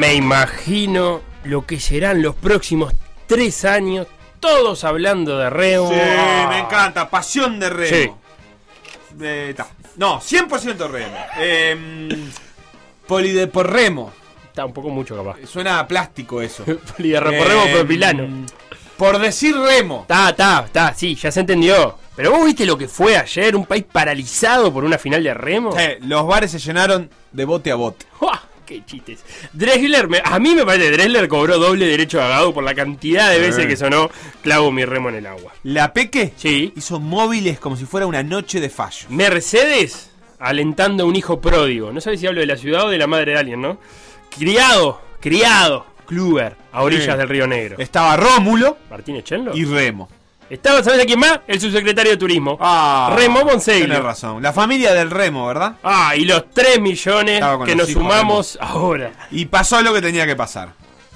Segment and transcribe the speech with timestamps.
[0.00, 2.94] Me imagino lo que serán los próximos
[3.26, 4.06] tres años,
[4.40, 5.90] todos hablando de remo.
[5.90, 7.10] Sí, me encanta.
[7.10, 8.18] Pasión de remo.
[9.20, 9.68] Eh, ta.
[9.96, 11.16] no, 100% remo.
[11.38, 12.30] Eh,
[13.06, 14.10] polideporremo.
[14.46, 15.36] Está un poco mucho capaz.
[15.46, 16.64] Suena a plástico eso.
[16.96, 18.46] Polideporremo Eh, propilano.
[18.96, 20.00] Por decir remo.
[20.02, 21.98] Está, está, está, sí, ya se entendió.
[22.16, 25.74] Pero vos viste lo que fue ayer, un país paralizado por una final de remo.
[25.78, 28.06] Eh, los bares se llenaron de bote a bote.
[28.20, 28.40] ¡Uah!
[28.70, 29.24] ¡Qué chistes!
[29.52, 32.72] Dressler, me- a mí me parece que Dressler cobró doble derecho a Gado por la
[32.72, 33.66] cantidad de veces Eh.
[33.68, 34.08] que sonó
[34.44, 35.52] clavo mi remo en el agua.
[35.64, 36.72] La Peque Sí.
[36.76, 39.06] hizo móviles como si fuera una noche de fallo.
[39.08, 41.90] Mercedes alentando a un hijo pródigo.
[41.92, 43.80] No sabes si hablo de la ciudad o de la madre de alguien, ¿no?
[44.38, 47.18] Criado, criado, Kluber, a orillas Sí.
[47.18, 47.76] del Río Negro.
[47.78, 49.56] Estaba Rómulo Martínez Chenlo.
[49.56, 50.08] y Remo.
[50.50, 51.40] Estaba, ¿sabes a quién más?
[51.46, 52.58] El subsecretario de Turismo.
[52.60, 53.86] Ah, Remo Monseglio.
[53.86, 54.42] Tienes razón.
[54.42, 55.76] La familia del Remo, ¿verdad?
[55.84, 59.12] Ah, y los 3 millones que nos hijos sumamos ahora.
[59.30, 60.70] Y pasó lo que tenía que pasar.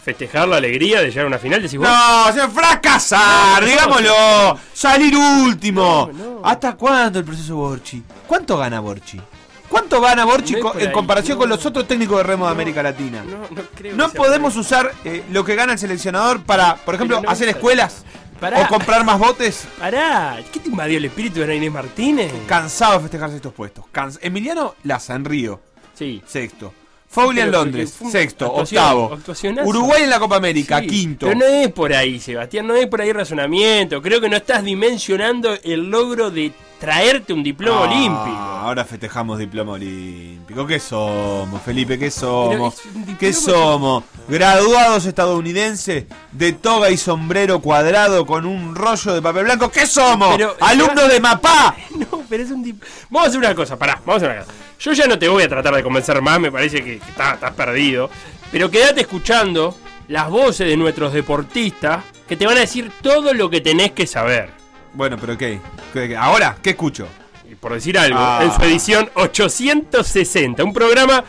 [0.05, 1.89] Festejar la alegría de llegar a una final, decís vos.
[1.89, 4.59] No, señor, fracasar, No, digámoslo.
[4.73, 6.11] Salir último.
[6.13, 6.41] No.
[6.45, 8.03] ¿Hasta cuándo el proceso Borchi?
[8.27, 9.21] ¿Cuánto gana Borchi?
[9.69, 13.25] ¿Cuánto gana Borchi co- en comparación con los otros técnicos de remo de América Latina?
[13.25, 17.57] No, creo podemos usar eh, lo que gana el seleccionador para, por ejemplo, hacer es-
[17.57, 18.05] escuelas
[18.51, 18.63] Pará.
[18.63, 19.67] o comprar más botes.
[19.79, 22.33] Pará, ¿qué te invadió el espíritu de Inés Martínez?
[22.47, 23.85] Cansado de festejarse estos puestos.
[23.93, 25.61] Cans- Emiliano Laza en Río,
[25.95, 26.23] Sí.
[26.27, 26.73] sexto.
[27.09, 28.53] Foley en Londres, sexto.
[28.53, 29.17] Octavo.
[29.65, 31.27] Uruguay en la Copa América, Sí, quinto.
[31.29, 34.03] Pero no es por ahí, Sebastián, no es por ahí razonamiento.
[34.03, 36.51] Creo que no estás dimensionando el logro de
[36.85, 38.37] traerte un diploma Ah, olímpico.
[38.37, 40.67] Ahora festejamos diploma olímpico.
[40.67, 41.99] ¿Qué somos, Felipe?
[41.99, 42.77] ¿Qué somos?
[42.85, 44.05] diploma ¿Qué somos?
[44.29, 49.71] Graduados estadounidenses de toga y sombrero cuadrado con un rollo de papel blanco.
[49.71, 50.37] ¿Qué somos?
[50.37, 51.77] Pero- ¡Alumnos de MAPA!
[51.95, 54.45] No, pero es un dip- Vamos a hacer una cosa, pará, vamos a hacer una
[54.47, 54.59] cosa.
[54.81, 57.35] Yo ya no te voy a tratar de convencer más, me parece que, que está-
[57.35, 58.11] estás perdido.
[58.53, 59.75] Pero quédate escuchando
[60.09, 64.07] las voces de nuestros deportistas que te van a decir todo lo que tenés que
[64.07, 64.51] saber.
[64.95, 65.61] Bueno, pero ¿qué?
[65.93, 66.17] ¿Qué-?
[66.17, 66.57] ¿Ahora?
[66.63, 67.07] ¿Qué escucho?
[67.51, 68.41] Y por decir algo, Ah.
[68.43, 71.25] en su edición 860, un programa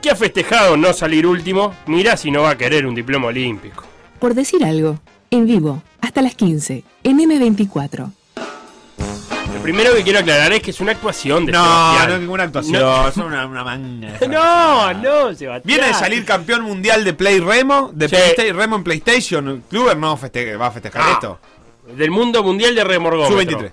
[0.00, 1.74] que ha festejado no salir último.
[1.86, 3.84] Mira si no va a querer un diploma olímpico.
[4.20, 4.98] Por decir algo,
[5.30, 8.10] en vivo, hasta las 15, en M24.
[9.54, 12.08] Lo primero que quiero aclarar es que es una actuación de No, Sebastián.
[12.08, 12.80] no es ninguna actuación.
[12.82, 13.08] No.
[13.08, 14.12] Es una, una manga.
[14.18, 15.62] de No, no, Sebastián.
[15.64, 18.16] Viene de salir campeón mundial de Play Remo, de Sí.
[18.16, 19.64] Playsta- Remo en PlayStation.
[19.68, 21.40] Kluber no feste- va a festejar Ah, esto.
[21.96, 23.58] Del mundo mundial de remorgómetro.
[23.60, 23.72] Sub-23.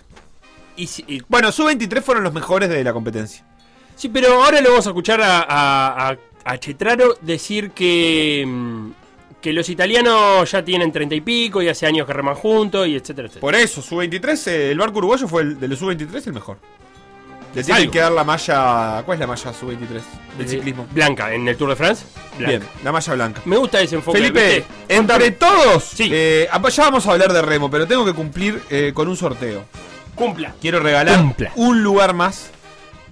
[1.08, 3.46] Y, Bueno, Sub-23 fueron los mejores de la competencia.
[3.96, 6.18] sí, pero ahora le vamos a escuchar a, a, a-
[6.48, 8.90] a Chetraro decir que, mm,
[9.42, 12.96] que los italianos ya tienen treinta y pico y hace años que reman juntos y
[12.96, 13.42] etcétera, etcétera.
[13.42, 16.58] Por eso, Sub-23, eh, el barco uruguayo fue el de los Sub-23 el mejor.
[17.56, 17.92] Le tienen algo.
[17.94, 19.02] que dar la malla.
[19.06, 19.88] ¿Cuál es la malla Sub-23
[20.38, 20.88] del Eh, ciclismo?
[20.92, 22.06] Blanca, en el Tour de France.
[22.38, 22.48] Blanca.
[22.58, 23.42] Bien, la malla blanca.
[23.46, 24.18] Me gusta ese enfoque.
[24.20, 24.66] Felipe, ¿viste?
[24.96, 26.10] entre todos, Sí.
[26.12, 29.64] eh, ya vamos a hablar de remo, pero tengo que cumplir eh, con un sorteo.
[30.16, 30.54] Cumpla.
[30.62, 31.52] Quiero regalar Cumpla.
[31.56, 32.50] un lugar más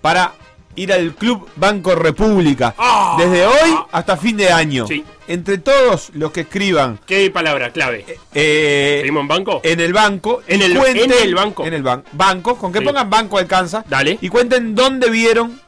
[0.01, 0.33] para
[0.75, 2.73] ir al Club Banco República.
[2.77, 3.15] Ah.
[3.19, 4.87] Desde hoy hasta fin de año.
[4.87, 5.03] Sí.
[5.25, 8.05] Entre todos los que escriban ¿Qué palabra clave?
[8.33, 9.61] eh, ¿Seguimos en banco?
[9.63, 10.41] en el banco.
[10.47, 11.65] En el- cuenten- en el banco.
[11.65, 12.57] En el ban- banco.
[12.57, 12.85] Con que Sí.
[12.85, 13.85] pongan banco alcanza.
[13.87, 14.17] Dale.
[14.19, 15.61] Y cuenten dónde vieron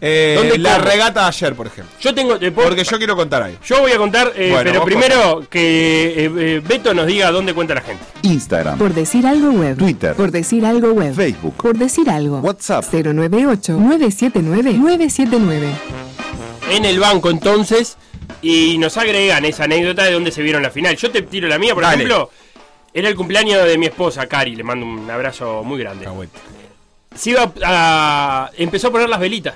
[0.00, 0.84] eh, ¿Dónde la cómo?
[0.90, 1.92] regata de ayer, por ejemplo.
[2.00, 2.38] Yo tengo.
[2.38, 3.58] te puedo- Porque yo quiero contar ahí.
[3.66, 7.52] yo voy a contar, eh, Bueno, pero primero que eh, eh, Beto nos diga dónde
[7.54, 8.02] cuenta la gente.
[8.22, 9.76] Instagram, Por decir algo web.
[9.76, 10.14] Twitter.
[10.14, 11.14] Por decir algo web.
[11.14, 11.54] Facebook.
[11.56, 12.38] Por decir algo.
[12.40, 12.84] WhatsApp.
[12.92, 15.68] 098-979-979.
[16.70, 17.96] En el banco, entonces.
[18.42, 20.96] Y nos agregan esa anécdota de dónde se vieron la final.
[20.96, 21.96] Yo te tiro la mía, por Dale.
[22.04, 22.30] ejemplo.
[22.94, 26.06] Era el cumpleaños de mi esposa, Cari, le mando un abrazo muy grande.
[27.14, 28.50] Se iba a.
[28.56, 29.54] Empezó a poner las velitas.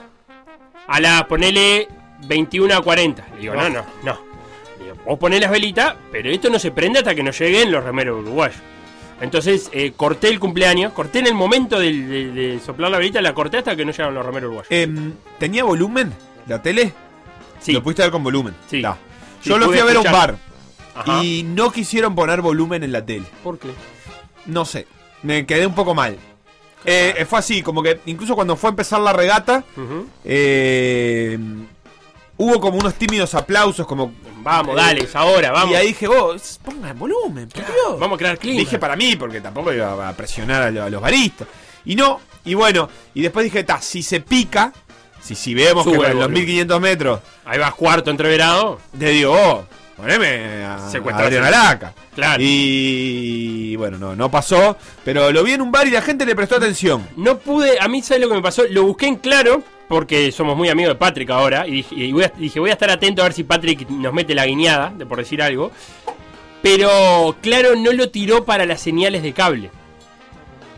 [0.92, 1.88] A las, ponele
[2.26, 3.26] 21 a 40.
[3.34, 4.18] Le digo, no, no, no.
[4.78, 7.72] Le digo, vos ponés las velitas, pero esto no se prende hasta que no lleguen
[7.72, 8.58] los remeros uruguayos.
[9.22, 13.32] Entonces eh, corté el cumpleaños, corté en el momento de, de soplar la velita, la
[13.32, 14.70] corté hasta que no llegaron los remeros uruguayos.
[14.70, 16.12] Em, ¿Tenía volumen
[16.46, 16.92] la tele?
[17.58, 17.72] Sí.
[17.72, 18.54] Lo pudiste ver con volumen.
[18.66, 18.82] Sí.
[19.42, 20.36] Yo lo fui a ver a un bar
[20.94, 21.24] Ajá.
[21.24, 23.24] y no quisieron poner volumen en la tele.
[23.42, 23.68] ¿Por qué?
[24.44, 24.86] No sé,
[25.22, 26.18] me quedé un poco mal.
[26.84, 29.62] Eh, fue así, como que incluso cuando fue a empezar la regata,
[30.24, 31.38] eh,
[32.36, 34.12] hubo como unos tímidos aplausos, como...
[34.42, 35.70] Vamos, Eh, dale, es ahora, vamos.
[35.70, 38.00] Y ahí dije, vos, pongan volumen, por Dios.
[38.00, 38.58] Vamos a crear clima.
[38.58, 41.46] Dije para mí, porque tampoco iba a presionar a, lo- a los baristas.
[41.84, 44.72] Y no, y bueno, y después dije, ta, si se pica,
[45.20, 46.32] si, si vemos Sube que en los volumen.
[46.40, 48.80] 1500 metros, Ahí vas cuarto entreverado.
[48.98, 49.64] te digo, oh,
[49.96, 51.94] poneme a, a Laca.
[52.14, 52.42] Claro.
[52.44, 56.34] Y bueno, no, no pasó, pero lo vi en un bar y la gente le
[56.34, 57.06] prestó atención.
[57.16, 60.56] No pude, a mí sabes lo que me pasó, lo busqué en claro, porque somos
[60.56, 63.22] muy amigos de Patrick ahora, y dije, y voy a, dije, voy a estar atento
[63.22, 65.70] a ver si Patrick nos mete la guiñada, de por decir algo.
[66.62, 69.70] Pero claro, no lo tiró para las señales de cable.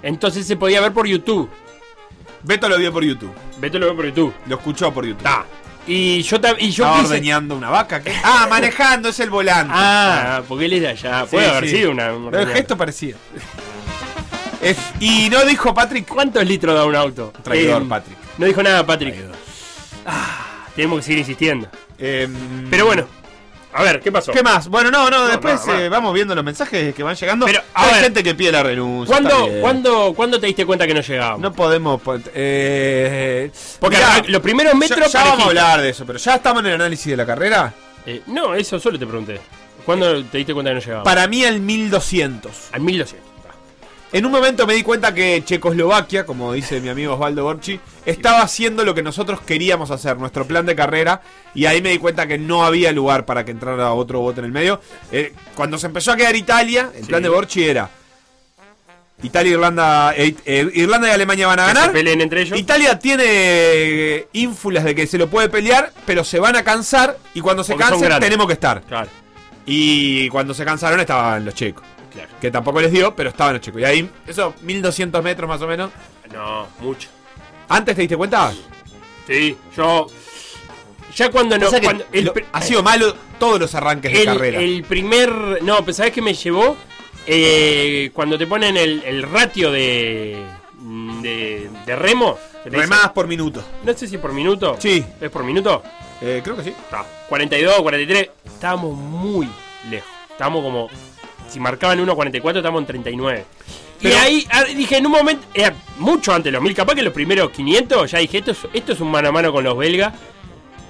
[0.03, 1.49] Entonces se podía ver por YouTube.
[2.43, 4.35] Beto lo vio por YouTube, Beto lo ve por YouTube.
[4.47, 5.23] lo escuchó por YouTube.
[5.23, 5.47] Ta.
[5.87, 8.03] Y yo, ta- y yo Estaba quise- ordeñando una vaca.
[8.03, 8.13] ¿qué?
[8.25, 9.73] Ah, manejando, es el volante.
[9.77, 11.21] Ah, porque él es de allá.
[11.25, 12.13] Sí, Puede haber sido una.
[12.15, 13.17] una Pero el gesto parecía.
[14.63, 16.09] Es- y no dijo Patrick.
[16.09, 17.33] ¿Cuántos litros da un auto?
[17.43, 18.17] Traidor, Eh, Patrick.
[18.39, 19.15] No dijo nada, Patrick.
[20.07, 21.69] Ah, tenemos que seguir insistiendo.
[21.99, 23.07] Em, Pero bueno,
[23.77, 24.33] a ver, ¿qué pasó?
[24.33, 24.69] ¿Qué más?
[24.69, 27.45] Bueno, no, no, después eh, vamos viendo los mensajes que van llegando.
[27.47, 28.03] Pero, a Hay ver.
[28.05, 29.13] gente que pide la renuncia.
[29.15, 29.49] ¿Cuándo.
[29.61, 31.41] ¿cuándo, ¿Cuándo te diste cuenta que no llegábamos?
[31.41, 32.01] No podemos.
[32.01, 33.51] pon- Eh,
[33.81, 36.61] Porque mirá, los primeros metros Ya, ya vamos a hablar de eso, pero ya estamos
[36.61, 37.75] en el análisis de la carrera.
[38.07, 39.41] Eh, no, eso solo te pregunté.
[39.85, 41.05] ¿Cuándo te diste cuenta que no llegábamos?
[41.05, 42.69] Para mí, el 1200.
[42.73, 43.34] Al 1200.
[44.15, 48.43] En un momento me di cuenta que Checoslovaquia, como dice mi amigo Osvaldo Borchi, estaba
[48.43, 51.21] haciendo lo que nosotros queríamos hacer, nuestro plan de carrera,
[51.53, 54.47] y ahí me di cuenta que no había lugar para que entrara otro bote en
[54.47, 54.81] el medio.
[55.11, 57.09] Eh, cuando se empezó a quedar Italia, el Sí.
[57.09, 57.91] plan de Borchi era
[59.21, 61.93] Italia, Irlanda, eh, eh, Irlanda y Alemania van a Que se ganar.
[61.93, 62.57] peleen entre ellos.
[62.59, 67.41] Italia tiene ínfulas de que se lo puede pelear, pero se van a cansar y
[67.41, 68.81] cuando se Porque cansen tenemos que estar.
[68.83, 69.09] Claro,
[69.67, 71.83] Y cuando se cansaron estaban los checos.
[72.15, 72.29] Claro.
[72.41, 73.81] Que tampoco les dio, pero estaban los chicos.
[73.83, 75.91] Y ahí, eso, 1200 metros más o menos.
[76.33, 77.09] No, mucho.
[77.69, 78.53] ¿Antes te diste cuenta?
[79.27, 80.07] Sí, yo.
[81.17, 81.67] Ya cuando no.
[81.67, 84.59] O sea que cuando- el, lo- pri- ha sido malo todos los arranques de carrera.
[84.61, 85.63] el primer.
[85.63, 86.77] No, pero ¿sabes qué me llevó?
[87.27, 90.43] Eh, cuando te ponen el, el ratio de.
[91.23, 92.39] de, de remo.
[92.65, 93.63] que Remadas por minuto.
[93.85, 94.77] No sé si por minuto.
[94.79, 95.05] Sí.
[95.21, 95.83] ¿Es por minuto?
[96.21, 96.71] Eh, creo que sí.
[96.71, 97.05] Está.
[97.29, 98.31] 42, 43.
[98.45, 99.49] Estábamos muy
[99.91, 100.09] lejos.
[100.31, 100.89] Estábamos como.
[101.49, 103.45] Si marcaban 1.44, estábamos en 39.
[104.01, 105.47] Pero- y ahí ah, dije, en un momento.
[105.55, 106.75] Era mucho antes de los 1000.
[106.75, 108.11] Capaz que los primeros 500.
[108.11, 110.13] Ya dije, esto es, esto es un mano a mano con los belgas.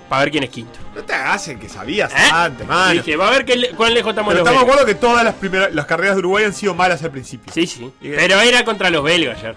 [0.09, 0.79] Para ver quién es quinto.
[0.95, 2.17] No te hagas el que sabías ¿Eh?
[2.33, 2.93] antes, mano.
[2.93, 4.95] Dije, va a ver qué le- cuán lejos estamos Pero los estamos de acuerdo que
[5.01, 7.53] todas las primeras las carreras de Uruguay han sido malas al principio.
[7.53, 7.91] Sí, sí.
[8.01, 9.55] Y- Pero era contra los belgas ayer.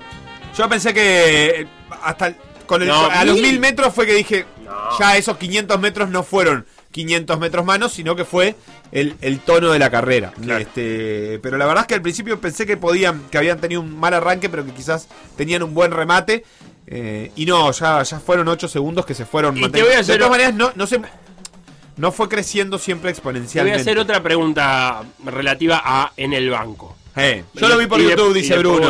[0.58, 1.68] Yo pensé que eh,
[2.02, 2.34] hasta
[2.66, 3.44] con el, No, a los mil.
[3.44, 4.98] 1000 metros fue que dije, No.
[5.00, 6.66] ya esos 500 metros no fueron
[6.98, 8.56] 500 metros manos, sino que fue
[8.92, 10.34] el, el tono de la carrera.
[10.42, 10.60] Claro.
[10.62, 13.98] Este, pero la verdad es que al principio pensé que podían, que habían tenido un
[14.00, 16.44] mal arranque, pero que quizás tenían un buen remate.
[16.88, 19.94] eh, y no, ya, ya fueron 8 segundos que se fueron Y te manteniendo.
[19.94, 21.00] voy a De todas maneras, no, no se.
[21.98, 23.80] No fue creciendo siempre Te voy exponencialmente.
[23.80, 26.96] a hacer otra pregunta relativa a en el banco.
[27.56, 28.88] Yo lo vi por de- YouTube, dice Bruno.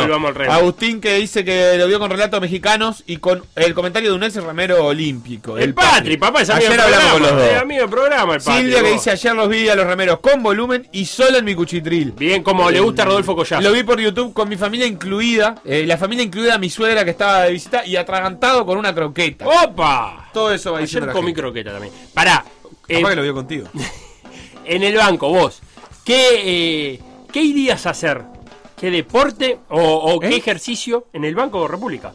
[0.50, 4.22] Agustín que dice que lo vio con relatos mexicanos y con el comentario de un
[4.22, 5.56] ex remero olímpico.
[5.56, 7.28] El, Patri, papá, es amigo Ayer hablamos programa.
[7.30, 7.62] con los dos.
[7.62, 8.60] Amigo del programa, el Patri.
[8.62, 8.92] Silvia que vos.
[8.92, 12.12] dice ayer los vi a los remeros con volumen y solo en mi cuchitril.
[12.12, 13.62] Bien, como le gusta a Rodolfo Collazo.
[13.62, 17.10] Lo vi por YouTube con mi familia incluida, eh, la familia incluida mi suegra que
[17.12, 19.46] estaba de visita y atragantado con una croqueta.
[19.46, 20.28] ¡Opa!
[20.34, 21.92] Todo eso va Ayer diciendo la comí croqueta también.
[22.12, 22.44] Pará.
[22.88, 23.68] eh, que lo vio contigo.
[24.64, 25.60] en el banco, vos,
[26.04, 26.28] ¿qué,
[26.94, 27.00] eh,
[27.32, 28.22] ¿qué irías a hacer?
[28.76, 30.36] ¿Qué deporte o, o qué ¿Eh?
[30.36, 32.12] ejercicio en el Banco de República?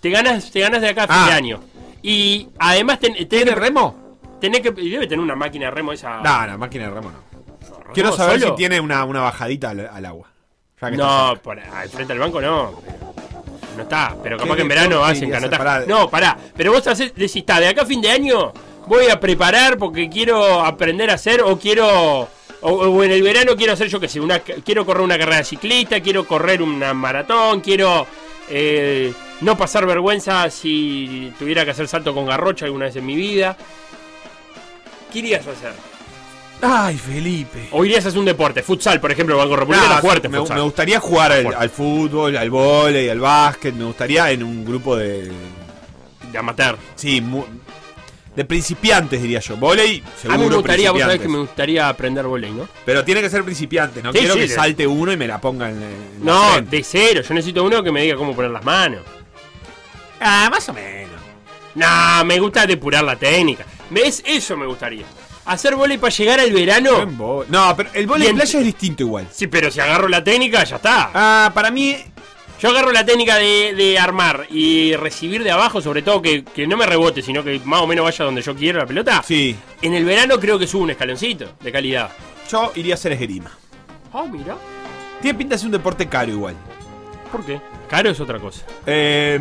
[0.00, 1.26] Te ganas, te ganas de acá a fin Ah.
[1.28, 1.60] de año.
[2.02, 4.18] Y además ten- tenés, ¿Tiene remo?
[4.40, 4.72] tenés que.
[4.80, 6.20] y Debe tener una máquina de remo esa.
[6.20, 7.18] No, no, máquina de remo no.
[7.80, 8.52] ¿Remo Quiero saber solo?
[8.52, 10.28] si tiene una, una bajadita al, al agua.
[10.92, 12.72] No, por, al frente al banco no.
[13.76, 15.86] No está, pero capaz ¿Qué que en verano hacen canotaje.
[15.88, 16.36] No, pará.
[16.56, 18.52] Pero vos hacés, decís, está, de acá a fin de año
[18.86, 22.28] voy a preparar porque quiero aprender a hacer o quiero.
[22.66, 25.38] O, o en el verano quiero hacer, yo qué sé, una, quiero correr una carrera
[25.38, 28.06] de ciclista, quiero correr una maratón, quiero
[28.48, 33.16] eh, no pasar vergüenza si tuviera que hacer salto con garrocha alguna vez en mi
[33.16, 33.54] vida.
[35.12, 35.72] ¿Qué irías a hacer?
[36.62, 37.68] Ay, Felipe.
[37.72, 40.56] O irías a hacer un deporte, futsal, por ejemplo, Banco República Nah, fuerte, me, futsal.
[40.56, 43.74] me gustaría jugar al, fútbol, al vóley, al básquet.
[43.74, 45.30] Me gustaría en un grupo de.
[46.32, 46.78] de amateur.
[46.94, 47.22] Sí,
[48.34, 49.56] de principiantes, diría yo.
[49.56, 52.68] Vóley, seguro a mí me gustaría, vos sabés que me gustaría aprender volei, ¿no?
[52.84, 55.40] Pero tiene que ser principiante, no Sí, quiero sí, que salte uno y me la
[55.40, 57.22] ponga en, en No, de cero.
[57.26, 59.02] Yo necesito uno que me diga cómo poner las manos.
[60.20, 61.14] Ah, más o menos.
[61.74, 63.64] No, me gusta depurar la técnica.
[63.90, 64.22] ¿Ves?
[64.26, 65.04] Eso me gustaría.
[65.46, 67.04] Hacer volei para llegar al verano.
[67.48, 68.36] No, pero el vóley Bien.
[68.36, 69.28] playa es distinto igual.
[69.30, 71.10] Sí, pero si agarro la técnica, ya está.
[71.12, 71.96] Ah, para mí.
[72.60, 76.66] Yo agarro la técnica de, de armar y recibir de abajo, sobre todo que, que
[76.66, 79.22] no me rebote, sino que más o menos vaya donde yo quiero la pelota.
[79.22, 79.54] Sí.
[79.82, 82.10] En el verano creo que subo un escaloncito de calidad.
[82.50, 83.50] Yo iría a hacer esgrima.
[84.12, 84.56] Ah, mira.
[85.20, 86.54] Tiene pinta de ser un deporte caro igual.
[87.30, 87.60] ¿Por qué?
[87.88, 88.62] Caro es otra cosa.
[88.86, 89.38] Eh,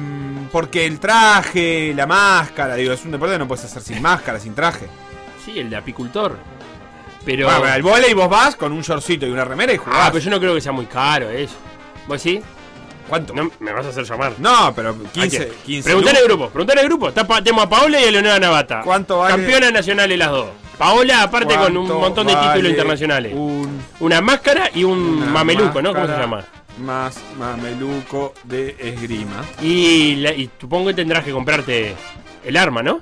[0.52, 4.40] porque el traje, la máscara, digo, es un deporte que no puedes hacer sin máscara,
[4.40, 4.88] sin traje.
[5.46, 6.38] Sí, el de apicultor.
[7.24, 7.46] Pero.
[7.48, 10.00] Bueno, al vóley vos vas con un shortcito y una remera y jugás.
[10.02, 11.56] ah, pero yo no creo que sea muy caro eso.
[12.08, 12.42] ¿Vos sí?
[13.14, 13.34] ¿Cuánto?
[13.36, 14.34] No, me vas a hacer llamar.
[14.40, 15.50] No, pero ¿A 15, quién?
[15.68, 16.36] 15 Preguntá en el lucas.
[16.38, 17.10] grupo, preguntá en el grupo.
[17.10, 18.82] Está tenemos a Paola y a Leonora Navata.
[18.84, 19.36] ¿Cuánto vale?
[19.36, 20.48] Campeona nacional las dos.
[20.80, 23.34] Paola, aparte con un ¿Cuánto montón de vale títulos internacionales.
[23.36, 25.94] Un Una máscara y un mameluco, ¿no?
[25.94, 26.44] ¿Cómo se llama?
[26.80, 29.46] Más mameluco de esgrima.
[29.62, 31.94] Y, la- y supongo que tendrás que comprarte
[32.44, 33.02] el arma, ¿no?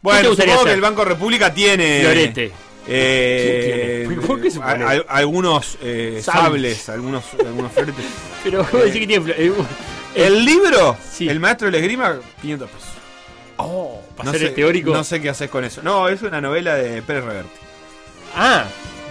[0.00, 2.00] Bueno, supongo que el Banco República tiene.
[2.00, 2.52] Florete.
[2.86, 4.26] Eh, ¿Quién tiene?
[4.26, 4.84] ¿Por qué se pone?
[4.84, 6.78] a- a- algunos eh, Sables.
[6.78, 8.04] sables, algunos, algunos floretes.
[8.42, 9.32] Pero vos decís que tiene.
[9.36, 9.52] eh,
[10.14, 11.28] El libro, Sí.
[11.28, 12.88] el maestro del esgrima, 500 pesos.
[13.56, 14.92] Oh, para No ser sé, el teórico.
[14.92, 15.80] no sé qué haces con eso.
[15.82, 17.50] No, es una novela de Pérez Reverte.
[18.36, 18.64] Ah,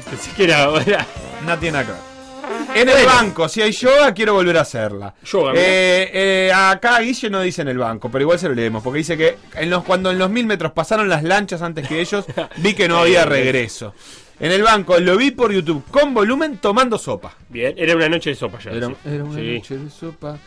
[0.09, 0.69] pensé que era.
[0.85, 1.05] era
[1.45, 2.10] No tiene nada que ver.
[2.75, 5.13] En el banco, si hay yoga, quiero volver a hacerla.
[5.25, 5.53] Yoga.
[5.55, 8.99] Eh, eh, acá Guille no dice en el banco, pero igual se lo leemos, porque
[8.99, 12.25] dice que en los, cuando en los mil metros pasaron las lanchas antes que ellos,
[12.57, 13.93] vi que no había regreso.
[14.39, 17.33] En el banco lo vi por YouTube con volumen tomando sopa.
[17.49, 18.71] Bien, era una noche de sopa ya.
[18.71, 18.95] Era, una
[19.35, 19.55] Sí.
[19.57, 20.37] noche de sopa.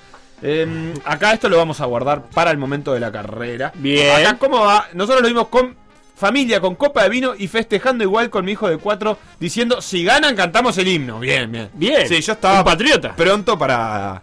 [0.42, 3.70] Eh, acá esto lo vamos a guardar para el momento de la carrera.
[3.76, 4.16] Bien.
[4.26, 4.88] Acá, ¿cómo va?
[4.94, 5.76] Nosotros lo vimos con
[6.14, 10.04] familia, con copa de vino y festejando igual con mi hijo de cuatro, diciendo, si
[10.04, 11.18] ganan, cantamos el himno.
[11.21, 11.71] Bien, bien.
[11.75, 12.09] Bien.
[12.09, 13.14] Sí, yo estaba Un patriota.
[13.16, 14.23] pronto para,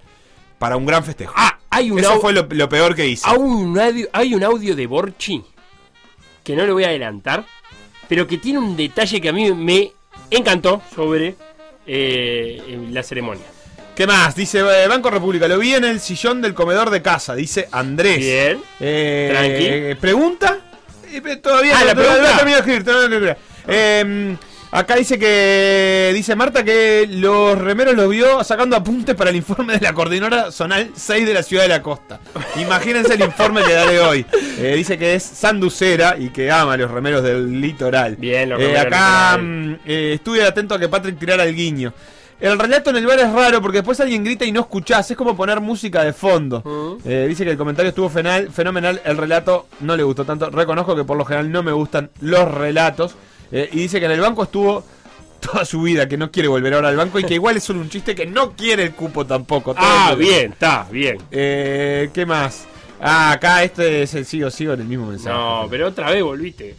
[0.58, 1.34] para un gran festejo.
[1.36, 3.28] Ah, hay un, Eso fue lo, lo peor que hice.
[3.30, 5.44] hay un audio, hay un audio de Borchi
[6.44, 7.46] que no lo voy a adelantar,
[8.08, 9.92] pero que tiene un detalle que a mí me
[10.30, 11.36] encantó sobre
[11.86, 13.46] eh, la ceremonia.
[13.96, 14.36] ¿Qué más?
[14.36, 18.18] Dice eh, Banco República, lo vi en el sillón del comedor de casa, dice Andrés.
[18.18, 18.60] Bien.
[18.80, 20.02] Eh, Tranqui.
[20.02, 20.60] ¿Pregunta?
[21.42, 22.32] Todavía Ah, no, la todavía pregunta.
[22.32, 23.38] no terminé de escribir, todavía no terminé.
[23.68, 24.38] Eh,
[24.72, 26.12] acá dice que.
[26.14, 30.52] Dice Marta que los remeros los vio sacando apuntes para el informe de la coordinadora
[30.52, 32.20] zonal 6 de la ciudad de la costa.
[32.56, 34.26] Imagínense el informe que daré hoy.
[34.58, 38.16] Eh, dice que es sanducera y que ama a los remeros del litoral.
[38.16, 41.94] Bien, los Eh, acá mm, eh, estuve atento a que Patrick tirara el guiño.
[42.42, 45.10] El relato en el bar es raro porque después alguien grita y no escuchás.
[45.12, 46.62] Es como poner música de fondo.
[46.66, 47.08] Mm.
[47.08, 49.00] Eh, dice que el comentario estuvo fenal- fenomenal.
[49.06, 50.50] El relato no le gustó tanto.
[50.50, 53.16] Reconozco que por lo general no me gustan los relatos.
[53.52, 54.84] Eh, y dice que en el banco estuvo
[55.40, 57.80] toda su vida, que no quiere volver ahora al banco y que igual es solo
[57.80, 59.74] un chiste que no quiere el cupo tampoco.
[59.78, 61.18] Ah, bien, está, bien.
[61.32, 62.66] Eh, ¿Qué más?
[63.00, 65.36] Ah, acá este es el sigo, sigo en el mismo mensaje.
[65.36, 66.76] No, pero otra vez volviste.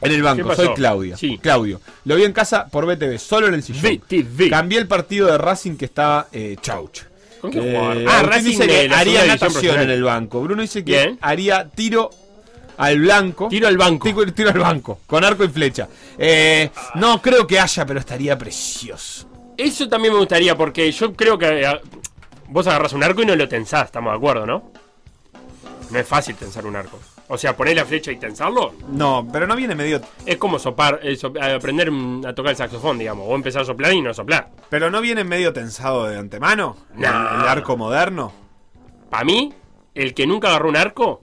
[0.00, 1.16] En el ¿Qué banco, soy Claudia.
[1.16, 1.38] Sí.
[1.38, 1.80] Claudio.
[2.04, 3.82] Lo vi en casa por BTV, solo en el sillón.
[3.82, 4.48] BTV.
[4.50, 7.00] Cambié el partido de Racing que estaba eh, Chauch.
[7.40, 10.40] ¿Con qué Eh, Ah, Racing dice que haría natación en el banco.
[10.42, 11.18] Bruno dice que Bien.
[11.20, 12.10] haría tiro
[12.78, 13.48] al blanco.
[13.48, 14.08] Tiro al banco.
[14.08, 15.86] Tiro, tiro al banco, con arco y flecha.
[16.18, 19.28] Eh, no creo que haya, pero estaría precioso.
[19.56, 21.80] Eso también me gustaría porque yo creo que eh,
[22.48, 24.72] vos agarras un arco y no lo tensás, estamos de acuerdo, ¿no?
[25.90, 26.98] No es fácil tensar un arco.
[27.32, 30.00] O sea, poner la flecha y tensarlo No, pero no viene medio.
[30.26, 33.24] es como sopar, eh, eh, aprender mm, a tocar el saxofón, digamos.
[33.28, 34.50] O empezar a soplar y no soplar.
[34.68, 36.76] Pero no viene medio tensado de antemano.
[36.94, 37.06] No.
[37.06, 38.32] El, el arco moderno.
[39.08, 39.54] Para mí,
[39.94, 41.20] el que nunca agarró un arco,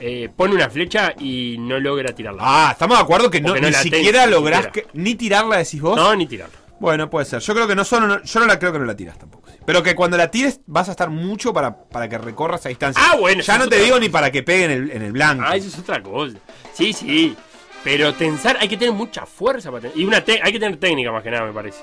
[0.00, 2.42] eh, pone una flecha y no logra tirarla.
[2.44, 4.86] Ah, estamos de acuerdo que no, ni siquiera ni lográs que.
[4.92, 5.96] Ni tirarla, decís vos.
[5.96, 6.58] No, ni tirarla.
[6.80, 7.40] Bueno, puede ser.
[7.40, 8.22] Yo creo que no solo.
[8.22, 9.48] Yo no la creo que no la tiras tampoco.
[9.50, 9.56] sí.
[9.64, 13.02] Pero que cuando la tires vas a estar mucho para, para que recorras esa distancia.
[13.04, 14.00] Ah, bueno, Ya no te digo cosa.
[14.00, 15.44] ni para que pegue en el, en el blanco.
[15.46, 16.36] Ah, eso es otra cosa.
[16.74, 17.36] Sí, sí.
[17.82, 20.78] Pero tensar, hay que tener mucha fuerza para ten- Y una te- hay que tener
[20.78, 21.78] técnica más que nada, me parece.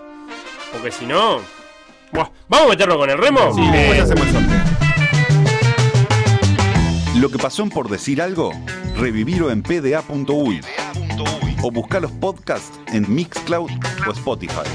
[0.71, 1.39] Porque si no.
[2.11, 3.53] Buah, ¿Vamos a meterlo con el remo?
[3.55, 4.61] Sí, Eh, después hacemos el sorteo.
[7.19, 8.51] Lo que pasó en por decir algo,
[8.97, 10.61] revivirlo en pda.uy
[11.63, 13.71] o busca los podcasts en Mixcloud
[14.07, 14.67] o Spotify.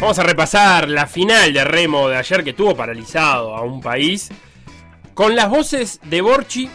[0.00, 4.30] Vamos a repasar la final de remo de ayer que tuvo paralizado a un país
[5.14, 6.68] con las voces de Borchi,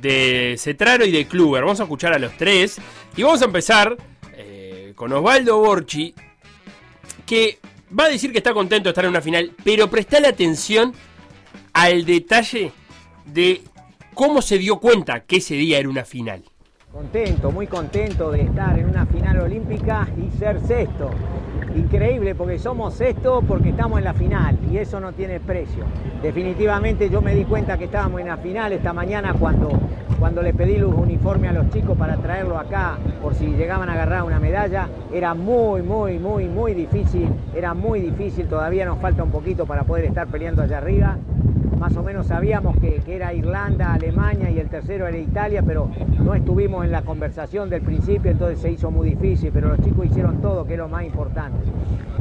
[0.00, 1.62] de Cetraro y de Kluber.
[1.62, 2.78] Vamos a escuchar a los tres
[3.16, 3.96] y vamos a empezar
[4.32, 6.14] eh, con Osvaldo Borchi,
[7.26, 7.58] que
[7.98, 10.92] va a decir que está contento de estar en una final, pero prestale atención
[11.72, 12.72] al detalle
[13.26, 13.62] de
[14.14, 16.44] cómo se dio cuenta que ese día era una final.
[16.92, 21.10] Contento, muy contento de estar en una final olímpica y ser sexto.
[21.74, 25.84] Increíble porque somos sexto porque estamos en la final y eso no tiene precio.
[26.22, 29.70] Definitivamente yo me di cuenta que estábamos en la final esta mañana cuando,
[30.20, 33.94] cuando le pedí los uniformes a los chicos para traerlo acá por si llegaban a
[33.94, 34.88] agarrar una medalla.
[35.12, 37.28] Era muy, muy, muy, muy difícil.
[37.56, 38.46] Era muy difícil.
[38.46, 41.18] Todavía nos falta un poquito para poder estar peleando allá arriba
[41.78, 45.90] más o menos sabíamos que, que, era Irlanda, Alemania y el tercero era Italia, pero
[46.18, 50.06] no estuvimos en la conversación del principio, entonces se hizo muy difícil, pero los chicos
[50.06, 51.58] hicieron todo, que es lo más importante.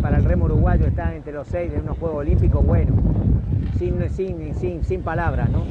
[0.02, 2.94] Para el remo uruguayo estar entre los seis en unos Juegos Olímpicos, bueno,
[3.78, 5.66] sin, sin, sin, sin palabras, ¿no?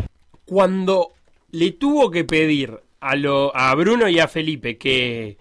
[0.45, 1.13] Cuando
[1.51, 5.37] le tuvo que pedir a, lo, a Bruno y a Felipe que,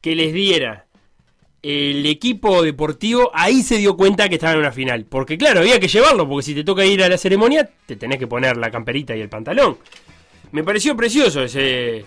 [0.00, 0.86] que les diera
[1.62, 5.04] el equipo deportivo ahí se dio cuenta que estaba en una final.
[5.04, 8.18] Porque claro, había que llevarlo, porque si te toca ir a la ceremonia, te tenés
[8.18, 9.78] que poner la camperita y el pantalón.
[10.52, 12.04] Me pareció precioso ese,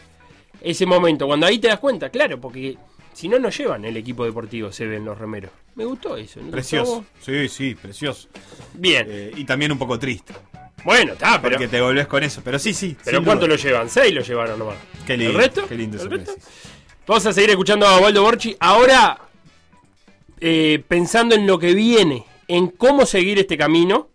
[0.62, 2.78] ese momento, cuando ahí te das cuenta, claro, porque
[3.14, 5.52] si no, no llevan el equipo deportivo, se ven los remeros.
[5.76, 6.42] Me gustó eso.
[6.42, 7.06] ¿no Precioso.
[7.22, 8.28] Sí, sí, precioso.
[8.74, 9.06] Bien.
[9.10, 10.34] Eh, y también un poco triste.
[10.84, 11.54] Bueno, está, pero...
[11.56, 12.98] Porque te volvés con eso, pero sí, sí.
[13.06, 13.90] ¿Pero cuánto lo llevan?
[13.90, 14.76] ¿Seis lo llevaron nomás?
[15.06, 15.32] Qué lindo.
[15.32, 15.68] ¿El resto?
[15.68, 16.34] Qué lindo ¿El resto?
[17.08, 18.56] Vamos a seguir escuchando a Waldo Borchi.
[18.60, 19.18] Ahora,
[20.46, 24.10] eh, pensando en lo que viene, en cómo seguir este camino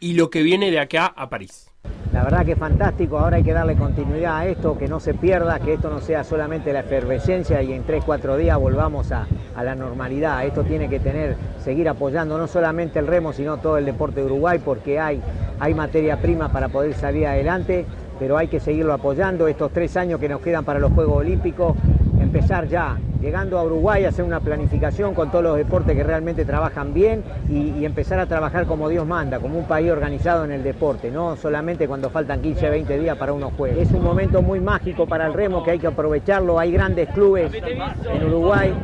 [0.00, 1.70] y lo que viene de acá a París.
[2.10, 5.12] La verdad que es fantástico, ahora hay que darle continuidad a esto, que no se
[5.12, 9.26] pierda, que esto no sea solamente la efervescencia y en 3, 4 días volvamos a,
[9.62, 10.46] la normalidad.
[10.46, 14.26] Esto tiene que tener, seguir apoyando no solamente el remo, sino todo el deporte de
[14.26, 15.20] Uruguay, porque hay,
[15.60, 17.84] hay materia prima para poder salir adelante,
[18.18, 19.48] pero hay que seguirlo apoyando.
[19.48, 21.76] Estos tres años que nos quedan para los Juegos Olímpicos,
[22.24, 26.92] empezar ya, llegando a Uruguay, hacer una planificación con todos los deportes que realmente trabajan
[26.92, 30.62] bien y, y, empezar a trabajar como Dios manda, como un país organizado en el
[30.62, 33.78] deporte, no solamente cuando faltan 15, 20 días para unos juegos.
[33.78, 36.58] Es un momento muy mágico para el remo que hay que aprovecharlo.
[36.58, 38.74] Hay grandes clubes en Uruguay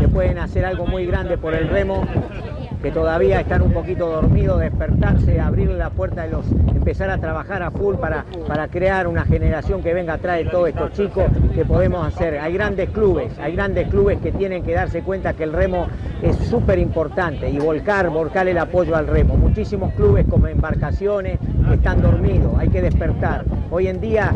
[0.00, 2.04] que pueden hacer algo muy grande por el remo
[2.82, 7.62] que todavía están un poquito dormidos, despertarse, abrirle la puerta de los, empezar a trabajar
[7.62, 11.64] a full para, para crear una generación que venga atrás de todos estos chicos que
[11.64, 12.38] podemos hacer.
[12.38, 15.86] Hay grandes clubes, hay grandes clubes que tienen que darse cuenta que el remo
[16.22, 19.36] es súper importante y volcar, volcar el apoyo al remo.
[19.36, 21.38] Muchísimos clubes como embarcaciones
[21.72, 23.44] están dormidos, hay que despertar.
[23.70, 24.32] Hoy en día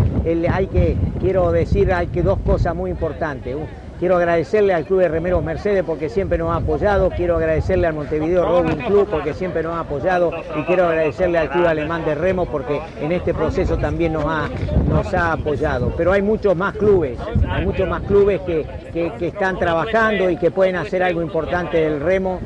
[0.51, 3.57] hay que, quiero decir, hay que dos cosas muy importantes.
[4.01, 7.11] Quiero agradecerle al Club de Remeros Mercedes porque siempre nos ha apoyado.
[7.11, 10.33] Quiero agradecerle al Montevideo Rowing Club porque siempre nos ha apoyado.
[10.59, 14.49] Y quiero agradecerle al Club Alemán de Remo porque en este proceso también nos ha,
[14.89, 15.93] nos ha apoyado.
[15.99, 20.39] Pero hay muchos más clubes, hay muchos más clubes que, que, que están trabajando y
[20.39, 22.41] que pueden hacer algo importante del remo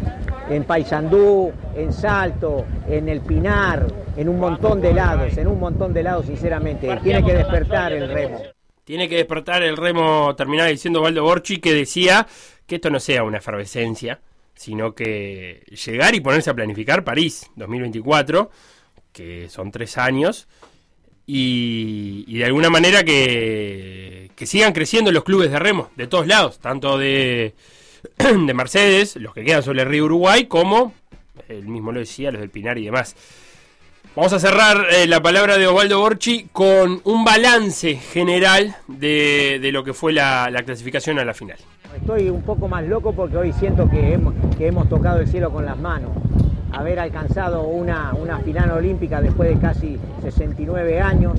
[0.50, 3.86] en Paysandú, en Salto, en El Pinar,
[4.16, 6.98] en un montón de lados, en un montón de lados, sinceramente.
[7.00, 8.53] Tiene que despertar el remo.
[8.84, 12.26] Tiene que despertar el remo, terminaba diciendo Valdo Borchi, que decía
[12.66, 14.20] que esto no sea una efervescencia,
[14.54, 18.50] sino que llegar y ponerse a planificar París 2024,
[19.12, 20.46] que son tres años,
[21.26, 26.58] y, de alguna manera que, que, sigan creciendo los clubes de remo, de todos lados,
[26.58, 27.54] tanto de,
[28.18, 30.92] de Mercedes, los que quedan sobre el río Uruguay, como,
[31.48, 33.16] él mismo lo decía, los del Pinar y demás.
[34.16, 39.72] Vamos a cerrar eh, la palabra de Osvaldo Borchi con un balance general de, de
[39.72, 41.58] lo que fue la, la, clasificación a la final.
[41.96, 45.50] Estoy un poco más loco porque hoy siento que hemos, que hemos tocado el cielo
[45.50, 46.10] con las manos.
[46.76, 51.38] Haber alcanzado una, una final olímpica después de casi 69 años,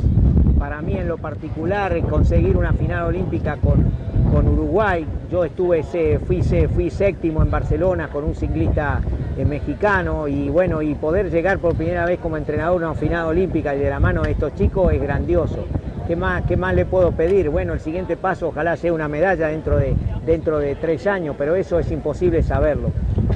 [0.57, 3.85] para mí en lo particular conseguir una final olímpica con,
[4.31, 5.83] con Uruguay, yo estuve,
[6.25, 9.01] fui, fui séptimo en Barcelona con un ciclista
[9.37, 10.27] eh, mexicano.
[10.27, 13.79] Y bueno, y poder llegar por primera vez como entrenador a una final olímpica y
[13.79, 15.65] de la mano de estos chicos es grandioso.
[16.07, 17.49] ¿Qué más, ¿Qué más le puedo pedir?
[17.49, 21.55] Bueno, el siguiente paso ojalá sea una medalla dentro de, dentro de tres años, pero
[21.55, 22.91] eso es imposible saberlo,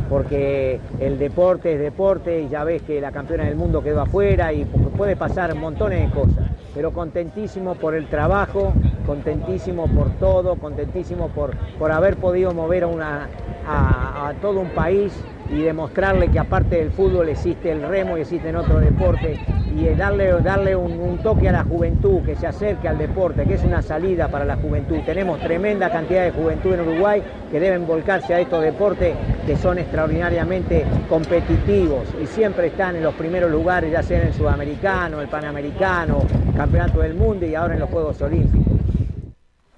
[0.07, 4.53] porque el deporte es deporte y ya ves que la campeona del mundo quedó afuera
[4.53, 8.73] y puede pasar montones de cosas, pero contentísimo por el trabajo,
[9.07, 13.29] contentísimo por todo, contentísimo por, por haber podido mover a una,
[13.67, 15.11] a, a todo un país
[15.51, 19.39] y demostrarle que aparte del fútbol existe el remo y existen otros deportes
[19.75, 23.55] y darle, darle un, un toque a la juventud, que se acerque al deporte, que
[23.55, 24.97] es una salida para la juventud.
[25.05, 29.79] Tenemos tremenda cantidad de juventud en Uruguay que deben volcarse a estos deportes que son
[29.79, 35.27] extraordinariamente competitivos y siempre están en los primeros lugares, ya sea en el sudamericano, el
[35.27, 36.23] panamericano,
[36.55, 38.79] campeonato del mundo y ahora en los Juegos Olímpicos.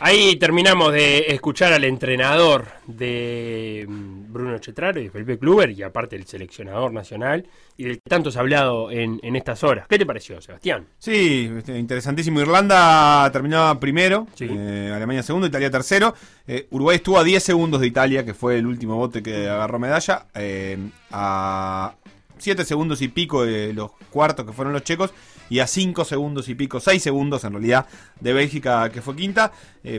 [0.03, 3.87] Ahí terminamos de escuchar al entrenador de
[4.31, 7.45] Bruno Chetraro y Felipe Kluber y aparte el seleccionador nacional
[7.77, 9.85] y del que tanto se ha hablado en, en estas horas.
[9.89, 10.87] ¿Qué te pareció, Sebastián?
[10.99, 12.39] Sí, este, interesantísimo.
[12.41, 14.47] Irlanda terminaba primero, Sí.
[14.49, 16.13] eh, Alemania segundo, Italia tercero.
[16.47, 19.79] Eh, Uruguay estuvo a 10 segundos de Italia, que fue el último bote que agarró
[19.79, 20.77] medalla, eh,
[21.11, 21.95] a
[22.37, 25.13] 7 segundos y pico de los cuartos que fueron los checos
[25.49, 27.85] y a 5 segundos y pico, 6 segundos en realidad
[28.19, 29.51] de Bélgica que fue quinta.
[29.83, 29.95] Eh,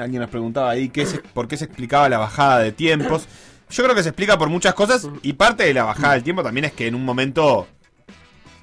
[0.00, 3.26] alguien nos preguntaba ahí qué se- por qué se explicaba la bajada de tiempos.
[3.70, 6.42] Yo creo que se explica por muchas cosas y parte de la bajada del tiempo
[6.42, 7.66] también es que en un momento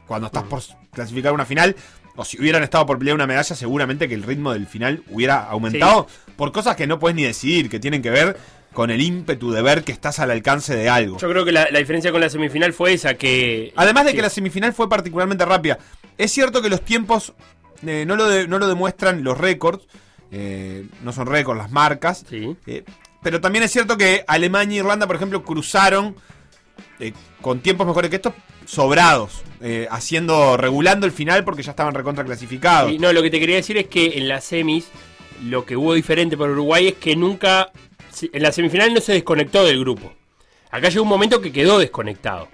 [0.07, 0.61] cuando estás por
[0.91, 1.75] clasificar una final,
[2.15, 5.45] o si hubieran estado por pelear una medalla, seguramente que el ritmo del final hubiera
[5.49, 8.37] aumentado por cosas que no puedes ni decidir, que tienen que ver
[8.73, 11.17] con el ímpetu de ver que estás al alcance de algo.
[11.17, 13.73] Yo creo que la, la diferencia con la semifinal fue esa, que...
[13.75, 14.15] Además de sí.
[14.17, 15.77] que la semifinal fue particularmente rápida.
[16.17, 17.33] Es cierto que los tiempos
[17.85, 19.85] eh, no, lo de- no lo demuestran los récords,
[20.31, 22.55] eh, no son récords las marcas, Sí.
[22.67, 22.83] eh,
[23.21, 26.15] pero también es cierto que Alemania e Irlanda, por ejemplo, cruzaron
[26.99, 28.33] eh, con tiempos mejores que estos,
[28.65, 32.91] sobrados, eh, haciendo, regulando el final porque ya estaban recontra clasificados.
[32.91, 34.87] Y no, lo que te quería decir es que en las semis
[35.43, 37.71] lo que hubo diferente para Uruguay es que nunca,
[38.21, 40.13] en la semifinal no se desconectó del grupo.
[40.69, 42.47] Acá llegó un momento que quedó desconectado.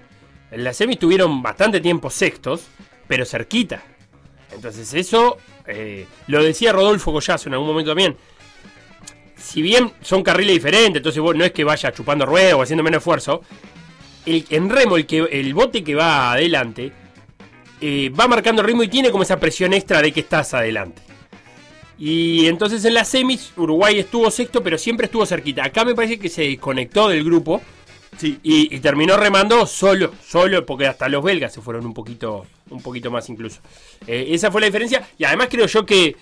[0.50, 2.62] En las semis tuvieron bastante tiempo sextos,
[3.06, 3.82] pero cerquita.
[4.50, 8.16] Entonces eso, eh, lo decía Rodolfo Goyazo en algún momento también.
[9.40, 12.82] Si bien son carriles diferentes, entonces vos no es que vaya chupando ruedas o haciendo
[12.82, 13.42] menos esfuerzo.
[14.26, 16.92] El, en remo, el, que, el bote que va adelante
[17.80, 21.00] eh, va marcando ritmo y tiene como esa presión extra de que estás adelante.
[21.98, 25.64] Y entonces en las semis Uruguay estuvo sexto, pero siempre estuvo cerquita.
[25.64, 27.60] Acá me parece que se desconectó del grupo
[28.16, 28.38] Sí.
[28.42, 32.82] y, y terminó remando solo, solo, porque hasta los belgas se fueron un poquito, un
[32.82, 33.60] poquito más incluso.
[34.08, 35.06] Eh, esa fue la diferencia.
[35.16, 36.16] Y además creo yo que,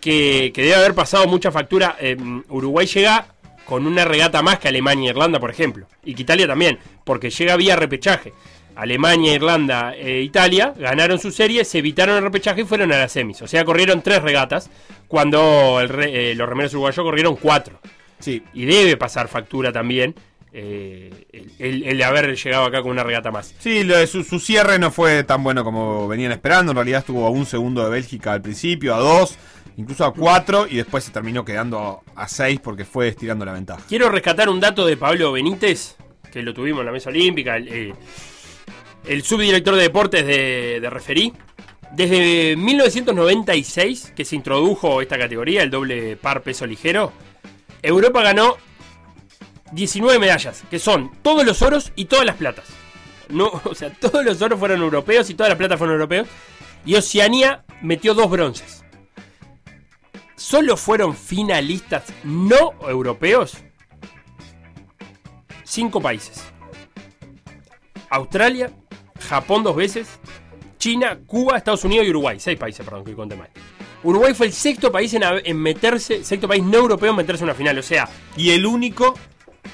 [0.00, 1.96] que, que debe haber pasado mucha factura.
[2.00, 2.16] Eh,
[2.48, 3.26] Uruguay llega
[3.66, 5.86] con una regata más que Alemania e Irlanda, por ejemplo.
[6.04, 8.32] Y que Italia también, porque llega vía repechaje.
[8.74, 13.12] Alemania, Irlanda e Italia ganaron su serie, se evitaron el repechaje y fueron a las
[13.12, 13.42] semis.
[13.42, 14.70] O sea, corrieron tres regatas,
[15.08, 17.78] cuando el re- eh, los remeros uruguayos corrieron cuatro.
[18.18, 18.42] Sí.
[18.54, 20.14] Y debe pasar factura también
[20.54, 23.54] eh, el, el- el de haber llegado acá con una regata más.
[23.58, 26.72] Sí, lo de su, su cierre no fue tan bueno como venían esperando.
[26.72, 29.36] En realidad estuvo a un segundo de Bélgica al principio, a dos,
[29.76, 33.52] incluso a cuatro, y después se terminó quedando a, a seis porque fue estirando la
[33.52, 33.82] ventaja.
[33.88, 35.96] Quiero rescatar un dato de Pablo Benítez,
[36.32, 37.94] que lo tuvimos en la mesa olímpica, el, eh,
[39.06, 41.32] el subdirector de deportes de, de referí.
[41.92, 47.12] Desde 1996, que se introdujo esta categoría, el doble par peso ligero,
[47.82, 48.56] Europa ganó
[49.72, 52.66] 19 medallas, que son todos los oros y todas las platas.
[53.28, 56.28] No, o sea, todos los oros fueron europeos y todas las platas fueron europeos.
[56.84, 58.81] Y Oceanía metió dos bronces.
[60.42, 63.58] Solo fueron finalistas no europeos
[65.62, 66.42] cinco países.
[68.10, 68.72] Australia,
[69.20, 70.18] Japón dos veces,
[70.78, 72.40] China, Cuba, Estados Unidos y Uruguay.
[72.40, 73.50] Seis países, perdón, que conté mal.
[74.02, 77.50] Uruguay fue el sexto país en, en meterse, sexto país no europeo en meterse en
[77.50, 77.78] una final.
[77.78, 79.14] O sea, Y el único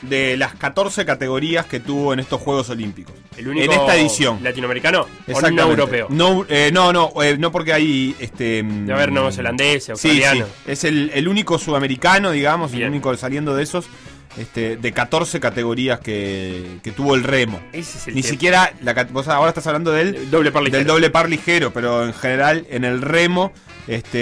[0.03, 3.15] de las 14 categorías que tuvo en estos Juegos Olímpicos.
[3.37, 4.39] el único En esta edición.
[4.43, 6.07] latinoamericano o no europeo.
[6.11, 8.63] No, eh, no, no, eh, no porque hay este.
[8.63, 10.47] De haber neozelandés, Sí, australiano.
[10.47, 10.53] sí.
[10.73, 12.85] Es el, el único sudamericano, digamos, Bien.
[12.85, 13.87] el único saliendo de esos,
[14.37, 17.61] este, de 14 categorías que, que tuvo el remo.
[17.73, 18.31] Ese es el Ni tema.
[18.33, 20.79] siquiera, la, vos ahora estás hablando del, El doble par ligero.
[20.79, 23.53] del doble par ligero, pero en general en el remo,
[23.87, 24.19] este,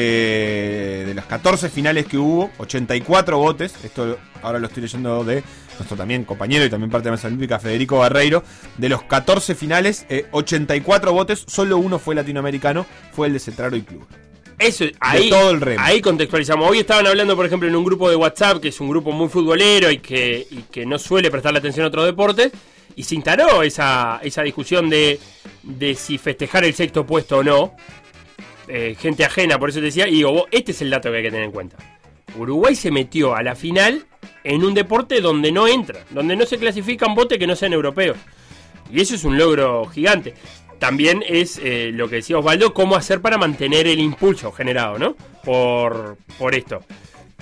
[1.07, 5.43] de las 14 finales que hubo, 84 botes, esto ahora lo estoy leyendo de
[5.79, 8.43] nuestro también compañero y también parte de la mesa olímpica, Federico Barreiro,
[8.79, 13.77] de los 14 finales, eh, 84 botes, solo uno fue latinoamericano, fue el de Cetraro
[13.77, 14.07] y Club.
[14.59, 15.83] Eso, ahí, todo el remo.
[15.85, 16.71] ahí contextualizamos.
[16.71, 19.29] Hoy estaban hablando, por ejemplo, en un grupo de WhatsApp, que es un grupo muy
[19.29, 22.53] futbolero y que, y que no suele prestarle atención a otros deportes,
[22.95, 25.21] y se instaló esa, esa discusión de,
[25.63, 27.77] de si festejar el sexto puesto o no.
[28.69, 31.19] Eh, gente ajena, por eso te decía, y digo, vos, este es el dato que
[31.19, 31.77] hay que tener en cuenta.
[32.37, 34.07] Uruguay se metió a la final
[34.43, 38.17] en un deporte donde no entra, donde no se clasifican botes que no sean europeos.
[38.93, 40.35] Y eso es un logro gigante.
[40.79, 45.17] También es eh, lo que decía Osvaldo, cómo hacer para mantener el impulso generado, ¿no?
[45.45, 46.81] Por, por esto.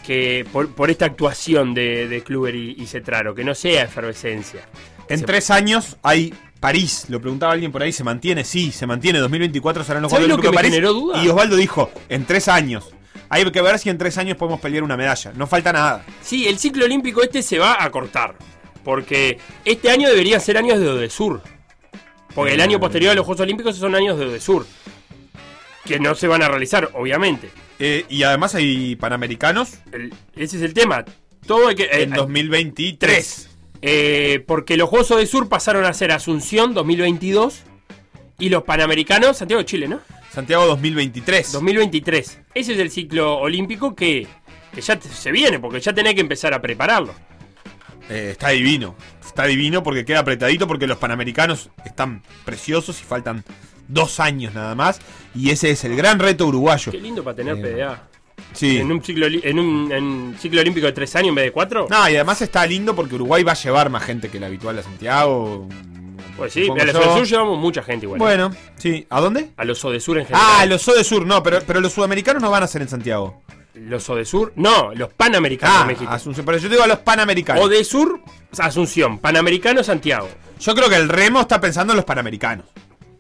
[0.07, 4.69] que por, por esta actuación de, de Kluber y, y Cetraro, que no sea efervescencia.
[5.09, 8.45] En Se- tres años hay París, lo preguntaba alguien por ahí, ¿se mantiene?
[8.45, 9.19] Sí, se mantiene.
[9.19, 10.71] 2024 serán los ¿Sabes Juegos lo que me París.
[10.73, 11.23] generó duda?
[11.23, 12.91] Y Osvaldo dijo, en tres años.
[13.31, 15.33] Hay que ver si en tres años podemos pelear una medalla.
[15.35, 16.05] No falta nada.
[16.23, 18.37] Sí, el ciclo olímpico este se va a cortar.
[18.85, 21.41] Porque este año debería ser años de Odesur.
[22.35, 24.67] Porque el año posterior a los Juegos Olímpicos son años de Odesur.
[25.85, 27.51] Que no se van a realizar, obviamente.
[27.79, 31.05] Eh, y además hay panamericanos El- ese es el tema.
[31.47, 31.85] Todo hay que.
[31.85, 32.99] eh, en 2023.
[32.99, 33.51] tres.
[33.83, 37.63] Eh, porque los Juegos Odesur pasaron a ser Asunción 2022.
[38.39, 40.01] Y los Panamericanos, Santiago de Chile, ¿no?
[40.33, 41.53] Santiago 2023.
[41.53, 42.39] 2023.
[42.55, 44.27] Ese es el ciclo olímpico que,
[44.75, 47.15] que ya se viene, porque ya tenés que empezar a prepararlo.
[48.11, 48.97] Eh, está divino.
[49.35, 53.43] Está divino porque queda apretadito porque los panamericanos están preciosos y faltan
[53.89, 55.01] dos años nada más.
[55.35, 56.93] Y ese es el gran reto uruguayo.
[56.93, 58.09] Qué lindo para tener Eh, PDA.
[58.53, 58.79] Sí.
[58.79, 61.89] En un ciclo en un, en ciclo olímpico de tres años en vez de cuatro.
[61.91, 64.79] No, y además está lindo porque Uruguay va a llevar más gente que la habitual
[64.79, 65.69] a Santiago.
[66.37, 66.95] pues sí, a los.
[66.95, 68.21] Odesur llevamos mucha gente igual.
[68.21, 68.23] ¿eh?
[68.23, 69.05] Bueno, sí.
[69.11, 69.51] ¿A dónde?
[69.57, 70.47] A los Odesur en general.
[70.49, 73.43] Ah, los Sur, no, pero, pero los sudamericanos no van a ser en Santiago.
[73.75, 74.53] Los Odesur.
[74.57, 76.11] No, los Panamericanos Ah, de México.
[76.11, 77.65] Asunción, pero yo digo a los panamericanos.
[77.65, 78.21] Odesur,
[78.59, 79.19] Asunción.
[79.19, 80.29] Panamericano, Santiago.
[80.61, 82.67] Yo creo que el remo está pensando en los panamericanos.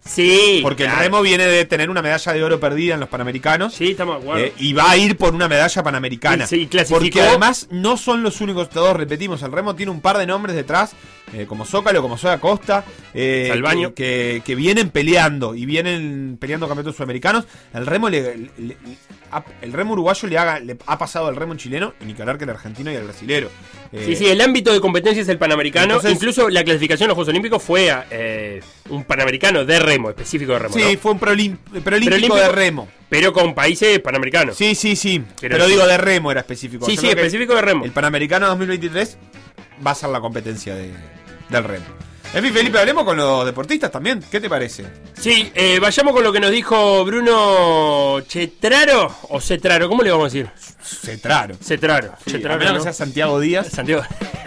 [0.06, 0.60] Sí.
[0.62, 3.72] Porque el remo viene de tener una medalla de oro perdida en los panamericanos.
[3.72, 4.44] Sí, estamos de acuerdo.
[4.44, 6.46] eh, y va a ir por una medalla panamericana.
[6.46, 10.18] Sí, clasificó- Porque además no son los únicos, todos repetimos, el remo tiene un par
[10.18, 10.92] de nombres detrás,
[11.32, 13.94] eh, como Zócalo, como Soda Costa, eh, Salvaño.
[13.94, 17.46] que, que- vienen peleando y vienen peleando campeonatos sudamericanos.
[17.72, 18.76] El remo le, le- le-
[19.23, 19.23] ha-
[19.62, 22.38] el remo uruguayo le, haga, le ha pasado al remo chileno y ni que hablar
[22.38, 23.48] que el argentino y el brasilero.
[23.92, 25.86] Eh, Sí, sí, el ámbito de competencia es el panamericano.
[25.86, 30.10] Entonces- Incluso la clasificación a los Juegos Olímpicos fue a, eh, un panamericano de remo,
[30.10, 30.74] específico de remo.
[30.74, 30.98] sí, ¿no?
[30.98, 32.88] fue un preolímpico de remo.
[33.08, 34.56] Pero con países panamericanos.
[34.56, 35.22] Sí, sí, sí.
[35.40, 36.84] Pero digo de remo era específico.
[36.86, 37.84] sí, Yo sí, específico de remo.
[37.84, 39.16] El Panamericano 2023
[39.86, 40.92] va a ser la competencia de-
[41.48, 41.84] del remo.
[42.34, 44.20] En fin, Felipe, hablemos con los deportistas también.
[44.28, 44.84] ¿Qué te parece?
[45.14, 50.24] Sí, eh, vayamos con lo que nos dijo Bruno Chetraro o Cetraro, ¿cómo le vamos
[50.24, 50.50] a decir?
[50.82, 51.54] Cetraro.
[51.62, 52.12] Cetraro.
[52.24, 52.78] Sí, Cetraro, a menos ¿no?
[52.80, 53.68] que sea Santiago Díaz.
[53.68, 54.02] Santiago.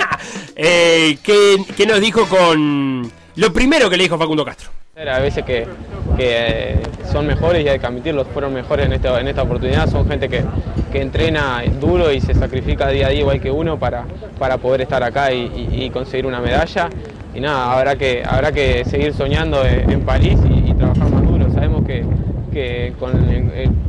[0.58, 4.70] eh, ¿qué, qué nos dijo con lo primero que le dijo Facundo Castro?
[4.98, 5.66] A veces que,
[6.18, 9.90] que, eh, son mejores y hay que admitirlo, fueron mejores en esta, en esta oportunidad.
[9.90, 10.44] Son gente que,
[10.92, 14.06] que entrena duro y se sacrifica día a día igual que uno para,
[14.40, 16.90] para poder estar acá y, y- y conseguir una medalla.
[17.38, 21.52] Y nada, habrá que, habrá que seguir soñando en, París y, y trabajar más duro.
[21.52, 22.04] Sabemos que,
[22.52, 23.12] que con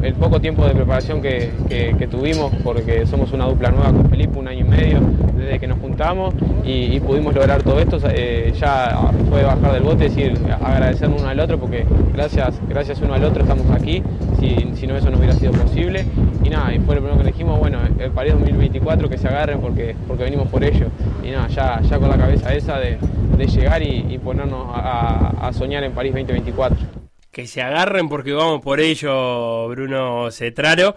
[0.03, 4.38] el, poco tiempo de preparación que, que- tuvimos, porque somos una dupla nueva con Felipe,
[4.38, 5.01] un año y medio
[5.37, 10.07] desde que nos juntamos y, pudimos lograr todo esto, eh, ya fue bajar del bote
[10.07, 14.03] y decir, agradecernos uno al otro, porque gracias, gracias uno al otro estamos aquí,
[14.40, 16.05] si, si no eso no hubiera sido posible.
[16.44, 19.61] Y nada, y fue lo primero que dijimos, bueno, el París 2024 que se agarren
[19.61, 20.87] porque, porque venimos por ello.
[21.23, 22.99] Y nada, ya, ya con la cabeza esa de,
[23.47, 27.08] llegar y, ponernos a soñar en París 2024.
[27.38, 30.96] Que se agarren porque vamos por ello, Bruno Cetraro.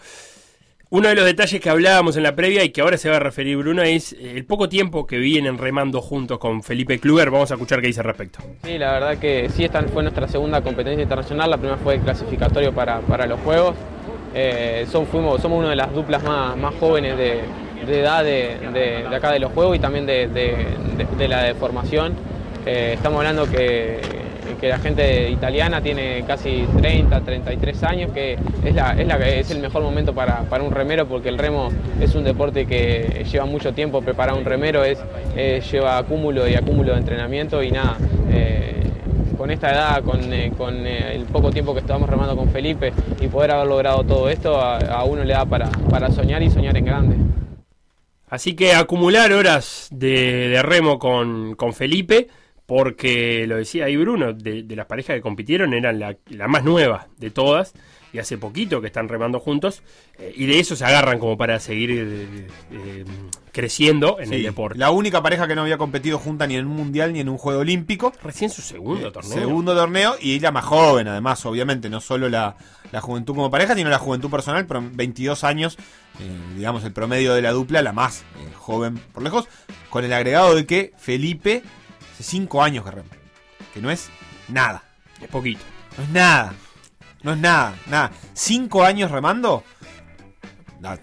[0.89, 3.19] Uno de los detalles que hablábamos en la previa y que ahora se va a
[3.19, 7.29] referir Bruno es el poco tiempo que vienen remando juntos con Felipe Kluber.
[7.29, 8.39] Vamos a escuchar qué dice al respecto.
[8.63, 12.73] Sí, la verdad que sí, esta fue nuestra segunda competencia internacional, la primera fue clasificatorio
[12.73, 13.75] para, para los Juegos.
[14.33, 15.13] Eh, somos
[15.45, 17.41] una de las duplas más, más jóvenes de,
[17.87, 20.27] edad de, de- acá de los Juegos y también de
[21.29, 22.15] la de formación.
[22.65, 23.99] Eh, estamos hablando que,
[24.59, 29.51] que la gente italiana tiene casi 30, 33 años, que es, la, es, la, es
[29.51, 33.45] el mejor momento para, para un remero porque el remo es un deporte que lleva
[33.45, 34.99] mucho tiempo preparar un remero, es,
[35.35, 37.97] eh, lleva acúmulo y acúmulo de entrenamiento y nada.
[38.29, 38.75] eh,
[39.37, 43.27] con esta edad, con, eh, con, el poco tiempo que estábamos remando con Felipe y
[43.27, 46.77] poder haber logrado todo esto, a, a uno le da para, para soñar y soñar
[46.77, 47.15] en grande.
[48.31, 52.27] Así que acumular horas de, de remo con, con Felipe,
[52.71, 56.63] porque lo decía ahí Bruno, de, de las parejas que compitieron eran la, la más
[56.63, 57.73] nueva de todas,
[58.13, 59.83] y hace poquito que están remando juntos,
[60.17, 63.05] eh, y de eso se agarran como para seguir eh, eh,
[63.51, 64.79] creciendo en el deporte.
[64.79, 67.37] La única pareja que no había competido junta ni en un mundial ni en un
[67.37, 68.13] juego olímpico.
[68.23, 69.33] Recién su segundo torneo.
[69.33, 72.55] Segundo torneo y la más joven, además, obviamente, no solo la,
[72.93, 75.77] la juventud como pareja, sino la juventud personal, pero 22 años,
[76.55, 78.23] digamos, el promedio de la dupla, la más
[78.55, 79.49] joven por lejos,
[79.89, 81.63] con el agregado de que Felipe
[82.21, 83.09] hace 5 años que rema,
[83.73, 84.09] que no es
[84.47, 84.83] nada,
[85.21, 85.61] Es poquito.
[85.97, 86.53] no es nada,
[87.23, 88.11] no es nada, nada.
[88.33, 89.63] 5 años remando,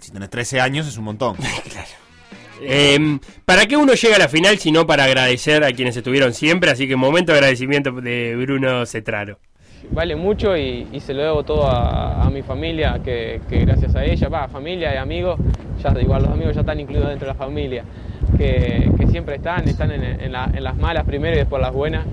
[0.00, 1.36] si tenés 13 años es un montón.
[2.60, 2.98] Eh,
[3.44, 6.72] ¿Para qué uno llega a la final si no para agradecer a quienes estuvieron siempre?
[6.72, 9.38] Así que momento de agradecimiento de Bruno Cetraro.
[9.92, 13.94] vale mucho y, y se lo debo todo a, a mi familia, que, que gracias
[13.94, 15.38] a ella, va, familia y amigos,
[15.80, 17.84] ya igual los amigos ya están incluidos dentro de la familia,
[18.36, 21.72] que, que siempre están, están en, en la- en las malas primero y después las
[21.72, 22.04] buenas.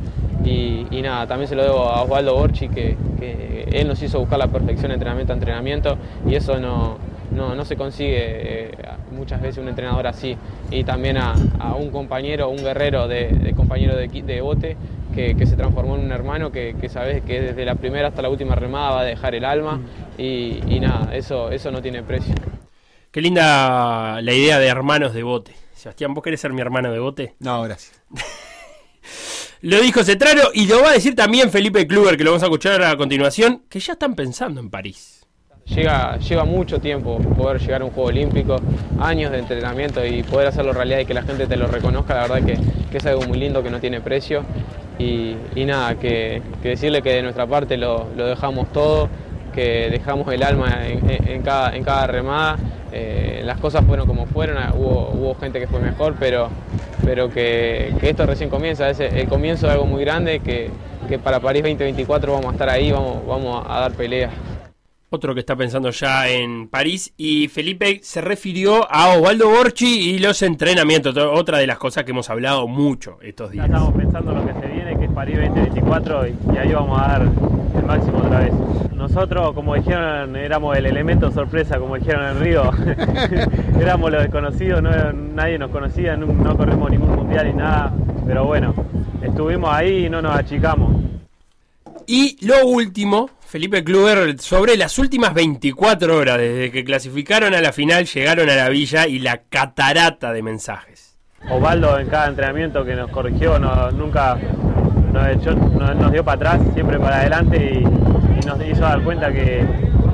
[0.44, 4.20] Y, y nada, también se lo debo a Osvaldo Borchi, que, que él nos hizo
[4.20, 6.98] buscar la perfección entrenamiento a entrenamiento y eso no,
[7.32, 8.16] no, no se consigue
[8.70, 8.72] eh,
[9.12, 10.38] muchas veces un entrenador así.
[10.70, 14.78] Y también a, a un compañero, un guerrero de, de compañero de, bote
[15.16, 18.22] que, que se transformó en un hermano que, que sabes que desde la primera hasta
[18.22, 19.80] la última remada va a dejar el alma
[20.18, 22.36] y, y nada, eso, eso no tiene precio.
[23.12, 25.65] Qué linda la idea de hermanos de bote.
[25.86, 27.36] Sebastián, ¿vos querés ser mi hermano de bote?
[27.42, 28.02] No, gracias.
[29.62, 32.48] Lo dijo Cetraro y lo va a decir también Felipe Kluber, que lo vamos a
[32.48, 35.24] escuchar a continuación, que ya están pensando en París.
[35.66, 38.56] Llega, lleva mucho tiempo poder llegar a un Juego Olímpico,
[39.00, 42.22] años de entrenamiento y poder hacerlo realidad y que la gente te lo reconozca, la
[42.28, 42.58] verdad que,
[42.92, 44.44] que es algo muy lindo que no tiene precio.
[44.98, 49.08] Y, y nada, que, que decirle que de nuestra parte lo, lo dejamos todo,
[49.54, 52.58] que dejamos el alma en, en- en cada, en cada remada.
[52.98, 56.48] Eh, las cosas fueron como fueron, ah, hubo, hubo gente que fue mejor, pero,
[57.04, 60.70] pero que, que esto recién comienza, es el comienzo de algo muy grande, que,
[61.10, 64.32] que para París 2024 vamos a estar ahí, vamos, vamos a dar peleas.
[65.10, 67.14] Otro que está pensando ya en París.
[67.16, 71.14] Y Felipe se refirió a Osvaldo Borchi y los entrenamientos.
[71.14, 73.66] to- Otra de las cosas que hemos hablado mucho estos Ya días.
[73.68, 77.00] estamos pensando en lo que se viene, que es París 2024 y, y ahí vamos
[77.00, 77.22] a dar
[77.86, 78.54] máximo otra vez.
[78.94, 82.72] Nosotros, como dijeron, éramos el elemento sorpresa, como dijeron en Río.
[83.80, 87.94] éramos los desconocidos, no- nadie nos conocía, no, no corrimos ningún mundial ni nada,
[88.26, 88.74] pero bueno,
[89.22, 90.96] estuvimos ahí y no nos achicamos.
[92.08, 97.72] Y lo último, Felipe Kluber, sobre las últimas 24 horas desde que clasificaron a la
[97.72, 101.18] final, llegaron a la villa y la catarata de mensajes.
[101.50, 104.38] Osvaldo en cada entrenamiento que nos corrigió, no- nunca
[105.16, 109.02] nos, echó- no- nos dio para atrás, siempre para adelante y, y nos hizo dar
[109.02, 109.66] cuenta que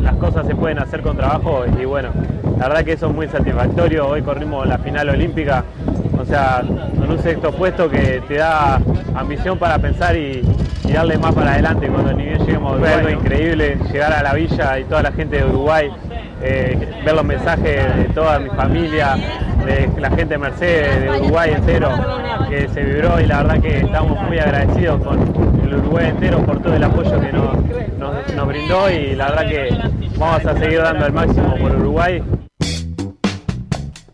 [0.01, 2.09] las cosas se pueden hacer con trabajo y bueno,
[2.57, 4.07] la verdad que eso es muy satisfactorio.
[4.07, 5.63] Hoy corrimos la final olímpica,
[6.19, 6.61] o sea,
[6.99, 8.79] con un sexto puesto que te da
[9.15, 10.41] ambición para pensar y,
[10.87, 13.13] y darle más para adelante cuando ni bien lleguemos a Uruguay.
[13.13, 15.89] Increíble llegar a la villa y toda la gente de Uruguay,
[16.43, 19.15] eh, ver los mensajes de toda mi familia,
[19.65, 21.89] de la gente de Mercedes, de Uruguay entero,
[22.49, 25.19] que se vibró y la verdad que estamos muy agradecidos con
[25.63, 27.55] el Uruguay entero por todo el apoyo que nos,
[27.97, 29.69] nos- nos brindó y la verdad que
[30.17, 32.21] vamos a seguir dando el máximo por Uruguay.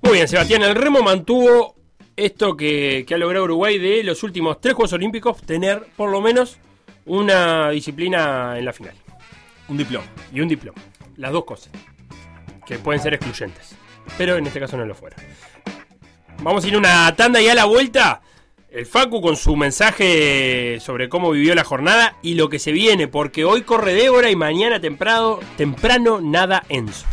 [0.01, 1.75] Muy bien, Sebastián, el remo mantuvo
[2.15, 6.21] esto que, que ha logrado Uruguay de los últimos tres Juegos Olímpicos, tener por lo
[6.21, 6.57] menos
[7.05, 8.93] una disciplina en la final.
[9.69, 10.05] Un diploma.
[10.33, 10.77] Y un diploma.
[11.17, 11.71] Las dos cosas.
[12.67, 13.75] Que pueden ser excluyentes.
[14.17, 15.19] Pero en este caso no lo fueron.
[16.41, 18.21] Vamos a ir a una tanda y a la vuelta.
[18.69, 23.07] El Facu con su mensaje sobre cómo vivió la jornada y lo que se viene,
[23.07, 27.07] porque hoy corre Débora y mañana temprano, temprano nada Enzo.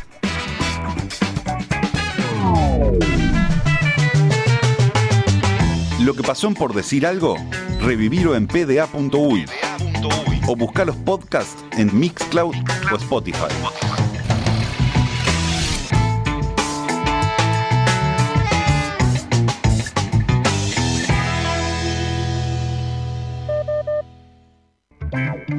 [6.00, 7.36] Lo que pasó en por decir algo,
[7.80, 9.46] revivirlo en pda.uy
[10.46, 12.54] o buscar los podcasts en Mixcloud
[12.92, 14.03] o Spotify.
[25.14, 25.55] Thank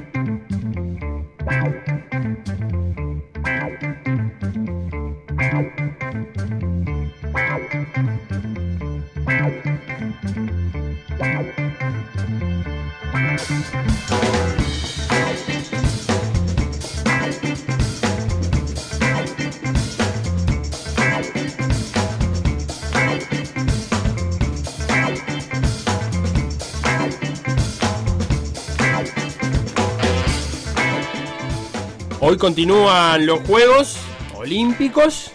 [32.27, 33.99] Hoy continúan los Juegos
[34.33, 35.31] Olímpicos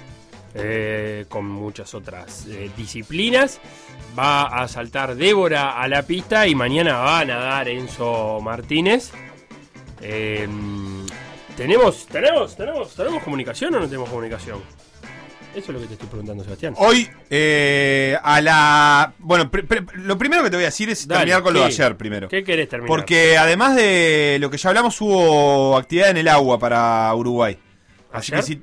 [0.57, 3.61] eh, con muchas otras eh, disciplinas.
[4.19, 9.13] Va a saltar Débora a la pista y mañana va a nadar Enzo Martínez.
[10.01, 10.49] Eh,
[11.57, 14.59] ¿tenemos, tenemos, tenemos, ¿Tenemos comunicación o no tenemos comunicación?
[15.55, 16.75] Eso es lo que te estoy preguntando, Sebastián.
[16.79, 19.13] Hoy, eh, a la.
[19.19, 21.67] Bueno, pri- lo primero que te voy a decir es Dale, terminar con lo de
[21.67, 22.29] ayer primero.
[22.29, 22.89] ¿Qué querés terminar?
[22.89, 27.59] Porque además de lo que ya hablamos, hubo actividad en el agua para Uruguay.
[28.13, 28.41] Así ¿Ayer?
[28.45, 28.63] que sí.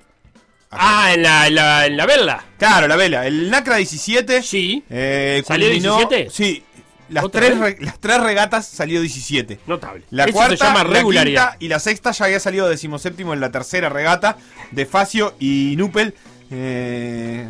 [0.72, 2.44] Ah, en la, en la, en la vela.
[2.58, 3.28] Claro, la vela.
[3.28, 4.42] El NACRA 17.
[4.42, 4.84] Sí.
[4.90, 6.30] eh, ¿Salió culminó- 17?
[6.30, 6.64] Sí.
[7.10, 9.60] Las ¿Otra tres, re- las tres regatas salió 17.
[9.66, 10.04] Notable.
[10.10, 11.52] La Eso cuarta, se llama la regularidad.
[11.52, 14.36] quinta y la sexta ya había salido decimoséptimo en la tercera regata
[14.72, 16.16] de Facio y Nupel.
[16.52, 17.46] Eh,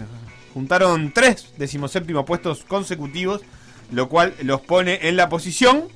[0.54, 3.42] juntaron tres decimoséptimos puestos consecutivos,
[3.92, 5.88] lo cual los pone en la posición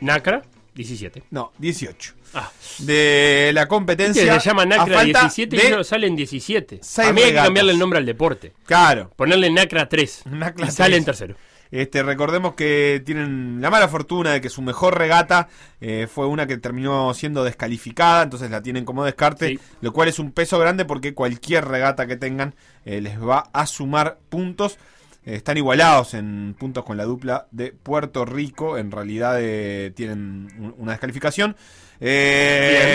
[0.00, 0.42] Nacra.
[0.74, 1.22] 17.
[1.30, 2.14] No, 18.
[2.34, 2.50] Ah.
[2.78, 4.38] De la competencia.
[4.38, 6.80] Se llama Nacra falta 17 de y no salen 17.
[6.82, 8.52] seis A mí hay que cambiarle el nombre al deporte.
[8.66, 9.10] Claro.
[9.16, 10.22] Ponerle Nacra 3.
[10.26, 10.98] Nacra y sale 3.
[10.98, 11.36] en tercero.
[11.70, 15.48] Este, recordemos que tienen la mala fortuna de que su mejor regata
[15.80, 19.60] eh, fue una que terminó siendo descalificada, entonces la tienen como descarte, Sí.
[19.80, 22.54] lo cual es un peso grande porque cualquier regata que tengan
[22.84, 24.78] eh, les va a sumar puntos.
[25.24, 30.48] Eh, están igualados en puntos con la dupla de Puerto Rico, en realidad eh, tienen
[30.58, 31.56] un- una descalificación.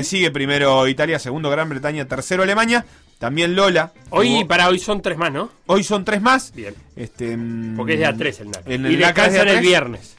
[0.04, 2.86] Sigue primero Italia, segundo Gran Bretaña, tercero Alemania,
[3.22, 3.94] también Lola.
[4.10, 5.50] Hoy, Jugó- para hoy son tres más, ¿no?
[5.68, 6.52] hoy son tres más.
[6.54, 6.76] Bien.
[6.98, 10.16] Este, mm, Porque es de A3 el en y de descansan el A3 viernes.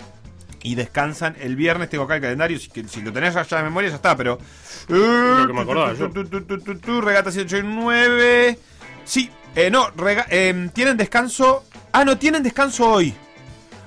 [0.63, 1.91] y descansan el viernes.
[1.91, 2.59] Tengo acá el calendario.
[2.59, 4.17] Si, que- si lo tenés allá de memoria, ya está.
[4.17, 4.39] Pero.
[4.89, 6.09] Lo que me acordaba yo.
[7.03, 8.59] Regata 7, 8 y 9.
[9.05, 11.65] Sí, eh, no, rega- eh, tienen descanso.
[11.93, 13.13] Ah, no, tienen descanso hoy.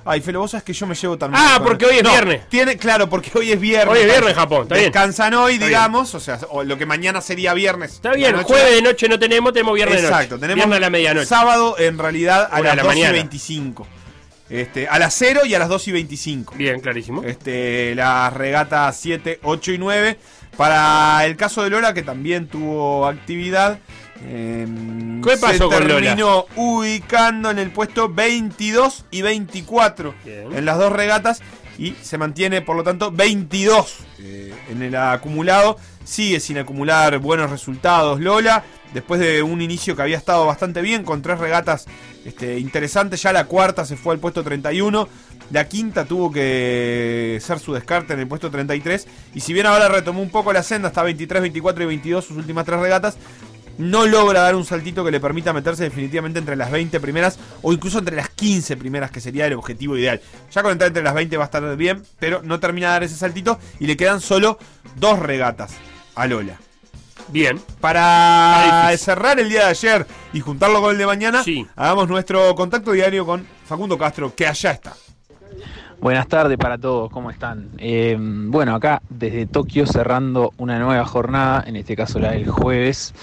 [0.07, 1.41] Ay, Felo, vos sabés que yo me llevo también.
[1.43, 2.47] Ah, porque hoy es viernes.
[2.47, 3.91] Tiene, claro, porque hoy es viernes.
[3.91, 4.91] Hoy es viernes en Japón, está bien.
[4.91, 6.13] Descansan hoy, Está digamos.
[6.13, 7.93] O sea, o lo que mañana sería viernes.
[7.93, 10.41] Está bien, noche- jueves de noche no tenemos, tenemos viernes Exacto, de noche.
[10.41, 11.25] tenemos viernes a la medianoche.
[11.25, 13.11] sábado en realidad a Una las la 2 y mañana.
[13.13, 13.87] 25.
[14.47, 16.53] Este, a las 0 y a las 2 y 25.
[16.55, 17.23] Bien, clarísimo.
[17.23, 20.19] Este, las regatas 7, 8 y 9.
[20.55, 23.79] Para el caso de Lola, que también tuvo actividad.
[24.23, 24.67] Eh,
[25.23, 26.01] ¿Qué pasó se con Lola?
[26.01, 30.55] terminó ubicando en el puesto 22 y 24 Bien.
[30.55, 31.41] en las dos regatas
[31.77, 35.77] y se mantiene por lo tanto 22 eh, en el acumulado.
[36.03, 38.63] Sigue sin acumular buenos resultados Lola.
[38.93, 41.85] Después de un inicio que había estado bastante bien con tres regatas
[42.23, 45.09] este, interesantes, ya la cuarta se fue al puesto 31.
[45.51, 49.07] La quinta tuvo que ser su descarte en el puesto 33.
[49.33, 52.37] Y si bien ahora retomó un poco la senda, hasta 23, 24 y 22 sus
[52.37, 53.17] últimas tres regatas,
[53.77, 57.73] no logra dar un saltito que le permita meterse definitivamente entre las 20 primeras o
[57.73, 60.21] incluso entre las 15 primeras, que sería el objetivo ideal.
[60.51, 63.03] Ya con entrar entre las 20 va a estar bien, pero no termina de dar
[63.03, 64.57] ese saltito y le quedan solo
[64.95, 65.73] dos regatas
[66.15, 66.57] a Lola.
[67.29, 67.59] Bien.
[67.81, 71.65] Para cerrar el día de ayer y juntarlo con el de mañana, Sí.
[71.75, 74.93] hagamos nuestro contacto diario con Facundo Castro, que allá está.
[75.99, 77.69] Buenas tardes para todos, ¿cómo están?
[77.79, 83.13] Eh, bueno, acá desde Tokio cerrando una nueva jornada, en este caso la del jueves,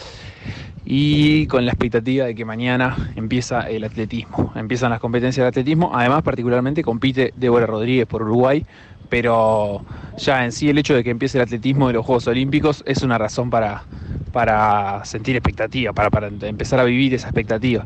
[0.84, 5.92] y con la expectativa de que mañana empieza el atletismo, empiezan las competencias de atletismo,
[5.94, 8.64] además particularmente compite Débora Rodríguez por Uruguay,
[9.08, 9.84] pero
[10.18, 13.02] ya en sí el hecho de que empiece el atletismo de los Juegos Olímpicos es
[13.02, 13.84] una razón para,
[14.32, 17.84] para sentir expectativa, para, para empezar a vivir esa expectativa.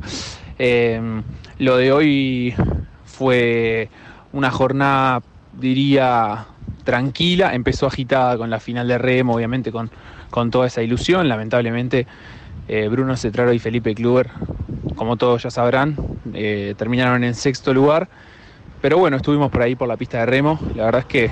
[0.58, 1.00] Eh,
[1.58, 2.54] lo de hoy
[3.04, 3.88] fue
[4.32, 5.22] una jornada,
[5.58, 6.46] diría,
[6.84, 9.90] tranquila, empezó agitada con la final de remo, obviamente con,
[10.30, 12.06] con toda esa ilusión, lamentablemente
[12.68, 14.30] eh, Bruno Cetraro y Felipe Kluber,
[14.94, 15.96] como todos ya sabrán,
[16.34, 18.08] eh, terminaron en sexto lugar,
[18.80, 21.30] pero bueno, estuvimos por ahí por la pista de remo, la verdad es que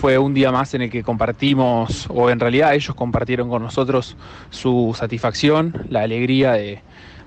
[0.00, 4.16] fue un día más en el que compartimos, o en realidad ellos compartieron con nosotros
[4.50, 6.80] su satisfacción, la alegría de,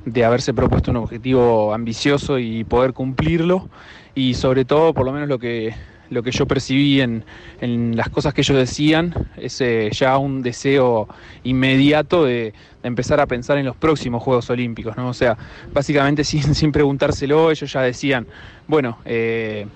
[0.05, 3.69] de haberse propuesto un objetivo ambicioso y poder cumplirlo,
[4.15, 5.73] y sobre todo, por lo menos lo que,
[6.09, 7.23] lo que yo percibí en,
[7.61, 11.07] en las cosas que ellos decían, es eh, ya un deseo
[11.43, 12.53] inmediato de,
[12.83, 15.09] empezar a pensar en los próximos Juegos Olímpicos, ¿no?
[15.09, 15.37] O sea,
[15.73, 18.27] básicamente sin, sin preguntárselo, ellos ya decían,
[18.67, 19.67] bueno, eh,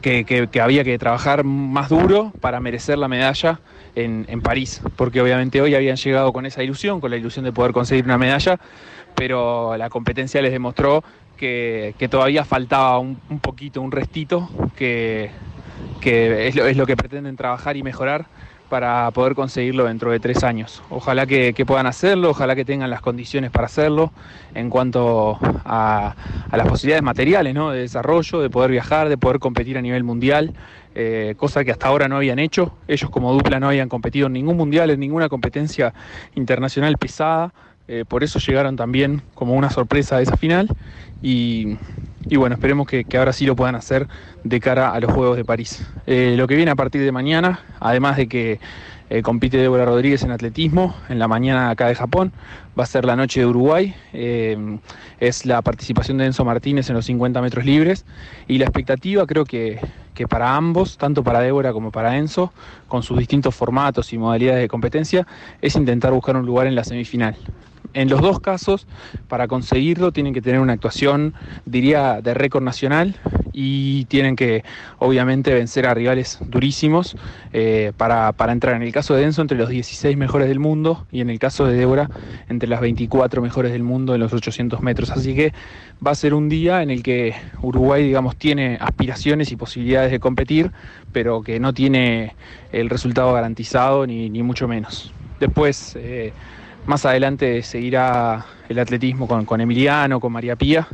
[0.00, 3.60] que, que- que había que trabajar más duro para merecer la medalla
[3.94, 7.52] en, en París, porque obviamente hoy habían llegado con esa ilusión, con la ilusión de
[7.52, 8.58] poder conseguir una medalla,
[9.14, 11.02] pero la competencia les demostró
[11.36, 15.30] que, todavía faltaba un, poquito, un restito, que,
[16.02, 18.26] es, lo, que pretenden trabajar y mejorar
[18.68, 20.82] para poder conseguirlo dentro de tres años.
[20.90, 24.12] Ojalá que, puedan hacerlo, ojalá que tengan las condiciones para hacerlo
[24.54, 26.16] en cuanto a,
[26.50, 30.54] las posibilidades materiales de desarrollo, de poder viajar, de poder competir a nivel mundial,
[30.94, 32.76] eh, cosa que hasta ahora no habían hecho.
[32.88, 35.94] Ellos como dupla no habían competido en ningún mundial, en ninguna competencia
[36.34, 37.52] internacional pesada.
[37.88, 40.68] Eh, por eso llegaron también como una sorpresa a esa final
[41.22, 41.76] y,
[42.36, 44.08] bueno, esperemos que, ahora sí lo puedan hacer
[44.42, 45.86] de cara a los Juegos de París.
[46.06, 48.60] Eh, lo que viene a partir de mañana, además de que
[49.08, 52.32] eh, compite Débora Rodríguez en atletismo, en la mañana acá de Japón,
[52.78, 57.06] va a ser la noche de Uruguay, es la participación de Enzo Martínez en los
[57.06, 58.04] 50 metros libres
[58.48, 59.78] y la expectativa creo que
[60.28, 62.52] para ambos, tanto para Débora como para Enzo,
[62.88, 65.26] con sus distintos formatos y modalidades de competencia,
[65.62, 67.36] es intentar buscar un lugar en la semifinal.
[67.96, 68.86] En los dos casos,
[69.26, 71.32] para conseguirlo, tienen que tener una actuación,
[71.64, 73.16] diría, de récord nacional
[73.54, 74.64] y tienen que,
[74.98, 77.16] obviamente, vencer a rivales durísimos
[77.54, 78.76] eh, para, para entrar.
[78.76, 81.64] En el caso de Denso, entre los 16 mejores del mundo y en el caso
[81.64, 82.10] de Débora,
[82.50, 85.10] entre las 24 mejores del mundo en los 800 metros.
[85.10, 85.54] Así que
[86.06, 90.20] va a ser un día en el que Uruguay, digamos, tiene aspiraciones y posibilidades de
[90.20, 90.70] competir,
[91.12, 92.34] pero que no tiene
[92.72, 95.14] el resultado garantizado ni, ni mucho menos.
[95.40, 96.34] Después, eh,
[96.86, 100.88] más adelante, seguirá el atletismo con, Emiliano, con María Pía.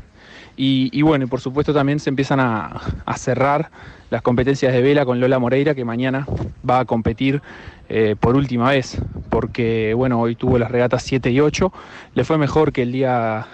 [0.57, 3.71] Y, bueno, y por supuesto también se empiezan a, a cerrar
[4.11, 6.27] las competencias de vela con Lola Moreira, que mañana
[6.69, 7.41] va a competir
[7.89, 11.73] eh, por última vez, porque bueno, hoy tuvo las regatas 7 y 8,
[12.15, 13.47] le fue mejor que el día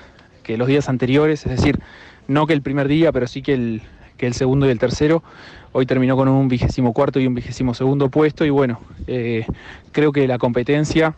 [0.43, 1.79] que los días anteriores, es decir,
[2.27, 3.83] no que el primer día, pero sí que el,
[4.17, 5.23] que el segundo y el tercero.
[5.73, 9.47] Hoy terminó con un vigésimo cuarto y un vigésimo segundo puesto y bueno, eh,
[9.93, 11.15] creo que la competencia,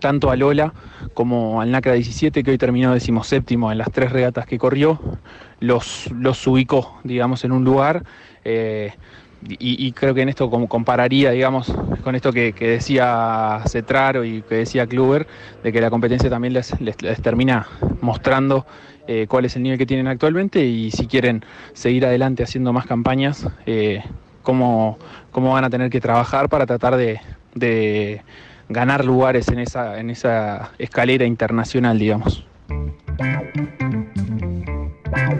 [0.00, 0.72] tanto a Lola
[1.14, 5.00] como al NACRA 17, que hoy terminó decimoséptimo en las tres regatas que corrió,
[5.60, 8.04] los, los ubicó, digamos, en un lugar.
[8.44, 8.92] eh,
[9.40, 14.56] y, creo que en esto como compararía, digamos, con esto que, decía Cetraro y que
[14.56, 15.28] decía Kluber,
[15.62, 17.68] de que la competencia también les- les termina
[18.00, 18.66] mostrando
[19.10, 21.42] eh, cuál es el nivel que tienen actualmente y si quieren
[21.72, 24.04] seguir adelante haciendo más campañas, eh,
[24.42, 24.98] cómo,
[25.30, 27.18] cómo van a tener que trabajar para tratar de,
[27.54, 28.20] de
[28.68, 32.44] ganar lugares en esa, en esa escalera internacional, digamos.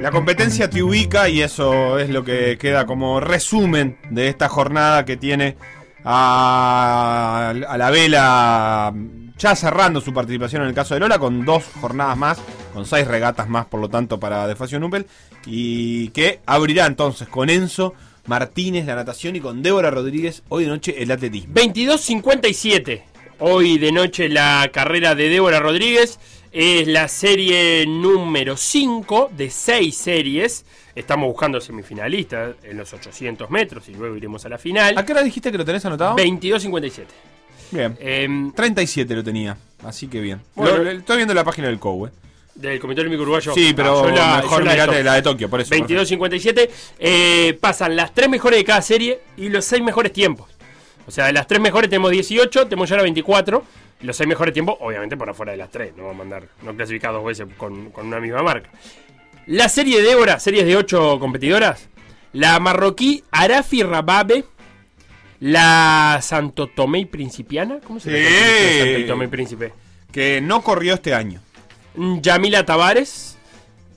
[0.01, 5.05] La competencia te ubica y eso es lo que queda como resumen de esta jornada
[5.05, 5.59] que tiene
[6.05, 8.95] a, a la vela
[9.39, 12.43] ya cerrando su participación en el caso de Lola con dos jornadas más,
[12.79, 15.05] con seis regatas más por lo tanto para Defacio Nubel
[15.47, 17.93] y que abrirá entonces con Enzo
[18.27, 21.55] Martínez la natación y con Débora Rodríguez hoy de noche el atletismo.
[21.55, 23.03] 22.57.
[23.41, 26.21] Hoy de noche la carrera de Débora Rodríguez.
[26.53, 30.65] Es la serie número 5 de 6 series.
[30.95, 34.97] Estamos buscando semifinalistas en los 800 metros y luego iremos a la final.
[34.97, 36.15] ¿A qué hora dijiste que lo tenés anotado?
[36.17, 37.07] 22.57.
[37.73, 37.97] Bien.
[38.01, 40.41] Em, 37 lo tenía, así que bien.
[40.55, 40.79] Bueno.
[40.79, 42.11] Lo- lo- estoy viendo la página del COU, eh.
[42.59, 43.53] Del Comité Olímpico Uruguayo.
[43.55, 45.71] Sí, pero Ah, la- mejor la de mirate la de Tokio, por eso.
[45.71, 46.69] 22.57.
[46.99, 50.51] eh, pasan las tres mejores de cada serie y los seis mejores tiempos.
[51.07, 53.65] O sea, de las tres mejores tenemos 18, tenemos ya ahora 24.
[54.03, 55.93] Los seis mejores tiempos, obviamente por afuera de las tres.
[55.97, 58.71] No vamos a mandar, no clasificar dos veces con, con una misma marca.
[59.47, 61.89] La serie de Débora, series de ocho competidoras.
[62.33, 64.45] La marroquí Arafi Rababe.
[65.41, 67.79] La Santo Tomé y Principiana.
[67.87, 68.29] ¿Cómo se llama?
[68.29, 69.73] la Santo Tomé y Príncipe?
[70.13, 71.41] Que no corrió este año.
[71.99, 73.37] Yamila Tavares,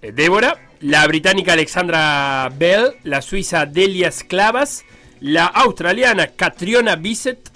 [0.02, 4.84] eh, Débora, la británica Alexandra Bell, la suiza Delia Esclavas,
[5.20, 7.52] la australiana Catriona Bissett,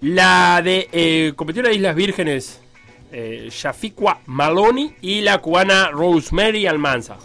[0.00, 2.60] la de eh, competidora de Islas Vírgenes
[3.10, 7.16] eh, Shafiqua Maloney y la cubana Rosemary Almanza.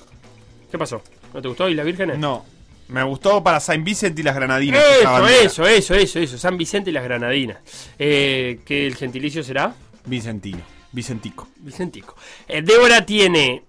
[0.71, 1.03] ¿Qué pasó?
[1.33, 2.17] ¿No te gustó Islas Vírgenes?
[2.17, 2.45] No.
[2.87, 4.83] Me gustó para Saint Vincent y las Granadinas.
[5.01, 6.37] Eso, eso, eso, eso, eso.
[6.37, 7.57] San Vicente y las Granadinas.
[7.97, 9.73] Eh, ¿Que el gentilicio será?
[10.05, 10.72] Vicentino.
[10.93, 11.47] Vicentico.
[11.57, 12.15] Vicentico.
[12.47, 13.63] Eh, Débora tiene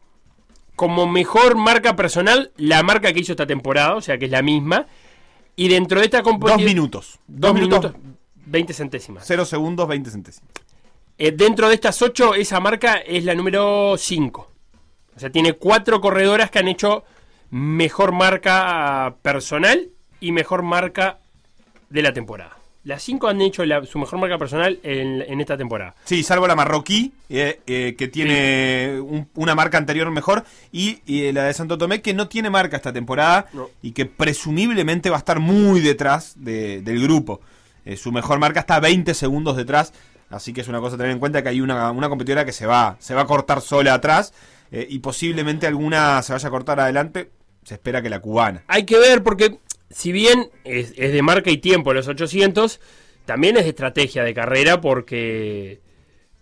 [0.77, 4.43] como mejor marca personal la marca que hizo esta temporada, o sea que es la
[4.43, 4.87] misma.
[5.57, 6.65] Y dentro de esta Dos competición.
[6.65, 7.19] minutos.
[7.27, 7.93] Dos minutos.
[8.47, 9.25] 20 centésimas.
[9.27, 10.51] Cero segundos, 20 centésimos.
[11.17, 14.51] Eh, dentro de estas 8, esa marca es la número 5.
[15.17, 17.05] O sea, tiene cuatro corredoras que han hecho
[17.51, 21.21] mejor marca personal y mejor marca
[21.89, 22.57] de la temporada.
[22.85, 25.95] Las 5 han hecho la- su mejor marca personal en, en esta temporada.
[26.05, 31.33] Sí, salvo la marroquí, eh, eh, que tiene un- una marca anterior mejor, y, y
[31.33, 33.69] la de Santo Tomé, que no tiene marca esta temporada, No.
[33.83, 37.41] y que presumiblemente va a estar muy detrás de- del grupo.
[37.87, 39.93] Eh, su mejor marca está 20 segundos detrás,
[40.29, 42.53] así que es una cosa a tener en cuenta que hay una, una competidora que
[42.53, 44.35] se va, se va a cortar sola atrás,
[44.71, 47.31] eh, y posiblemente alguna se vaya a cortar adelante,
[47.63, 48.63] se espera que la cubana.
[48.67, 49.59] Hay que ver porque,
[49.95, 52.81] si bien es, es de marca y tiempo los 800,
[53.25, 55.81] también es de estrategia de carrera porque,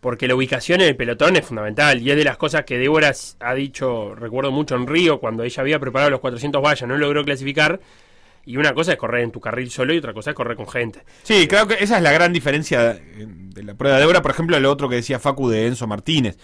[0.00, 2.00] porque la ubicación en el pelotón es fundamental.
[2.00, 5.60] Y es de las cosas que Débora ha dicho, recuerdo mucho en Río, cuando ella
[5.60, 7.78] había preparado los 400 vallas, no logró clasificar.
[8.44, 10.66] Y una cosa es correr en tu carril solo y otra cosa es correr con
[10.66, 11.04] gente.
[11.22, 14.22] Sí, creo que esa es la gran diferencia de la prueba de Débora.
[14.22, 16.38] Por ejemplo, lo otro que decía Facu de Enzo Martínez.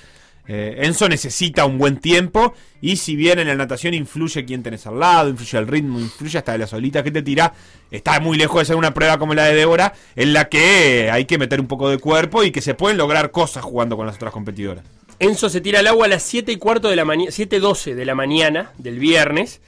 [0.51, 4.87] Eh, Enzo necesita un buen tiempo y si bien en la natación influye quién tenés
[4.87, 7.53] al lado, influye el ritmo, influye hasta la solita que te tira,
[7.91, 11.27] está muy lejos de ser una prueba como la de Débora en la que hay
[11.27, 14.17] que meter un poco de cuerpo y que se pueden lograr cosas jugando con las
[14.17, 14.85] otras competidoras.
[15.19, 18.05] Enzo se tira al agua a las 7 y cuarto de la mañana, 7.12 de
[18.07, 19.61] la mañana del viernes.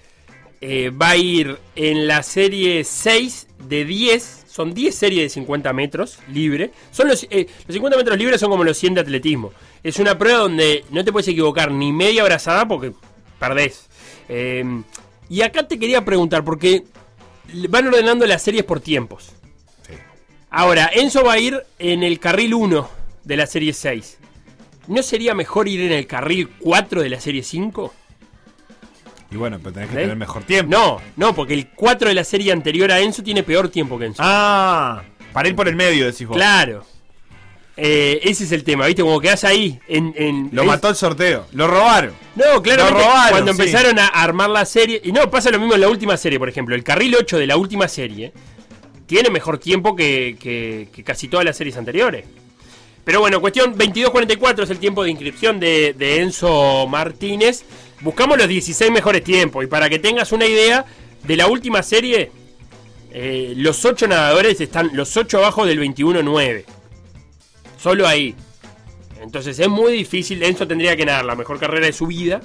[0.63, 5.73] Eh, va a ir en la serie 6 de 10 son 10 series de 50
[5.73, 6.71] metros libre.
[6.91, 9.53] Son los, eh, los 50 metros libres son como los 100 de atletismo.
[9.83, 12.93] Es una prueba donde no te puedes equivocar ni media abrazada porque
[13.39, 13.87] perdés.
[14.29, 14.63] Eh,
[15.31, 16.85] y acá te quería preguntar, porque
[17.71, 19.33] van ordenando las series por tiempos.
[20.51, 22.91] Ahora, Enzo va a ir en el carril 1
[23.25, 24.19] de la serie 6.
[24.89, 27.95] ¿No sería mejor ir en el carril 4 de la serie 5?
[29.31, 30.01] Y bueno, pero tenés que ¿Eh?
[30.03, 30.71] tener mejor tiempo.
[30.77, 34.07] No, no, porque el 4 de la serie anterior a Enzo tiene peor tiempo que
[34.07, 34.23] Enzo.
[34.25, 35.03] Ah,
[35.33, 36.37] para ir por el medio, decís vos.
[36.37, 36.85] Claro.
[37.77, 39.03] Eh, ese es el tema, ¿viste?
[39.03, 39.79] Como quedás ahí.
[39.89, 41.47] En, en- Lo mató el sorteo.
[41.53, 42.13] Lo robaron.
[42.35, 43.61] No, robaron, cuando sí.
[43.63, 45.01] empezaron a armar la serie.
[45.03, 46.75] Y no, pasa lo mismo en la última serie, por ejemplo.
[46.75, 48.33] El carril 8 de la última serie
[49.07, 52.27] tiene mejor tiempo que, que- que casi todas las series anteriores.
[53.05, 57.65] Pero bueno, cuestión 22.44 es el tiempo de inscripción de, de Enzo Martínez.
[58.01, 59.65] Buscamos los 16 mejores tiempos.
[59.65, 60.87] Y para que tengas una idea,
[61.25, 62.31] de la última serie,
[63.13, 66.65] eh, los 8 nadadores están los 8 abajo del 21.9.
[67.79, 68.35] Solo ahí.
[69.21, 70.43] Entonces es muy difícil.
[70.43, 72.41] Enzo tendría que nadar la mejor carrera de su vida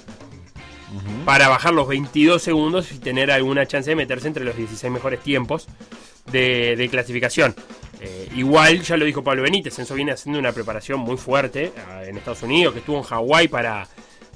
[1.26, 5.22] para bajar los 22 segundos y tener alguna chance de meterse entre los 16 mejores
[5.22, 5.68] tiempos
[6.32, 7.56] de, de clasificación.
[8.02, 12.06] Eh, igual, ya lo dijo Pablo Benítez, Enzo viene haciendo una preparación muy fuerte eh,
[12.08, 13.88] en Estados Unidos, que estuvo en Hawái para,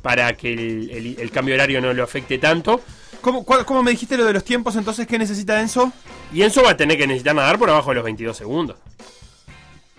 [0.02, 2.82] para que el, el- el cambio horario no lo afecte tanto.
[3.22, 5.06] ¿Cómo, cuál- cómo me dijiste lo de los tiempos entonces?
[5.08, 5.92] ¿Qué necesita Enzo?
[6.34, 8.78] Y Enzo va a tener que necesitar nadar por abajo de los 22 segundos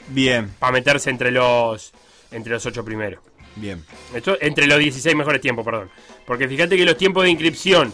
[0.09, 1.92] Bien, para meterse entre los,
[2.32, 3.20] entre los 8 primeros.
[3.57, 3.84] bien.
[4.14, 5.90] Esto entre los 16 mejores tiempos, perdón.
[6.26, 7.92] Porque fíjate que los tiempos de inscripción,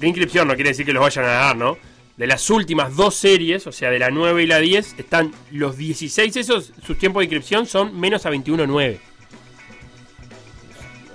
[0.00, 1.76] de inscripción no quiere decir que los vayan a dar, ¿no?
[2.16, 5.76] De las últimas dos series, o sea, de la 9 y la 10, están los
[5.76, 8.98] 16, esos, sus tiempos de inscripción son menos a 21.9.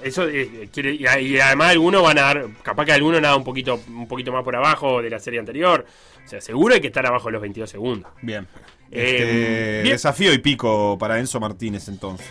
[0.03, 3.79] Eso eh, quiere, y, además algunos van a dar, capaz que alguno nada un poquito,
[3.87, 5.85] un poquito más por abajo de la serie anterior.
[6.25, 8.11] O sea, seguro hay que estar abajo de los 22 segundos.
[8.21, 8.47] Bien.
[8.91, 9.93] Eh, Este, bien.
[9.93, 12.27] Desafío y pico para Enzo Martínez entonces.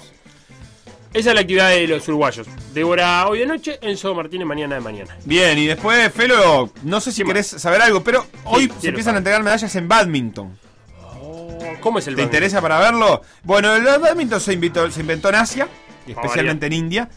[1.14, 2.47] Esa es la actividad de los uruguayos.
[2.75, 5.16] Débora hoy de noche, Enzo Martínez mañana de mañana.
[5.25, 9.05] Bien, y después, Felo, no sé si ¿Qué querés saber algo, pero hoy se empiezan
[9.05, 9.14] saber.
[9.14, 10.59] a entregar medallas en badminton.
[11.81, 12.25] ¿Cómo es el ¿Te badminton?
[12.25, 13.23] interesa para verlo?
[13.43, 15.69] Bueno, el badminton se, invitó- se inventó en Asia,
[16.07, 17.09] especialmente en India.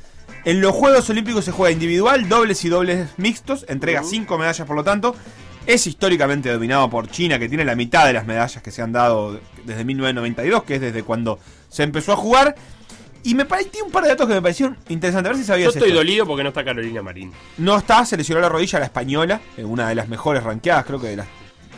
[0.43, 4.75] En los Juegos Olímpicos se juega individual, dobles y dobles mixtos, entrega cinco medallas por
[4.75, 5.15] lo tanto.
[5.67, 8.91] Es históricamente dominado por China, que tiene la mitad de las medallas que se han
[8.91, 11.37] dado desde 1992, que es desde cuando
[11.69, 12.55] se empezó a jugar.
[13.23, 15.29] Y me pareció un par de datos que me parecieron interesantes.
[15.29, 15.99] A ver si Yo sabías estoy esto.
[15.99, 17.31] dolido porque no está Carolina Marín.
[17.59, 20.99] No está, se lesionó la rodilla la española, eh, una de las mejores ranqueadas, creo
[20.99, 21.27] que de las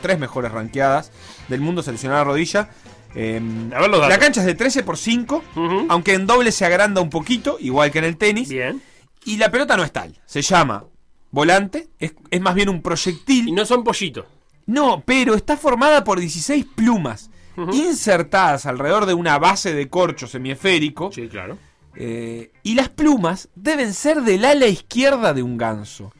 [0.02, 1.12] tres mejores ranqueadas
[1.50, 2.70] del mundo se lesionó la rodilla.
[3.16, 3.40] Eh,
[3.76, 4.10] A ver los datos.
[4.10, 5.44] la cancha es de 13 por 5,
[5.90, 8.50] aunque en doble se agranda un poquito, igual que en el tenis.
[8.50, 8.82] Bien.
[9.26, 10.84] Y la pelota no es tal, se llama
[11.32, 13.48] volante, es, es más bien un proyectil.
[13.50, 14.26] Y no son pollitos.
[14.66, 17.30] No, pero está formada por 16 plumas
[17.72, 21.12] insertadas alrededor de una base de corcho semiesférico.
[21.12, 21.58] Sí, claro.
[21.96, 26.12] Eh, y las plumas deben ser del ala izquierda de un ganso.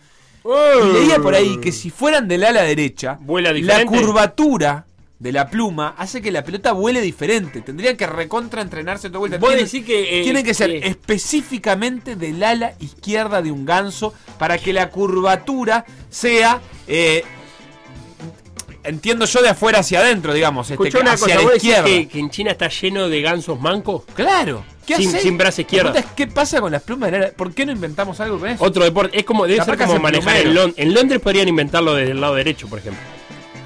[0.46, 4.86] Y leía por ahí que si fueran del ala derecha, Vuela la curvatura
[5.20, 7.62] de la pluma hace que la pelota vuele diferente.
[7.62, 9.40] Tendrían que recontra entrenarse toda vuelta.
[9.40, 14.58] Tienen- que, eh, tienen que ser que- específicamente del ala izquierda de un ganso para
[14.58, 16.60] que la curvatura sea.
[16.88, 17.24] eh,
[18.84, 20.70] entiendo yo de afuera hacia adentro, digamos.
[20.70, 21.86] Este, una hacia cosa, la ¿vos decís izquierda.
[21.86, 24.04] que, que en China está lleno de gansos mancos?
[24.14, 24.66] Claro.
[24.86, 25.94] ¿Qué Sin- sin brazo izquierdo.
[26.18, 27.10] ¿Qué pasa con las plumas?
[27.38, 28.62] ¿Por qué no inventamos algo con eso?
[28.62, 29.18] Otro deporte.
[29.18, 30.74] Es como, debe Capaz ser como manejar en.
[30.76, 33.02] En Londres podrían inventarlo desde el lado derecho, por ejemplo.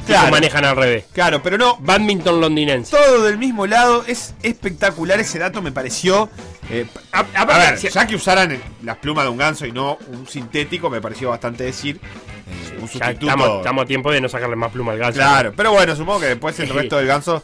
[0.08, 0.26] Que Claro.
[0.28, 1.06] se manejan al revés.
[1.14, 1.78] Claro, pero no.
[1.82, 2.96] Badminton londinense.
[2.96, 4.04] Todo del mismo lado.
[4.08, 6.30] Es espectacular ese dato, me pareció.
[6.70, 9.72] eh, a, a ver, si- ya que usaran eh, las plumas de un ganso y
[9.72, 12.00] no un sintético, me pareció bastante decir.
[12.02, 13.26] eh, un sustituto.
[13.28, 15.20] estamos, estamos a tiempo de no sacarle más pluma al ganso.
[15.20, 17.44] Claro, pero bueno, supongo que después el resto del ganso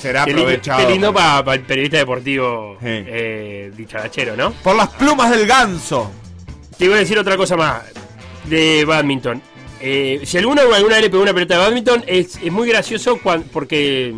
[0.00, 0.78] será Qué lindo, aprovechado.
[0.86, 4.52] qué lindo para el periodista deportivo eh, dicharachero, ¿no?
[4.52, 6.10] Por las plumas del ganso.
[6.78, 7.82] Te iba a decir otra cosa más
[8.44, 9.42] de badminton.
[9.82, 13.18] Eh, si alguno alguna vez le pegó una pelota de badminton, es, es muy gracioso
[13.20, 14.14] cuan- porque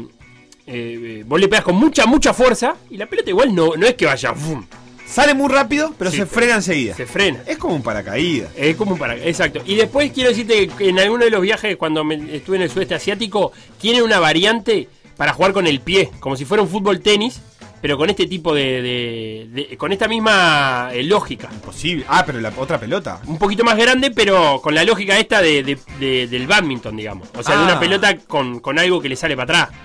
[0.66, 3.94] eh, vos le pegas con mucha, mucha fuerza y la pelota igual no, no es
[3.94, 4.34] que vaya.
[4.34, 4.64] ¡fum!
[5.06, 6.94] Sale muy rápido, pero Sí, se frena enseguida.
[6.94, 7.42] Se frena.
[7.46, 8.50] Es como un paracaídas.
[8.56, 9.16] Es como un para.
[9.16, 9.62] Exacto.
[9.64, 12.70] Y después quiero decirte que en alguno de los viajes, cuando me- estuve en el
[12.70, 17.00] sudeste asiático, tiene una variante para jugar con el pie, como si fuera un fútbol
[17.00, 17.40] tenis,
[17.84, 18.80] pero con este tipo de.
[18.80, 21.50] de- de- con esta misma eh, lógica.
[21.50, 22.06] Posible.
[22.08, 23.20] Ah, pero la otra pelota.
[23.26, 27.28] Un poquito más grande, pero con la lógica esta de, de- de- del badminton, digamos.
[27.36, 27.64] O sea, de Ah.
[27.66, 29.78] una pelota con, con algo que le sale para atrás.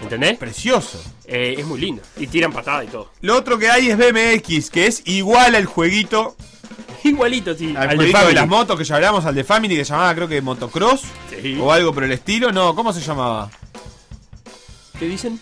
[0.00, 0.38] ¿Entendés?
[0.38, 0.98] Precioso.
[1.26, 2.00] Eh, es muy lindo.
[2.16, 3.10] Y tiran patada y todo.
[3.20, 6.34] Lo otro que hay es BMX, que es igual al jueguito.
[7.04, 7.74] Igualito, sí.
[7.76, 8.34] Al, al de jueguito de, Family.
[8.34, 11.02] las motos que ya hablamos, al de Family, que se llamaba creo que Motocross.
[11.28, 11.58] Sí.
[11.60, 12.50] O algo por el estilo.
[12.50, 13.50] No, ¿cómo se llamaba?
[14.98, 15.38] ¿Qué dicen?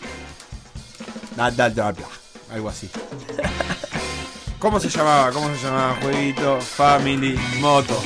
[1.36, 1.94] Da, da, da.
[2.52, 2.88] Algo así.
[4.58, 5.30] ¿Cómo se llamaba?
[5.32, 5.96] ¿Cómo se llamaba?
[6.02, 8.02] Jueguito, Family, Motos.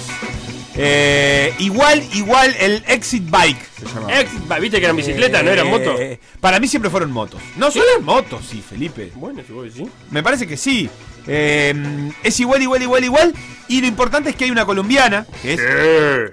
[0.77, 4.20] Eh, igual, igual el Exit Bike se llamaba.
[4.20, 6.01] Ex- va, Viste que eran bicicletas, no eran Eh, motos.
[6.41, 7.41] Para mí siempre fueron motos.
[7.57, 9.12] No, son motos, sí, Felipe.
[9.14, 9.89] Bueno, si vos decís.
[10.11, 10.89] Me parece que sí.
[11.27, 13.35] Eh, es igual, igual, igual, igual.
[13.68, 15.61] Y lo importante es que hay una colombiana, que es,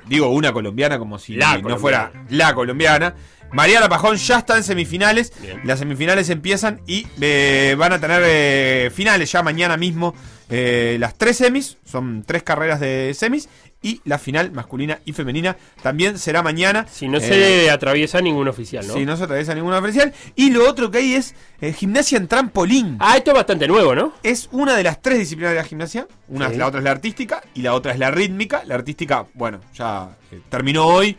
[0.07, 1.79] digo, una colombiana como si La no colombiana.
[1.79, 3.15] fuera la colombiana.
[3.53, 5.33] Mariana Pajón ya está en semifinales.
[5.41, 5.59] Bien.
[5.65, 10.13] Las semifinales empiezan y eh, van a tener eh, finales ya mañana mismo.
[10.49, 13.49] eh, las tres semis, son tres carreras de semis.
[13.83, 16.85] Y la final masculina y femenina también será mañana.
[16.87, 18.93] Si no se atraviesa ningún oficial, ¿no?
[18.93, 20.13] si no se atraviesa ninguna oficial.
[20.35, 21.33] Y lo otro que hay es
[21.77, 22.97] gimnasia en trampolín.
[22.99, 24.13] Ah, esto es bastante nuevo, ¿no?
[24.21, 26.07] Es una de las tres disciplinas de la gimnasia.
[26.27, 26.57] Una, Sí.
[26.57, 28.61] La otra es la artística y la otra es la rítmica.
[28.65, 30.15] La artística, bueno, ya
[30.49, 31.17] terminó hoy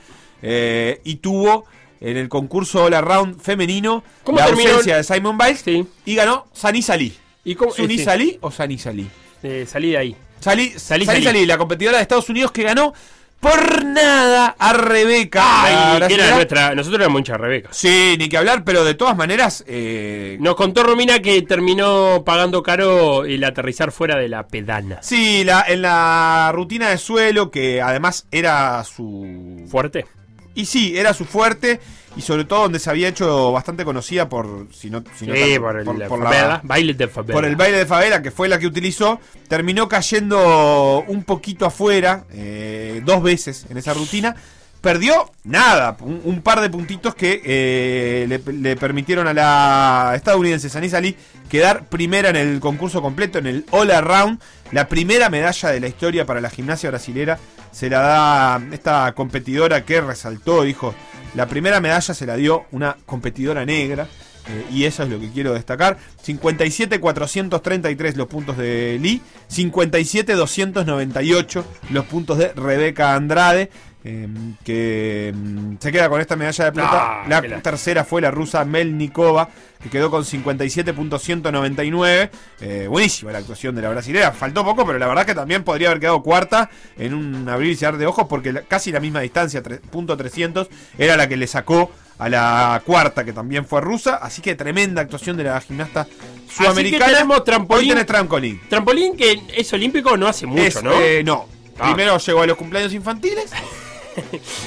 [1.05, 1.65] y tuvo
[2.03, 5.87] en el concurso All Around femenino ¿Cómo la ausencia de Simon Biles Sí.
[6.05, 7.17] y ganó Sani Salí.
[7.45, 7.73] ¿Y cómo?
[7.73, 8.05] ¿Suni sí.
[8.05, 9.09] Salí o Sani Salí?
[9.43, 10.17] Eh, salí de ahí.
[10.41, 11.25] Salí, Salí, Salí, Salí.
[11.25, 12.93] Salí, la competidora de Estados Unidos que ganó
[13.41, 15.41] por nada a Rebeca.
[15.41, 16.75] la Ay, que era nuestra.
[16.77, 17.69] Nosotros éramos hinchas Rebeca.
[17.73, 22.63] Sí, ni que hablar, pero de todas maneras, eh, Nos contó Romina que terminó pagando
[22.63, 24.99] caro el aterrizar fuera de la pedana.
[25.03, 29.67] Sí, la, en la rutina de suelo, que además era su.
[29.69, 30.07] Fuerte.
[30.55, 31.81] Y sí, era su fuerte.
[32.15, 34.67] Y sobre todo donde se había hecho bastante conocida por.
[34.71, 37.33] Si no, si no Sí, tanto, por el por- la- baile de favela.
[37.35, 39.19] por el baile de favela, que fue la que utilizó.
[39.49, 44.37] Terminó cayendo un poquito afuera, eh, dos veces en esa rutina.
[44.83, 50.69] Perdió nada, un, un par de puntitos que eh, le, le permitieron a la estadounidense
[50.69, 51.17] Sanis Ali
[51.49, 54.41] quedar primera en el concurso completo, en el All Around.
[54.73, 57.39] La primera medalla de la historia para la gimnasia brasilera
[57.71, 60.95] se la da esta competidora que resaltó, dijo,
[61.35, 64.09] la primera medalla se la dio una competidora negra.
[64.49, 65.99] eh, y eso es lo que quiero destacar.
[66.27, 69.21] 57-433 los puntos de Lee.
[69.51, 73.71] 57-298 los puntos de Rebeca Andrade.
[74.05, 74.29] Eh,
[74.65, 77.23] que mm, se queda con esta medalla de plata.
[77.23, 79.49] Ah, la tercera fue la rusa Melnikova,
[79.83, 82.31] que quedó con 57.199.
[82.61, 84.33] Eh, buenísima la actuación de la brasilera.
[84.33, 87.77] Faltó poco, pero la verdad que también podría haber quedado cuarta en un abrir y
[87.77, 91.37] cerrar de ojos, porque la- casi la misma distancia, tre- punto 300, era la que
[91.37, 94.17] le sacó a la cuarta, que también fue rusa.
[94.17, 96.07] Así que tremenda actuación de la gimnasta
[96.49, 97.05] sudamericana.
[97.07, 97.89] Así que tenemos Hoy trampolín.
[97.91, 98.61] tenés trampolín.
[98.69, 100.93] Trampolín que es olímpico no hace mucho, Es, ¿no?
[101.01, 101.47] eh, no.
[101.79, 101.87] Ah.
[101.87, 103.51] Primero llegó a los cumpleaños infantiles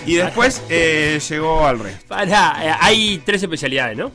[0.05, 2.05] y después eh, llegó al resto.
[2.07, 4.11] Pará, eh, hay tres especialidades, ¿no?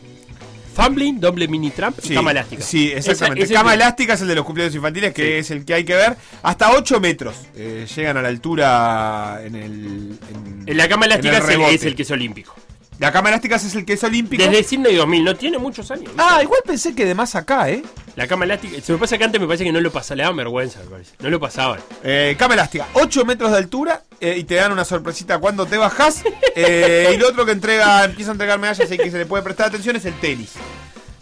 [0.74, 2.62] Fumbling, doble mini tramp y cama elástica.
[2.62, 3.44] Sí, exactamente.
[3.44, 5.32] Esa- cama elástica es el de los cumpleaños infantiles, que Sí.
[5.38, 6.16] es el que hay que ver.
[6.42, 10.18] Hasta 8 metros eh, llegan a la altura en el.
[10.32, 12.54] En, En la cama elástica es el es el que es olímpico.
[13.01, 14.42] La cama elástica es el que es olímpico.
[14.44, 16.05] Desde Sydney 2000, no tiene muchos años.
[16.05, 16.18] ¿viste?
[16.22, 17.82] Ah, igual pensé que de más acá, ¿eh?
[18.14, 18.78] La cama elástica.
[18.82, 20.90] Se me pasa que antes me parece que no lo pasaba, le daban vergüenza, me
[20.90, 21.12] parece.
[21.18, 21.80] No lo pasaban.
[22.05, 25.78] Eh, cama elástica, 8 metros de altura eh, y te dan una sorpresita cuando te
[25.78, 26.22] bajas.
[26.57, 29.42] Eh, y lo otro que entrega, empieza a entregar medallas y que se le puede
[29.44, 30.51] prestar atención es el tenis.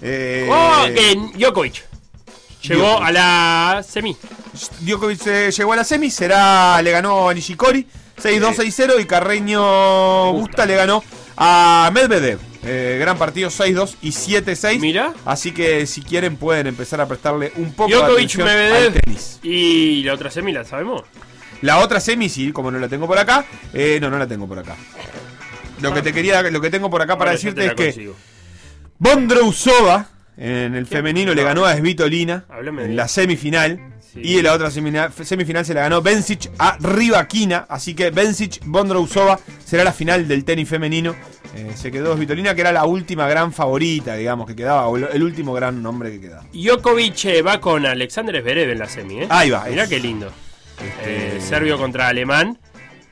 [0.00, 1.84] Eh, Oh, que Djokovic.
[2.62, 3.06] Llegó Djokovic.
[3.08, 4.16] a la semi.
[4.80, 7.86] Djokovic eh, llegó a la semi, será, le ganó a Nishikori
[8.20, 11.04] 6-2, 6-0 y Carreño Busta le ganó
[11.38, 12.40] a Medvedev.
[12.64, 14.80] Eh, gran partido 6-2 y 7-6.
[14.80, 15.14] Mira.
[15.24, 19.38] Así que si quieren pueden empezar a prestarle un poco de atención al tenis.
[19.42, 21.02] Y la otra semi la sabemos.
[21.62, 24.46] La otra semi, sí, como no la tengo por acá, eh, no, no la tengo
[24.46, 24.76] por acá.
[25.80, 28.12] Lo que te quería, lo que tengo por acá para Ahora decirte te es que.
[28.98, 33.94] Bondrousova en el femenino le ganó a Svitolina en la semifinal.
[34.12, 34.20] Sí.
[34.24, 37.66] Y en la otra semifinal, semifinal se la ganó Bencic a Rivakina.
[37.68, 41.14] Así que Bencic Bondrousova será la final del tenis femenino.
[41.54, 45.22] Eh, se quedó Svitolina, que era la última gran favorita, digamos, que quedaba, o el
[45.22, 46.44] último gran nombre que quedaba.
[46.52, 49.26] Djokovic eh, va con Alexander Zverev en la semi, ¿eh?
[49.30, 50.30] Ahí va, Mirá es- qué lindo.
[50.82, 52.58] Este- Eh, serbio contra alemán.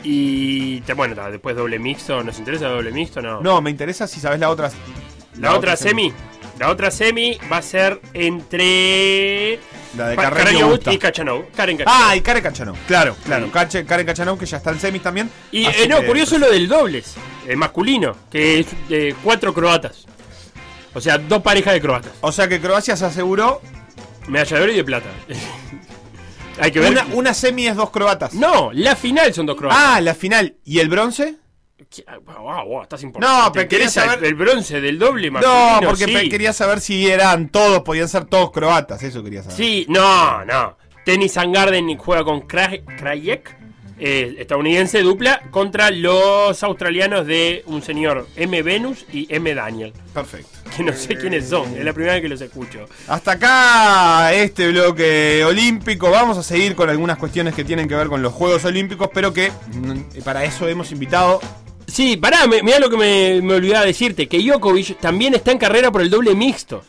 [0.05, 2.23] Y bueno, después doble mixto.
[2.23, 3.21] ¿Nos interesa doble mixto?
[3.21, 3.41] No.
[3.41, 4.71] No, me interesa si sabes la otra.
[5.39, 6.13] La, otra semi.
[6.59, 9.59] La otra semi va a ser entre.
[9.97, 10.93] La de Carreño Busta.
[10.93, 11.51] y Kachanov.
[11.55, 11.79] Karen.
[11.87, 12.77] Ah, y Karen Kachanov.
[12.87, 13.47] Claro, claro.
[13.47, 13.53] Sí.
[13.53, 15.31] Kache- Karen Kachanov, que ya está en semis también.
[15.53, 17.15] Y Así eh, no, que- curioso lo del dobles,
[17.47, 20.05] eh, masculino, que es de cuatro croatas.
[20.95, 22.13] O sea, dos parejas de croatas.
[22.23, 23.61] O sea que Croacia se aseguró.
[24.29, 25.09] Medalla de oro y de plata.
[26.59, 26.91] Hay que ver.
[26.93, 28.33] Una, una semi es dos croatas.
[28.33, 29.79] No, la final son dos croatas.
[29.81, 30.55] Ah, la final.
[30.65, 31.37] ¿Y el bronce?
[31.91, 32.05] ¿Qué?
[32.07, 33.37] Ah, Wow, wow, estás importante.
[33.43, 35.81] No, ¿Te pero quería el- saber- el bronce del doble masculino?
[35.83, 36.29] No, porque sí.
[36.29, 39.03] quería saber si eran todos, podían ser todos croatas.
[39.03, 39.57] Eso quería saber.
[39.57, 40.77] Sí, no, no.
[41.05, 43.57] Tennis and Garden juega con Kra- Krajek.
[43.99, 48.61] eh, estadounidense dupla contra los australianos de un señor M.
[48.63, 49.55] Venus y M.
[49.55, 49.95] Daniel.
[50.13, 50.51] Perfecto.
[50.77, 52.87] Que no sé quiénes son, es la primera vez que los escucho.
[53.09, 56.11] Hasta acá este bloque olímpico.
[56.11, 59.33] Vamos a seguir con algunas cuestiones que tienen que ver con los Juegos Olímpicos, pero
[59.33, 61.41] que mm, para eso hemos invitado.
[61.87, 65.59] Sí, pará, me- mirá lo que me, me olvidaba decirte, que Djokovic también está en
[65.59, 66.83] carrera por el doble mixto.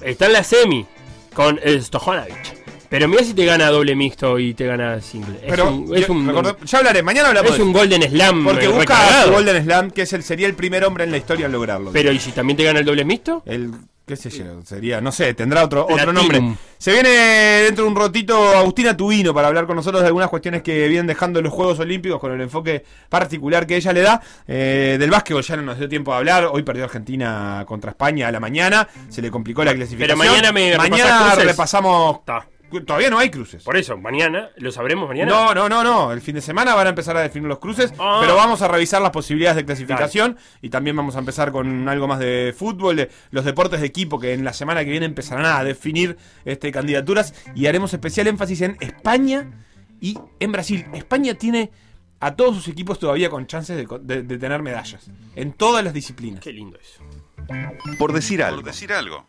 [0.00, 0.86] Está en la semi
[1.34, 2.58] con el Stojanovic.
[2.88, 5.36] Pero mira si te gana doble mixto y te gana single.
[5.36, 7.72] Es Pero un- es yo- un- recordé- ya hablaré, mañana hablamos Es un.
[7.72, 8.42] Golden Slam.
[8.44, 9.32] Porque busca recargado.
[9.32, 11.92] Golden Slam, que es el, sería el primer hombre en la historia en lograrlo.
[11.92, 13.42] Pero ¿y si también te gana el doble mixto?
[13.46, 13.70] El,
[14.10, 16.56] qué sé yo, sería, no sé, tendrá otro, otro nombre.
[16.78, 20.62] Se viene dentro de un rotito Agustina Tubino para hablar con nosotros de algunas cuestiones
[20.62, 24.20] que vienen dejando los Juegos Olímpicos con el enfoque particular que ella le da.
[24.48, 26.48] Eh, del básquetbol ya no nos dio tiempo de hablar.
[26.50, 28.88] Hoy perdió Argentina contra España a la mañana.
[29.08, 30.18] Se le complicó la clasificación.
[30.18, 32.20] Pero mañana me Mañana repasamos.
[32.20, 32.46] Está.
[32.86, 33.62] Todavía no hay cruces.
[33.64, 35.30] Por eso, mañana, ¿lo sabremos mañana?
[35.30, 36.12] No, no, no, no.
[36.12, 38.18] El fin de semana van a empezar a definir los cruces, Ah.
[38.20, 42.06] pero vamos a revisar las posibilidades de clasificación y también vamos a empezar con algo
[42.08, 45.46] más de fútbol, de los deportes de equipo que en la semana que viene empezarán
[45.46, 49.50] a definir este, candidaturas y haremos especial énfasis en España
[50.00, 50.86] y en Brasil.
[50.94, 51.70] España tiene
[52.20, 55.92] a todos sus equipos todavía con chances de, de- de tener medallas en todas las
[55.94, 56.40] disciplinas.
[56.40, 57.02] Qué lindo eso.
[57.98, 58.62] Por decir algo.
[58.62, 59.24] decir algo.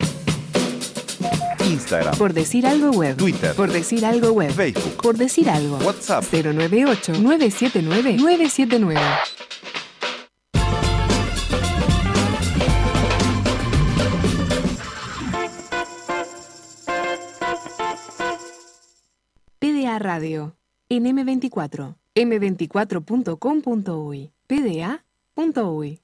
[1.65, 2.17] Instagram.
[2.17, 3.17] Por decir algo web.
[3.17, 3.53] Twitter.
[3.55, 4.51] Por decir algo web.
[4.51, 5.01] Facebook.
[5.01, 5.77] Por decir algo.
[5.77, 6.23] WhatsApp.
[6.31, 8.99] 098-979-979.
[19.59, 20.55] PDA Radio.
[20.89, 21.95] En M24.
[22.15, 24.31] m24.com.uy.
[24.47, 25.99] pda.uy.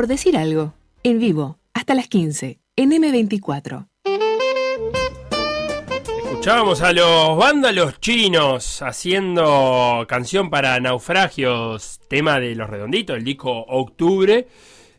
[0.00, 0.72] Por decir algo,
[1.02, 3.86] en vivo, hasta las 15, en M24.
[6.24, 13.50] Escuchábamos a los vándalos chinos haciendo canción para naufragios, tema de los redonditos, el disco
[13.68, 14.48] Octubre.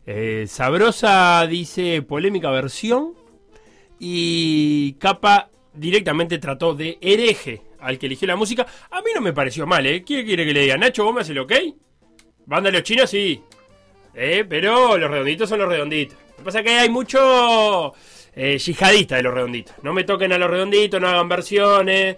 [0.06, 3.14] Eh, sabrosa dice polémica versión.
[3.98, 8.68] Y Capa directamente trató de hereje al que eligió la música.
[8.92, 10.04] A mí no me pareció mal, ¿eh?
[10.04, 10.76] ¿Quién quiere que le diga?
[10.76, 11.52] Nacho, ¿vos me haces el ok?
[12.46, 13.42] Vándalos chinos, sí.
[14.14, 16.18] Eh, pero los redonditos son los redonditos.
[16.30, 17.92] Lo que pasa es que hay mucho
[18.34, 19.74] eh, yihadista de los redonditos.
[19.82, 22.16] No me toquen a los redonditos, no hagan versiones.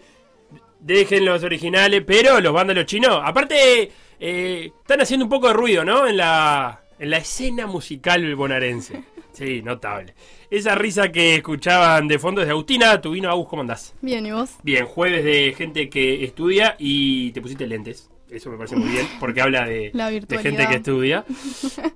[0.81, 3.21] Dejen los originales, pero los vándalos chinos.
[3.25, 3.91] Aparte,
[4.21, 6.07] eh, están haciendo un poco de ruido, ¿no?
[6.07, 9.03] En la, en la escena musical bonaerense.
[9.33, 10.15] Sí, notable.
[10.49, 13.95] Esa risa que escuchaban de fondo desde Agustina, tu vino Agus, ¿cómo andás?
[14.01, 14.51] Bien, ¿y vos?
[14.63, 18.11] Bien, jueves de gente que estudia y te pusiste lentes.
[18.35, 19.93] Eso me parece muy bien, porque habla de,
[20.43, 21.25] gente que estudia.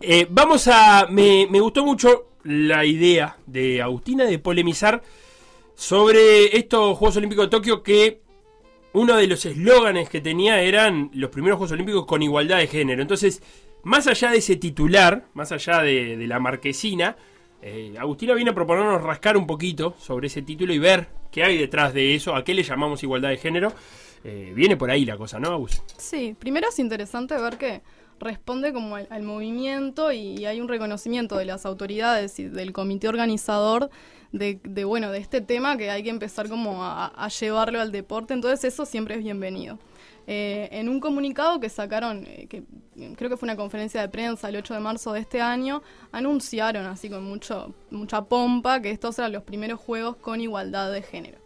[0.00, 1.06] Eh, vamos a.
[1.10, 5.02] Me, me gustó mucho la idea de Agustina de polemizar
[5.74, 8.20] sobre estos Juegos Olímpicos de Tokio que
[8.92, 13.02] uno de los eslóganes que tenía eran los primeros Juegos Olímpicos con igualdad de género.
[13.02, 13.42] Entonces,
[13.82, 17.16] más allá de ese titular, más allá de, de la marquesina,
[17.60, 21.58] eh, Agustina viene a proponernos rascar un poquito sobre ese título y ver qué hay
[21.58, 23.72] detrás de eso, a qué le llamamos igualdad de género.
[24.24, 25.82] Eh, viene por ahí la cosa, ¿no, Agus?
[25.96, 27.82] Sí, primero es interesante ver que
[28.18, 33.90] responde como al, movimiento y, hay un reconocimiento de las autoridades y del comité organizador
[34.32, 38.34] de, bueno de este tema que hay que empezar como a, llevarlo al deporte.
[38.34, 39.78] Entonces eso siempre es bienvenido.
[40.30, 42.62] Eh, en un comunicado que sacaron eh, que
[43.16, 46.84] creo que fue una conferencia de prensa el 8 de marzo de este año anunciaron
[46.84, 51.37] así con mucho mucha pompa que estos eran los primeros juegos con igualdad de género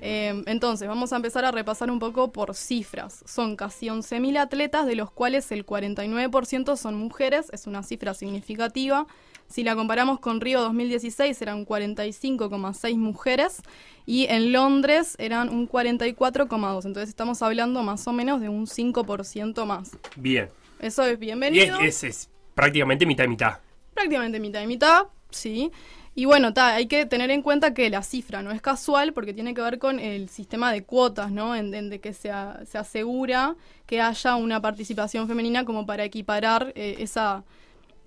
[0.00, 3.22] eh, entonces, vamos a empezar a repasar un poco por cifras.
[3.26, 9.06] Son casi 11.000 atletas, de los cuales el 49% son mujeres, es una cifra significativa.
[9.48, 13.62] Si la comparamos con Río 2016, eran 45,6 mujeres
[14.04, 16.84] y en Londres eran un 44,2.
[16.84, 19.96] Entonces, estamos hablando más o menos de un 5% más.
[20.16, 20.50] Bien.
[20.80, 21.80] Eso es Y bienvenido.
[21.80, 23.58] es, es- es prácticamente mitad y mitad.
[23.94, 25.72] Prácticamente mitad y mitad, sí.
[26.18, 29.32] Y bueno, ta, hay que tener en cuenta que la cifra no es casual porque
[29.32, 31.54] tiene que ver con el sistema de cuotas, ¿no?
[31.54, 32.32] En, en de que se,
[32.66, 33.54] se asegura
[33.86, 37.44] que haya una participación femenina como para equiparar eh, esa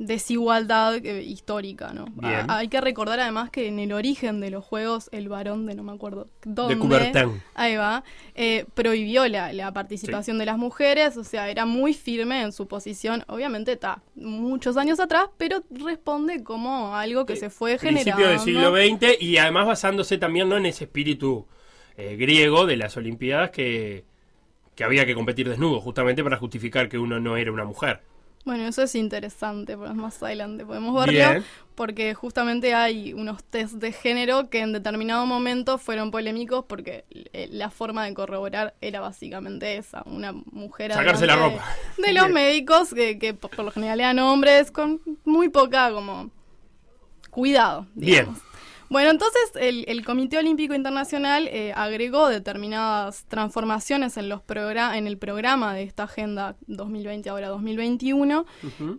[0.05, 2.05] desigualdad eh, histórica, ¿no?
[2.15, 2.49] Bien.
[2.49, 5.83] Hay que recordar además que en el origen de los juegos, el varón de no
[5.83, 7.41] me acuerdo dónde, Coubertin.
[7.53, 12.41] ahí va, eh, prohibió la, la participación de las mujeres, o sea, era muy firme
[12.41, 17.77] en su posición, obviamente está muchos años atrás, pero responde como algo que se fue
[17.77, 18.15] generando.
[18.15, 20.57] Principio del siglo XX y además basándose también ¿no?
[20.57, 21.45] en ese espíritu
[21.95, 24.05] eh, griego de las Olimpiadas que,
[24.73, 28.01] que había que competir desnudo, justamente para justificar que uno no era una mujer.
[28.43, 31.45] Bueno, eso es interesante, pues más adelante podemos verlo, Bien.
[31.75, 37.47] porque justamente hay unos test de género que en determinado momento fueron polémicos porque eh,
[37.51, 41.63] la forma de corroborar era básicamente esa, una mujer Sacarse la ropa.
[41.97, 42.33] de los Bien.
[42.33, 46.31] médicos que, que por por lo general eran hombres con muy poca como
[47.29, 47.85] cuidado.
[47.93, 48.27] Bien.
[48.91, 55.17] Bueno, entonces el, el Comité Olímpico Internacional eh, agregó determinadas transformaciones en, los en el
[55.17, 58.45] programa de esta Agenda 2020, ahora 2021,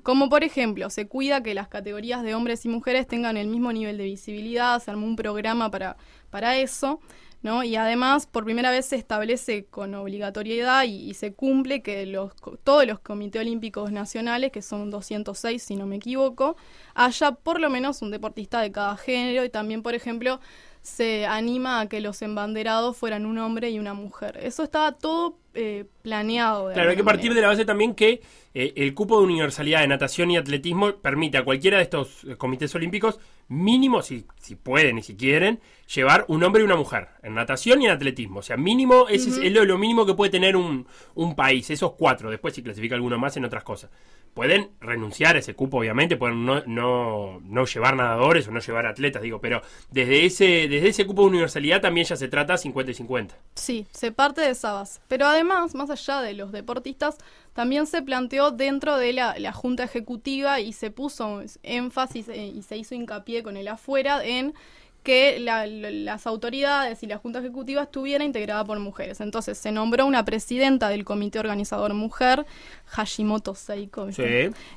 [0.03, 3.71] como por ejemplo, se cuida que las categorías de hombres y mujeres tengan el mismo
[3.71, 5.99] nivel de visibilidad, se armó un programa para,
[6.31, 6.99] para eso,
[7.43, 7.65] ¿no?
[7.65, 12.33] Y además, por primera vez se establece con obligatoriedad y, y se cumple que los,
[12.65, 16.57] todos los comités olímpicos nacionales, que son 206 si no me equivoco,
[16.95, 20.41] haya por lo menos un deportista de cada género y también, por ejemplo,
[20.83, 24.39] se anima a que los embanderados fueran un hombre y una mujer.
[24.43, 26.69] Eso estaba todo eh, planeado.
[26.69, 28.21] de Claro, hay que partir de la base también que
[28.53, 32.37] eh, el cupo de universalidad de natación y atletismo permite a cualquiera de estos eh,
[32.37, 35.61] comités olímpicos, mínimo, si, si pueden y si quieren,
[35.95, 38.41] llevar un hombre y una mujer en natación y en atletismo.
[38.41, 41.93] O sea, mínimo, ese es- lo, lo mínimo que puede tener un, un país, esos
[41.93, 42.31] cuatro.
[42.31, 43.91] Después, si clasifica alguno más en otras cosas.
[44.35, 48.87] Pueden renunciar a ese cupo, obviamente, pueden no, no, no llevar nadadores o no llevar
[48.87, 52.93] atletas, digo, pero desde ese, desde ese cupo de universalidad también ya se trata 50
[52.93, 53.37] y 50.
[53.57, 55.01] Sí, se parte de esa base.
[55.09, 57.19] Pero además, más allá de los deportistas,
[57.53, 62.63] también se planteó dentro de la, la Junta Ejecutiva y se puso énfasis eh, y
[62.63, 64.55] se hizo hincapié con el afuera en
[65.03, 69.21] que la- la- las autoridades y la Junta Ejecutiva estuviera integrada por mujeres.
[69.21, 72.47] Entonces se nombró una presidenta del comité organizador mujer,
[72.87, 74.13] Hashimoto Seiko.
[74.13, 74.23] Sí.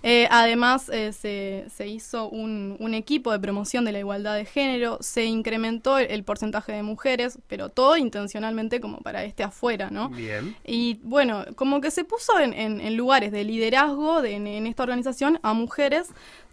[0.04, 4.46] Eh, además, eh, se, se hizo un, un equipo de promoción de la igualdad de
[4.46, 9.90] género, se incrementó el, el porcentaje de mujeres, pero todo intencionalmente como para este afuera,
[9.92, 10.10] ¿no?
[10.10, 10.56] Bien.
[10.66, 14.66] Y bueno, como que se puso en, en- en lugares de liderazgo de, en, en
[14.68, 16.08] esta organización a mujeres,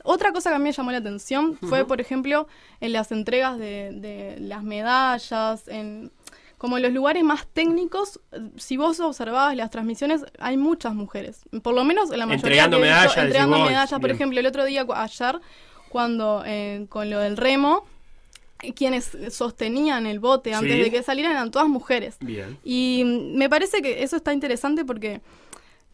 [0.05, 2.46] Otra cosa que a mí me llamó la atención fue, por ejemplo,
[2.80, 6.11] en las entregas de, de las medallas, en
[6.59, 8.20] como en los lugares más técnicos,
[8.57, 11.40] si vos observabas las transmisiones, hay muchas mujeres.
[11.61, 13.90] Por lo menos en la mayoría Entregando medallas, entregando vos, medallas.
[13.90, 14.14] Por bien.
[14.14, 15.40] ejemplo, el otro día, ayer,
[15.88, 17.84] cuando eh, con lo del remo,
[18.62, 20.82] eh, quienes sostenían el bote antes Sí.
[20.82, 22.16] de que salieran eran todas mujeres.
[22.20, 22.57] Bien.
[22.62, 25.20] Y mm, me parece que eso está interesante porque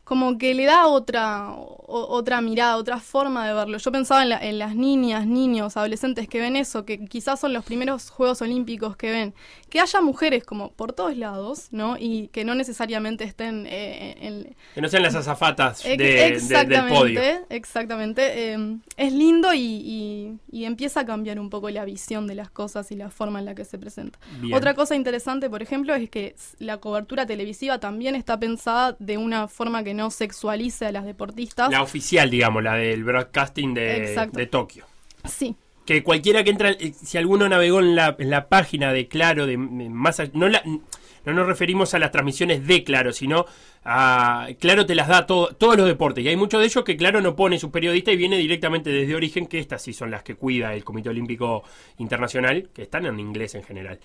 [0.04, 1.48] como que le da otra,
[1.88, 3.78] o- otra mirada, otra forma de verlo.
[3.78, 7.52] Yo pensaba en, la- en las niñas, niños, adolescentes que ven eso, que quizás son
[7.52, 9.34] los primeros Juegos Olímpicos que ven.
[9.70, 11.96] Que haya mujeres como por todos lados, ¿no?
[11.98, 16.88] Y que no necesariamente estén eh, en, Que no sean las azafatas de- de- del
[16.88, 17.20] podio.
[17.50, 18.52] exactamente.
[18.54, 22.50] Eh, es lindo y, y- y empieza a cambiar un poco la visión de las
[22.50, 24.18] cosas y la forma en la que se presenta.
[24.40, 24.54] Bien.
[24.54, 29.48] Otra cosa interesante, por ejemplo, es que la cobertura televisiva también está pensada de una
[29.48, 31.70] forma que no sexualice a las deportistas.
[31.70, 34.84] La oficial, digamos, la del broadcasting de, Tokio.
[35.24, 35.56] Sí.
[35.84, 39.46] Que cualquiera que entra, eh, si alguno navegó en la, en la página de Claro,
[39.46, 43.46] de, más no, la- no nos referimos a las transmisiones de Claro, sino
[43.84, 46.22] a Claro te las da todo, todos los deportes.
[46.24, 49.14] Y hay muchos de ellos que Claro no pone su periodista y viene directamente desde
[49.14, 51.64] origen, que estas sí son las que cuida el Comité Olímpico
[51.96, 53.98] Internacional, que están en inglés en general.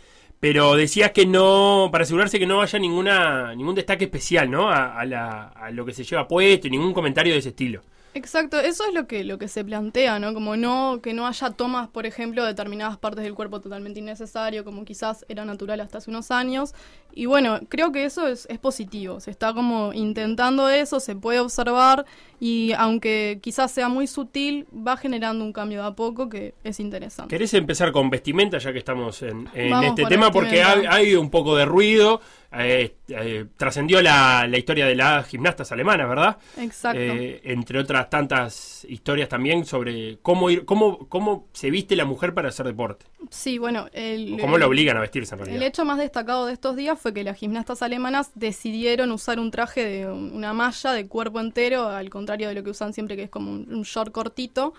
[0.43, 4.69] Pero decías que no, para asegurarse que no haya ninguna ningún destaque especial, ¿no?
[4.69, 7.81] A, a la- a lo que se lleva puesto ningún comentario de ese estilo.
[8.15, 10.33] Exacto, eso es lo que, lo que se plantea, ¿no?
[10.33, 14.63] Como no, que no haya tomas, por ejemplo, de determinadas partes del cuerpo totalmente innecesario,
[14.63, 16.75] como quizás era natural hasta hace unos años.
[17.11, 19.19] Y bueno, creo que eso es, es positivo.
[19.19, 22.05] Se está como intentando eso, se puede observar
[22.39, 26.79] y aunque quizás sea muy sutil, va generando un cambio de a poco que es
[26.79, 27.29] interesante.
[27.29, 30.31] ¿Querés empezar con vestimenta ya que estamos en, en este tema?
[30.31, 30.95] Porque ha, vestimenta.
[30.95, 32.21] ha habido un poco de ruido.
[32.55, 36.37] Eh, eh, trascendió la, la historia de las gimnastas alemanas, ¿verdad?
[36.57, 36.99] Exacto.
[37.01, 42.33] Eh, entre otras tantas historias también sobre cómo ir, cómo, cómo se viste la mujer
[42.33, 43.05] para hacer deporte.
[43.29, 45.67] Sí, bueno, el, O cómo la obligan a vestirse en El realidad.
[45.67, 49.83] hecho más destacado de estos días fue que las gimnastas alemanas decidieron usar un traje
[49.85, 53.23] de un- una malla de cuerpo entero, al contrario de lo que usan siempre, que
[53.23, 54.73] es como un, un short cortito.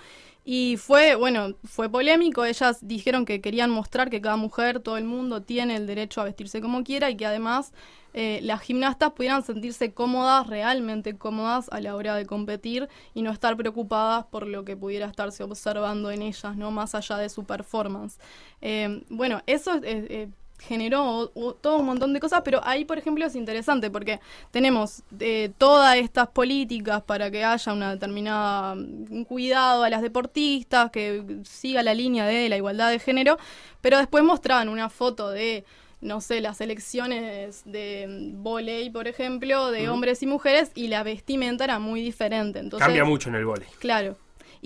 [0.45, 2.45] Y fue, bueno, fue polémico.
[2.45, 6.25] Ellas dijeron que querían mostrar que cada mujer, todo el mundo, tiene el derecho a
[6.25, 7.73] vestirse como quiera y que además
[8.13, 13.31] eh, las gimnastas pudieran sentirse cómodas, realmente cómodas a la hora de competir y no
[13.33, 16.71] estar preocupadas por lo que pudiera estarse observando en ellas, ¿no?
[16.71, 18.19] Más allá de su performance.
[18.61, 20.29] Eh, bueno, eso eh, eh,
[20.59, 25.51] generó todo un montón de cosas, pero ahí, por ejemplo, es interesante porque tenemos eh,
[25.59, 31.41] todas estas políticas para que haya una determinada mm, un cuidado a las deportistas, que
[31.45, 33.39] siga la línea de la igualdad de género,
[33.81, 35.65] pero después mostraban una foto de
[36.01, 41.03] no sé, las elecciones de mm, volei, por ejemplo, de hombres y mujeres, y la
[41.03, 42.59] vestimenta era muy diferente.
[42.59, 43.67] Entonces, Cambia mucho en el vóley.
[43.79, 44.17] Claro.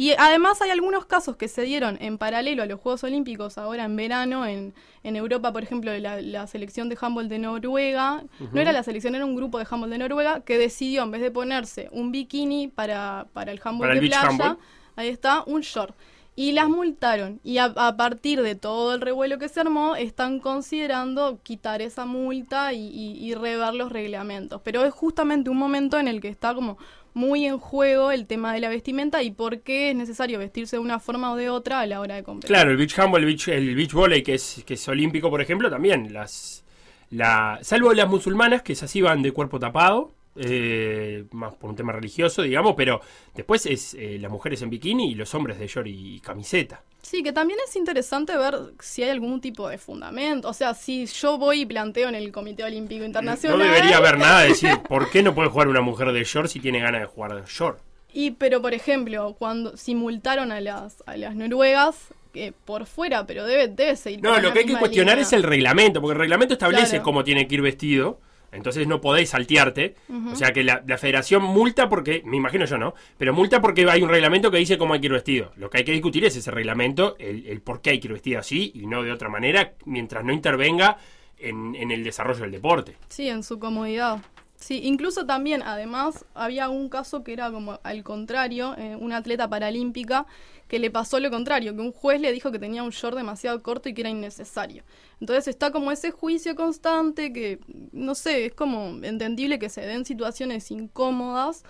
[0.01, 3.83] Y además hay algunos casos que se dieron en paralelo a los Juegos Olímpicos ahora
[3.85, 4.73] en verano, en,
[5.03, 8.23] en Europa, por ejemplo, la, la selección de handball de Noruega,
[8.53, 11.21] no era la selección, era un grupo de handball de Noruega que decidió, en vez
[11.21, 14.59] de ponerse un bikini para, para el handball Para de playa, handball.
[14.95, 15.97] ahí está, un short.
[16.37, 17.41] Y las multaron.
[17.43, 22.07] Y a, a partir de todo el revuelo que se armó, están considerando quitar esa
[22.07, 24.61] multa y, y- y rever los reglamentos.
[24.63, 26.79] Pero es justamente un momento en el que está como
[27.15, 30.81] muy en juego el tema de la vestimenta y por qué es necesario vestirse de
[30.81, 32.55] una forma o de otra a la hora de competir.
[32.55, 35.41] Claro, el beach handball, el beach, el beach volley, que es, que es olímpico, por
[35.41, 36.13] ejemplo, también.
[36.13, 36.65] las
[37.11, 41.93] la Salvo las musulmanas, que esas van de cuerpo tapado, eh, más por un tema
[41.93, 43.01] religioso, digamos, pero
[43.35, 46.83] después es eh, las mujeres en bikini y los hombres de short y camiseta.
[47.03, 50.49] Sí, que también es interesante ver si hay algún tipo de fundamento.
[50.49, 53.59] O sea, si yo voy y planteo en el Comité Olímpico No Internacional.
[53.59, 56.61] debería haber nada de decir, ¿por qué no puede jugar una mujer de short si
[56.61, 57.81] tiene ganas de jugar de short?
[58.13, 63.45] Y pero por ejemplo, cuando simultaron a las a las noruegas que por fuera, pero
[63.47, 64.23] debe debe seguir.
[64.23, 65.27] No, lo que hay que cuestionar línea.
[65.27, 67.05] es el reglamento, porque el reglamento establece Claro.
[67.05, 68.21] cómo tiene que ir vestido.
[68.53, 69.95] Entonces no podéis saltearte.
[70.33, 73.89] O sea que la, la federación multa porque, me imagino yo no, pero multa porque
[73.91, 75.53] hay un reglamento que dice cómo hay que ir vestido.
[75.57, 78.13] Lo que hay que discutir es ese reglamento, el, el por qué hay que ir
[78.13, 80.97] vestido así y no de otra manera, mientras no intervenga
[81.39, 82.97] en, en el desarrollo del deporte.
[83.09, 84.19] Sí, en su comodidad.
[84.57, 89.49] Sí, incluso también, además, había un caso que era como al contrario, eh, una atleta
[89.49, 90.27] paralímpica
[90.69, 93.63] que le pasó lo contrario, que un juez le dijo que tenía un short demasiado
[93.63, 94.85] corto y que era innecesario.
[95.21, 97.59] Entonces está como ese juicio constante que,
[97.93, 101.65] no sé, es como entendible que se den situaciones incómodas,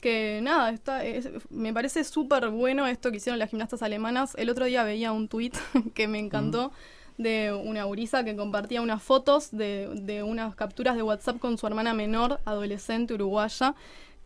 [0.00, 4.34] que nada, está, es- me parece súper bueno esto que hicieron las gimnastas alemanas.
[4.36, 5.56] El otro día veía un tuit
[5.94, 6.70] que me encantó
[7.18, 11.66] de una gurisa que compartía unas fotos de, de unas capturas de WhatsApp con su
[11.66, 13.74] hermana menor, adolescente uruguaya,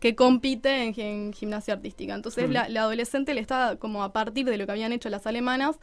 [0.01, 2.15] que compite en, en gimnasia artística.
[2.15, 2.51] Entonces Mm.
[2.51, 5.77] la, la adolescente le está como a partir de lo que habían hecho las alemanas,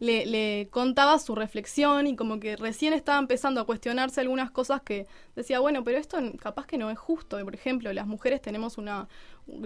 [0.00, 4.82] le, le contaba su reflexión y como que recién estaba empezando a cuestionarse algunas cosas
[4.82, 5.06] que
[5.36, 7.38] decía, bueno, pero esto capaz que no es justo.
[7.44, 9.08] Por ejemplo, las mujeres tenemos una,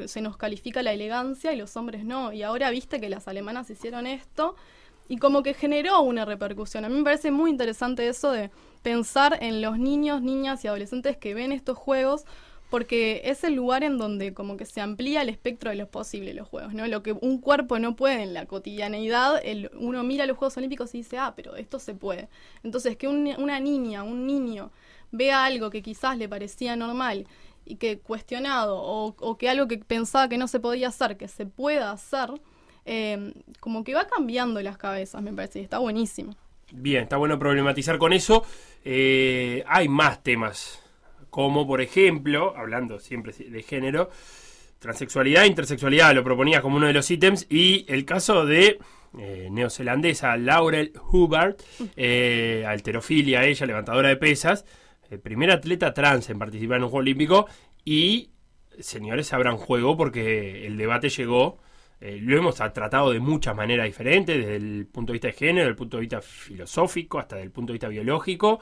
[0.07, 2.33] se nos califica la elegancia y los hombres no.
[2.33, 4.55] Y ahora viste que las alemanas hicieron esto
[5.09, 6.85] y como que generó una repercusión.
[6.85, 8.51] A mí me parece muy interesante eso de
[8.83, 12.25] pensar en los niños, niñas y adolescentes que ven estos juegos
[12.71, 16.35] porque es el lugar en donde como que se amplía el espectro de los posibles
[16.35, 16.87] los juegos, ¿no?
[16.87, 20.95] Lo que un cuerpo no puede en la cotidianeidad, el- uno mira los Juegos Olímpicos
[20.95, 22.29] y dice, ah, pero esto se puede.
[22.63, 24.71] Entonces, que un- una niña, un niño
[25.11, 27.27] vea algo que quizás le parecía normal
[27.65, 31.29] y que cuestionado, o, o que algo que pensaba que no se podía hacer, que
[31.29, 32.31] se pueda hacer,
[32.87, 36.35] eh, como que va cambiando las cabezas, me parece, y está buenísimo.
[36.73, 38.45] Bien, está bueno problematizar con eso.
[38.85, 40.83] Eh, hay más temas,
[41.39, 44.11] como por ejemplo, hablando siempre de género,
[44.81, 48.81] transexualidad intersexualidad, lo proponía como uno de los ítems, y el caso de
[49.17, 51.55] eh, neozelandesa Laurel Hubbard,
[51.95, 54.65] eh, alterofilia, ella, levantadora de pesas,
[55.11, 57.47] eh, primera atleta trans en participar en un Juego Olímpico,
[57.85, 58.31] y
[58.81, 61.61] señores, abran juego porque el debate llegó.
[62.01, 65.35] eh, lo hemos tra- tratado de muchas maneras diferentes, desde el punto de vista de
[65.35, 68.61] género, desde el punto de vista filosófico, hasta desde el punto de vista biológico.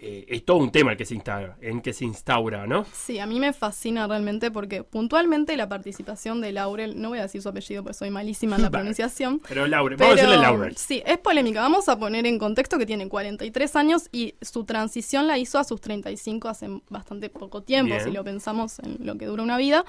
[0.00, 2.86] Eh, es todo un tema el que se instaura, en que se instaura, ¿no?
[2.92, 7.22] Sí, a mí me fascina realmente porque puntualmente la participación de Laurel, no voy a
[7.22, 9.40] decir su apellido porque soy malísima en la pronunciación.
[9.48, 10.76] Pero Laurel, vamos a decirle Laurel.
[10.76, 11.62] Sí, es polémica.
[11.62, 15.64] Vamos a poner en contexto que tiene 43 años y su transición la hizo a
[15.64, 18.04] sus 35 hace bastante poco tiempo, Bien.
[18.04, 19.84] si lo pensamos en lo que dura una vida.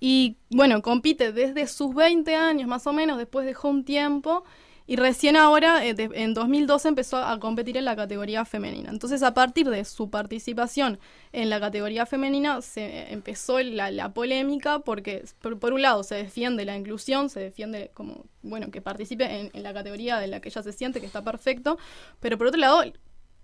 [0.00, 4.42] Y bueno, compite desde sus 20 años más o menos, después dejó un tiempo.
[4.92, 8.90] Y recién ahora, eh, en 2012, empezó a competir en la categoría femenina.
[8.90, 10.98] Entonces, a partir de su participación
[11.32, 16.76] en la categoría femenina, se empezó la, polémica porque, por, un lado, se defiende la
[16.76, 20.72] inclusión, se defiende como, bueno, que participe en, la categoría de la que ella se
[20.74, 21.78] siente, que está perfecto,
[22.20, 22.84] pero por otro lado,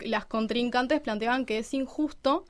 [0.00, 2.44] las contrincantes planteaban que es injusto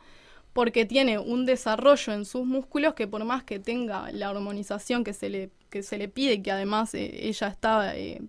[0.53, 5.13] porque tiene un desarrollo en sus músculos que por más que tenga la hormonización que
[5.13, 8.23] se le, que se le pide que además eh, ella está eh,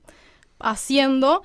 [0.60, 1.44] haciendo,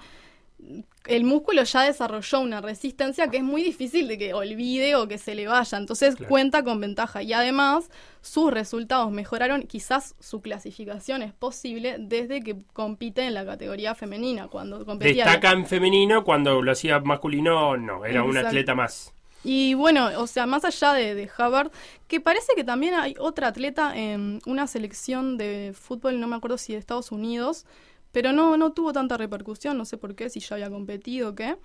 [1.06, 5.18] el músculo ya desarrolló una resistencia que es muy difícil de que olvide o que
[5.18, 5.76] se le vaya.
[5.76, 6.28] Entonces Claro.
[6.30, 7.22] cuenta con ventaja.
[7.22, 7.90] Y además
[8.22, 9.62] sus resultados mejoraron.
[9.64, 14.48] Quizás su clasificación es posible desde que compite en la categoría femenina.
[14.48, 19.12] Cuando competía Destaca en femenino, cuando lo hacía masculino, no, era un atleta más.
[19.46, 21.70] Y bueno, o sea, más allá de, de Hubbard,
[22.08, 26.56] que parece que también hay otra atleta en una selección de fútbol, no me acuerdo
[26.56, 27.66] si de Estados Unidos,
[28.14, 31.34] pero no, no tuvo tanta repercusión, no sé por qué, si ya había competido o
[31.34, 31.58] qué.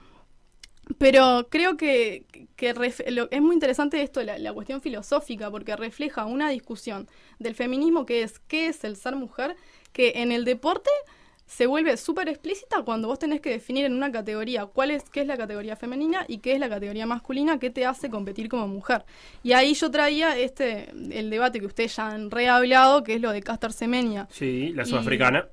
[0.97, 5.75] Pero creo que, que ref- lo- es muy interesante esto, la, la cuestión filosófica, porque
[5.75, 7.07] refleja una discusión
[7.37, 9.55] del feminismo que es qué es el ser mujer,
[9.93, 10.89] que en el deporte
[11.45, 15.21] se vuelve súper explícita cuando vos tenés que definir en una categoría cuál es, qué
[15.21, 18.67] es la categoría femenina y qué es la categoría masculina, qué te hace competir como
[18.67, 19.03] mujer.
[19.43, 23.31] Y ahí yo traía este el debate que ustedes ya han rehablado, que es lo
[23.31, 24.27] de Caster Semenya.
[24.31, 25.47] Sí, la sudafricana.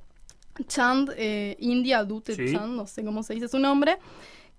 [0.67, 2.53] Chand, eh, India Dute Sí.
[2.53, 3.99] Chand, no sé cómo se dice su nombre,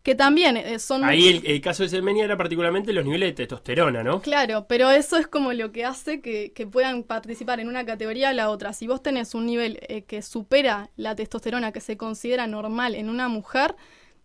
[0.03, 1.03] que también eh, son...
[1.03, 4.21] Ahí el, el caso de Semenia era particularmente los niveles de testosterona, ¿no?
[4.21, 8.29] Claro, pero eso es como lo que hace que, que puedan participar en una categoría
[8.29, 8.71] o la otra.
[8.71, 13.09] Si vos tenés un nivel eh, que supera la testosterona que se considera normal en
[13.09, 13.75] una mujer,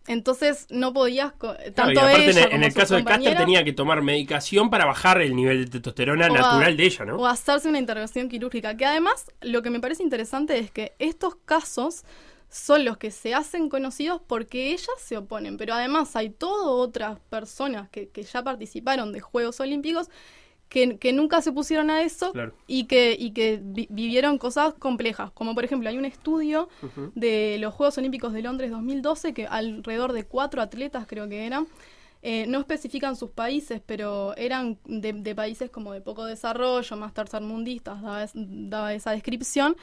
[0.06, 2.94] entonces no podías, Claro, y tanto aparte en ella el- en como el su caso
[2.96, 6.84] de Caster tenía que tomar medicación para bajar el nivel de testosterona a- natural de
[6.84, 7.16] ella, ¿no?
[7.16, 8.76] O hacerse una intervención quirúrgica.
[8.76, 12.04] Que además, lo que me parece interesante es que estos casos
[12.48, 15.56] son los que se hacen conocidos porque ellas se oponen.
[15.56, 20.08] Pero además hay todas otras personas que, que ya participaron de Juegos Olímpicos
[20.72, 22.54] que, que nunca se pusieron a eso Claro.
[22.66, 25.30] y que, y que vi- vivieron cosas complejas.
[25.32, 26.68] Como por ejemplo, hay un estudio
[27.14, 31.66] de los Juegos Olímpicos de Londres 2012 que alrededor de cuatro atletas creo que eran.
[32.24, 37.12] eh, no especifican sus países, pero eran de, de países como de poco desarrollo, más
[37.12, 39.76] tercermundistas, daba, es- daba esa descripción,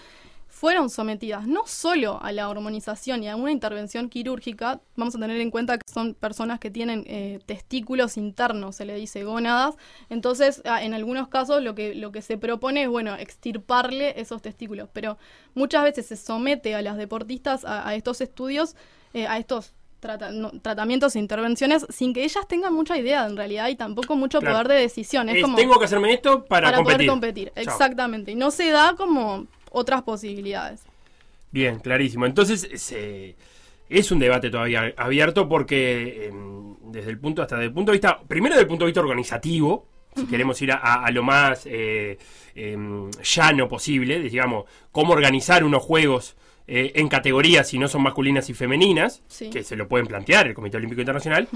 [0.60, 5.40] fueron sometidas no solo a la hormonización y a una intervención quirúrgica, vamos a tener
[5.40, 9.76] en cuenta que son personas que tienen eh, testículos internos, se le dice gónadas,
[10.10, 14.42] entonces ah, en algunos casos lo que, lo que se propone es, bueno, extirparle esos
[14.42, 15.18] testículos, pero
[15.56, 18.76] muchas veces se somete a las deportistas a, a estos estudios,
[19.14, 23.36] eh, a estos trata- no, tratamientos e intervenciones sin que ellas tengan mucha idea en
[23.38, 24.56] realidad y tampoco mucho Claro.
[24.56, 25.30] poder de decisión.
[25.30, 26.96] Es, Es, como tengo que hacerme esto para, competir.
[26.98, 27.52] poder competir.
[27.56, 27.64] Chao.
[27.64, 28.32] Exactamente.
[28.32, 30.82] Y no se da como otras posibilidades.
[31.52, 32.26] Bien, clarísimo.
[32.26, 33.36] Entonces, se-
[33.90, 37.98] es un debate todavía abierto porque em, desde el punto hasta desde el punto de
[37.98, 41.24] vista, primero desde el punto de vista organizativo, si queremos ir a, a- a lo
[41.24, 42.18] más eh,
[42.56, 46.36] em, llano posible, digamos, cómo organizar unos juegos
[46.72, 49.50] eh, en categorías si no son masculinas y femeninas, Sí.
[49.50, 51.48] que se lo pueden plantear el Comité Olímpico Internacional,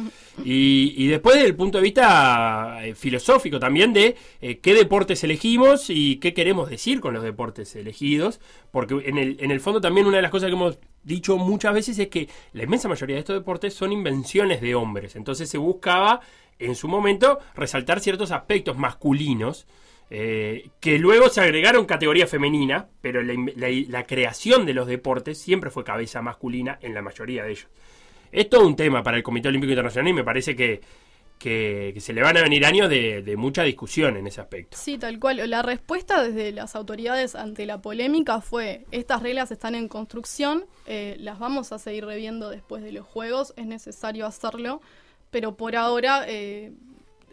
[0.44, 5.23] y, y después desde el punto de vista eh, filosófico también de eh, qué deportes
[5.23, 8.40] elegimos y qué queremos decir con los deportes elegidos,
[8.72, 11.73] porque en el, en el fondo también una de las cosas que hemos dicho muchas
[11.73, 15.57] veces es que la inmensa mayoría de estos deportes son invenciones de hombres, entonces se
[15.57, 16.22] buscaba
[16.60, 19.68] en su momento resaltar ciertos aspectos masculinos.
[20.15, 25.84] Eh, que luego se agregaron categoría femenina, pero la, creación de los deportes siempre fue
[25.84, 27.68] cabeza masculina en la mayoría de ellos.
[28.31, 30.81] Es todo un tema para el Comité Olímpico Internacional y me parece que,
[31.40, 34.77] que- que se le van a venir años de, de mucha discusión en ese aspecto.
[34.77, 35.49] Sí, tal cual.
[35.49, 41.15] La respuesta desde las autoridades ante la polémica fue, estas reglas están en construcción, eh,
[41.19, 44.80] las vamos a seguir reviendo después de los Juegos, es necesario hacerlo,
[45.31, 46.72] pero por ahora eh,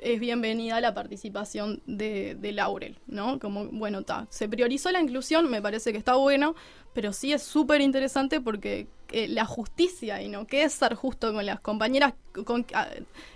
[0.01, 3.39] es bienvenida la participación de, Laurel, ¿no?
[3.39, 6.55] Como, bueno, se priorizó la inclusión, me parece que está bueno,
[6.95, 11.33] pero sí es súper interesante porque eh, la justicia, y no, ¿qué es ser justo
[11.33, 12.15] con las compañeras?
[12.45, 12.67] Con,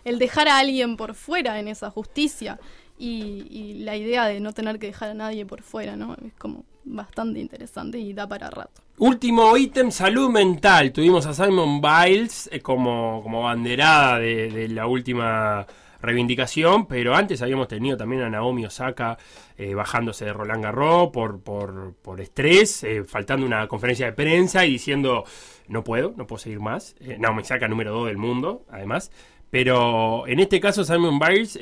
[0.04, 2.58] el dejar a alguien por fuera en esa justicia
[2.98, 6.16] y, la idea de no tener que dejar a nadie por fuera, ¿no?
[6.24, 8.82] Es como bastante interesante y da para rato.
[8.98, 10.92] Último ítem, salud mental.
[10.92, 15.66] Tuvimos a Simon Biles eh, como, como banderada de, de la última
[16.05, 19.18] reivindicación, pero antes habíamos tenido también a Naomi Osaka
[19.56, 24.64] eh, bajándose de Roland Garros por, por, por estrés, eh, faltando una conferencia de prensa
[24.64, 25.24] y diciendo
[25.68, 26.94] no puedo, no puedo seguir más.
[27.01, 29.10] Eh, Naomi Osaka número 2 del mundo, además.
[29.51, 31.52] Pero en este caso Simon Biles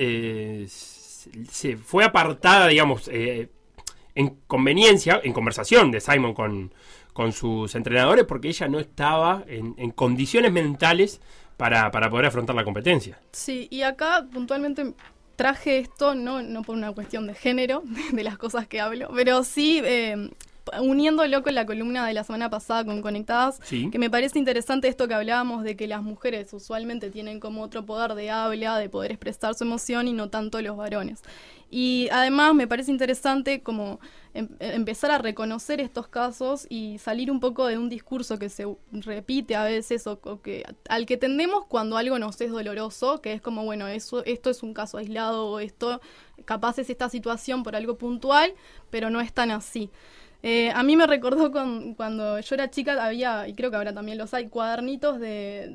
[1.51, 6.73] se fue apartada, digamos, en conveniencia, en conversación de Simon con,
[7.13, 11.21] con sus entrenadores, porque ella no estaba en, en condiciones mentales
[11.63, 13.21] para, para poder afrontar la competencia.
[13.31, 14.95] Sí, y acá puntualmente
[15.37, 19.45] traje esto, no, no por una cuestión de género, de las cosas que hablo, pero
[19.45, 20.29] sí eh,
[20.81, 23.91] uniéndolo con la columna de la semana pasada con Conectadas, Sí.
[23.91, 27.87] que me parece interesante esto que hablábamos de que las mujeres usualmente tienen como otro
[27.87, 31.23] poder de habla, de poder expresar su emoción y no tanto los varones.
[31.71, 34.01] Y además me parece interesante como
[34.35, 38.67] em- empezar a reconocer estos casos y salir un poco de un discurso que se
[38.93, 43.33] repite a veces o, o que al que tendemos cuando algo nos es doloroso, que
[43.35, 46.01] es como bueno, eso esto es un caso aislado o esto
[46.45, 48.55] capaz es esta situación por algo puntual,
[48.91, 49.91] pero no es tan así.
[50.45, 53.95] Eh, a mí me recordó con, cuando yo era chica, había, y creo que ahora
[53.95, 55.73] también los hay, cuadernitos de,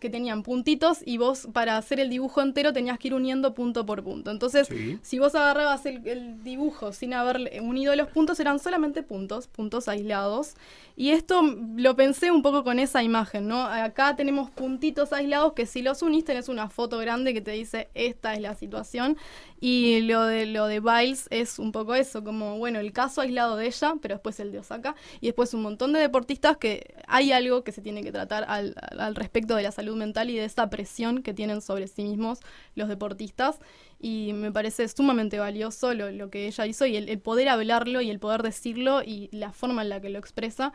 [0.00, 3.86] que tenían puntitos y vos para hacer el dibujo entero tenías que ir uniendo punto
[3.86, 4.30] por punto.
[4.32, 4.98] Entonces, Sí.
[5.02, 9.86] si vos agarrabas el, el dibujo sin haber unido los puntos, eran solamente puntos, puntos
[9.88, 10.54] aislados.
[10.96, 11.42] Y esto
[11.76, 13.62] lo pensé un poco con esa imagen, ¿no?
[13.64, 17.88] Acá tenemos puntitos aislados que si los unís tenés una foto grande que te dice
[17.94, 19.16] esta es la situación.
[19.64, 23.56] Y lo de lo de Biles es un poco eso, como bueno, el caso aislado
[23.56, 27.30] de ella, pero después el de Osaka, y después un montón de deportistas que hay
[27.30, 30.46] algo que se tiene que tratar al, al- respecto de la salud mental y de
[30.46, 32.40] esa presión que tienen sobre sí mismos
[32.74, 33.60] los deportistas.
[34.00, 38.00] Y me parece sumamente valioso lo, lo que ella hizo y el, el poder hablarlo
[38.00, 40.72] y el poder decirlo y la forma en la que lo expresa,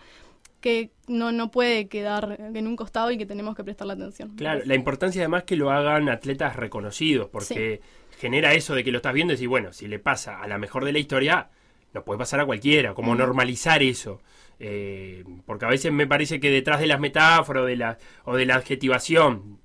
[0.61, 4.29] que no, no puede quedar en un costado y que tenemos que prestarle atención.
[4.37, 7.81] Claro, la importancia además que lo hagan atletas reconocidos, porque
[8.19, 10.57] genera eso de que lo estás viendo y decís, bueno, si le pasa a la
[10.57, 11.49] mejor de la historia,
[11.93, 13.17] nos puede pasar a cualquiera, como Mm.
[13.17, 14.21] normalizar eso.
[14.59, 18.35] Eh, porque a veces me parece que detrás de las metáforas o de la, o
[18.35, 19.59] de la adjetivación,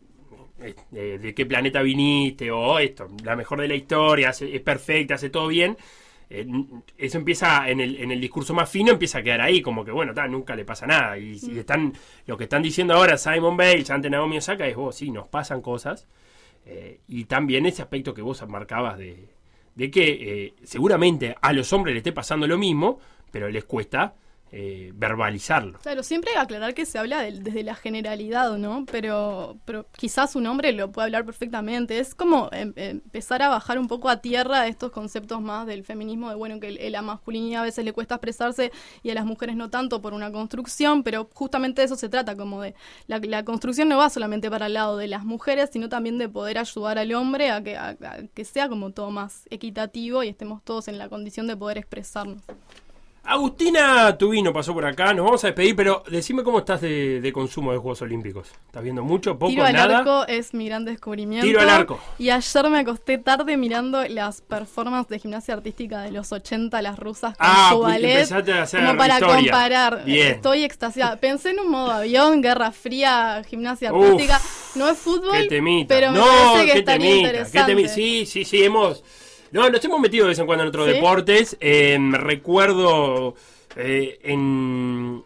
[0.60, 5.14] eh, de, qué planeta viniste, o esto, la mejor de la historia, hace- es perfecta,
[5.14, 5.76] hace todo bien,
[6.30, 6.46] eh,
[6.98, 9.90] eso empieza en el, en el discurso más fino, empieza a quedar ahí, como que
[9.90, 11.18] bueno, ta, nunca le pasa nada.
[11.18, 11.92] Y, si están,
[12.26, 15.60] lo que están diciendo ahora Simon Bates ante Naomi Osaka es, vos, sí, nos pasan
[15.62, 16.06] cosas.
[16.64, 19.28] Eh, y también ese aspecto que vos marcabas de,
[19.74, 24.14] de que eh, seguramente a los hombres les esté pasando lo mismo, pero les cuesta
[24.54, 25.78] eh, verbalizarlo.
[25.80, 28.84] Claro, siempre hay que aclarar que se habla del- desde la generalidad, ¿no?
[28.90, 31.98] Pero, pero quizás un hombre lo puede hablar perfectamente.
[31.98, 36.28] Es como em- empezar a bajar un poco a tierra estos conceptos más del feminismo,
[36.28, 38.70] de bueno, que la masculinidad a veces le cuesta expresarse
[39.02, 42.36] y a las mujeres no tanto por una construcción, pero justamente de eso se trata,
[42.36, 42.74] como de
[43.06, 46.58] la, construcción no va solamente para el lado de las mujeres, sino también de poder
[46.58, 51.08] ayudar al hombre a que sea como todo más equitativo y estemos todos en la
[51.08, 52.42] condición de poder expresarnos.
[53.24, 57.32] Agustina Tubino pasó por acá, nos vamos a despedir, pero decime cómo estás de, de
[57.32, 58.48] consumo de Juegos Olímpicos.
[58.66, 59.98] ¿Estás viendo mucho, poco, Tiro al nada?
[59.98, 61.46] arco es mi gran descubrimiento.
[61.46, 62.00] Tiro al arco.
[62.18, 66.98] Y ayer me acosté tarde mirando las performances de gimnasia artística de los 80, las
[66.98, 68.10] rusas con Ah, su ballet.
[68.12, 69.36] empezaste a hacer como para historia.
[69.36, 70.04] comparar.
[70.04, 70.26] Bien.
[70.32, 71.16] Estoy extasiada.
[71.16, 74.04] Pensé en un modo avión, guerra fría, gimnasia Uf.
[74.04, 74.40] artística.
[74.74, 75.46] No es fútbol,
[75.86, 77.88] pero me no, parece que estaría temita, interesante.
[77.88, 79.04] Sí, sí, sí, hemos...
[79.52, 80.94] No, nos hemos metido de vez en cuando en otros ¿Sí?
[80.94, 81.56] deportes.
[81.60, 83.34] Eh, recuerdo
[83.76, 85.22] eh, en.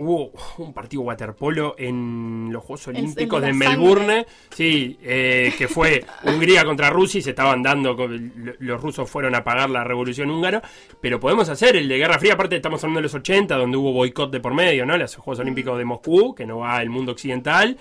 [0.00, 3.52] Hubo un partido waterpolo en los Juegos Olímpicos de.
[3.52, 4.26] Melbourne.
[4.48, 7.96] Sí, eh, que fue Hungría contra Rusia y se estaban dando.
[8.60, 10.62] Los rusos fueron a pagar la revolución húngara.
[11.00, 12.34] Pero podemos hacer el de Guerra Fría.
[12.34, 14.96] Aparte, estamos hablando de los 80, donde hubo boicot de por medio, ¿no?
[14.96, 17.76] Los Juegos Olímpicos de Moscú, que no va el mundo occidental.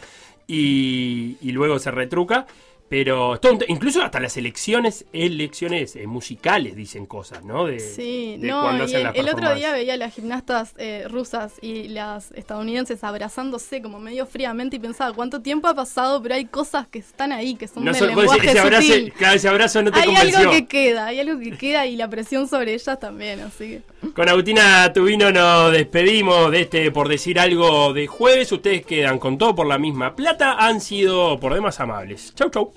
[0.47, 2.47] Y, y luego se retruca.
[2.89, 7.65] Pero todo incluso hasta las elecciones, elecciones eh, musicales dicen cosas, ¿no?
[7.65, 11.89] De, Sí, de no, y el, otro día veía a las gimnastas eh, rusas y
[11.89, 16.87] las estadounidenses abrazándose como medio fríamente y pensaba cuánto tiempo ha pasado, pero hay cosas
[16.87, 19.13] que están ahí, que son No del lenguaje ese, abrazo, sutil.
[19.13, 20.37] claro, ese abrazo no te Hay convenció.
[20.39, 23.81] algo que queda, hay algo que queda y la presión sobre ellas también, así que...
[24.13, 28.51] Con Agustina Tubino nos despedimos de este por decir algo de jueves.
[28.51, 30.53] Ustedes quedan con todo por la misma plata.
[30.59, 32.31] Han sido por demás amables.
[32.35, 32.71] Chau, chau.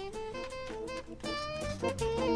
[1.81, 2.30] Thank you.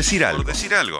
[0.00, 0.42] Decir algo.
[0.42, 0.98] Por decir algo.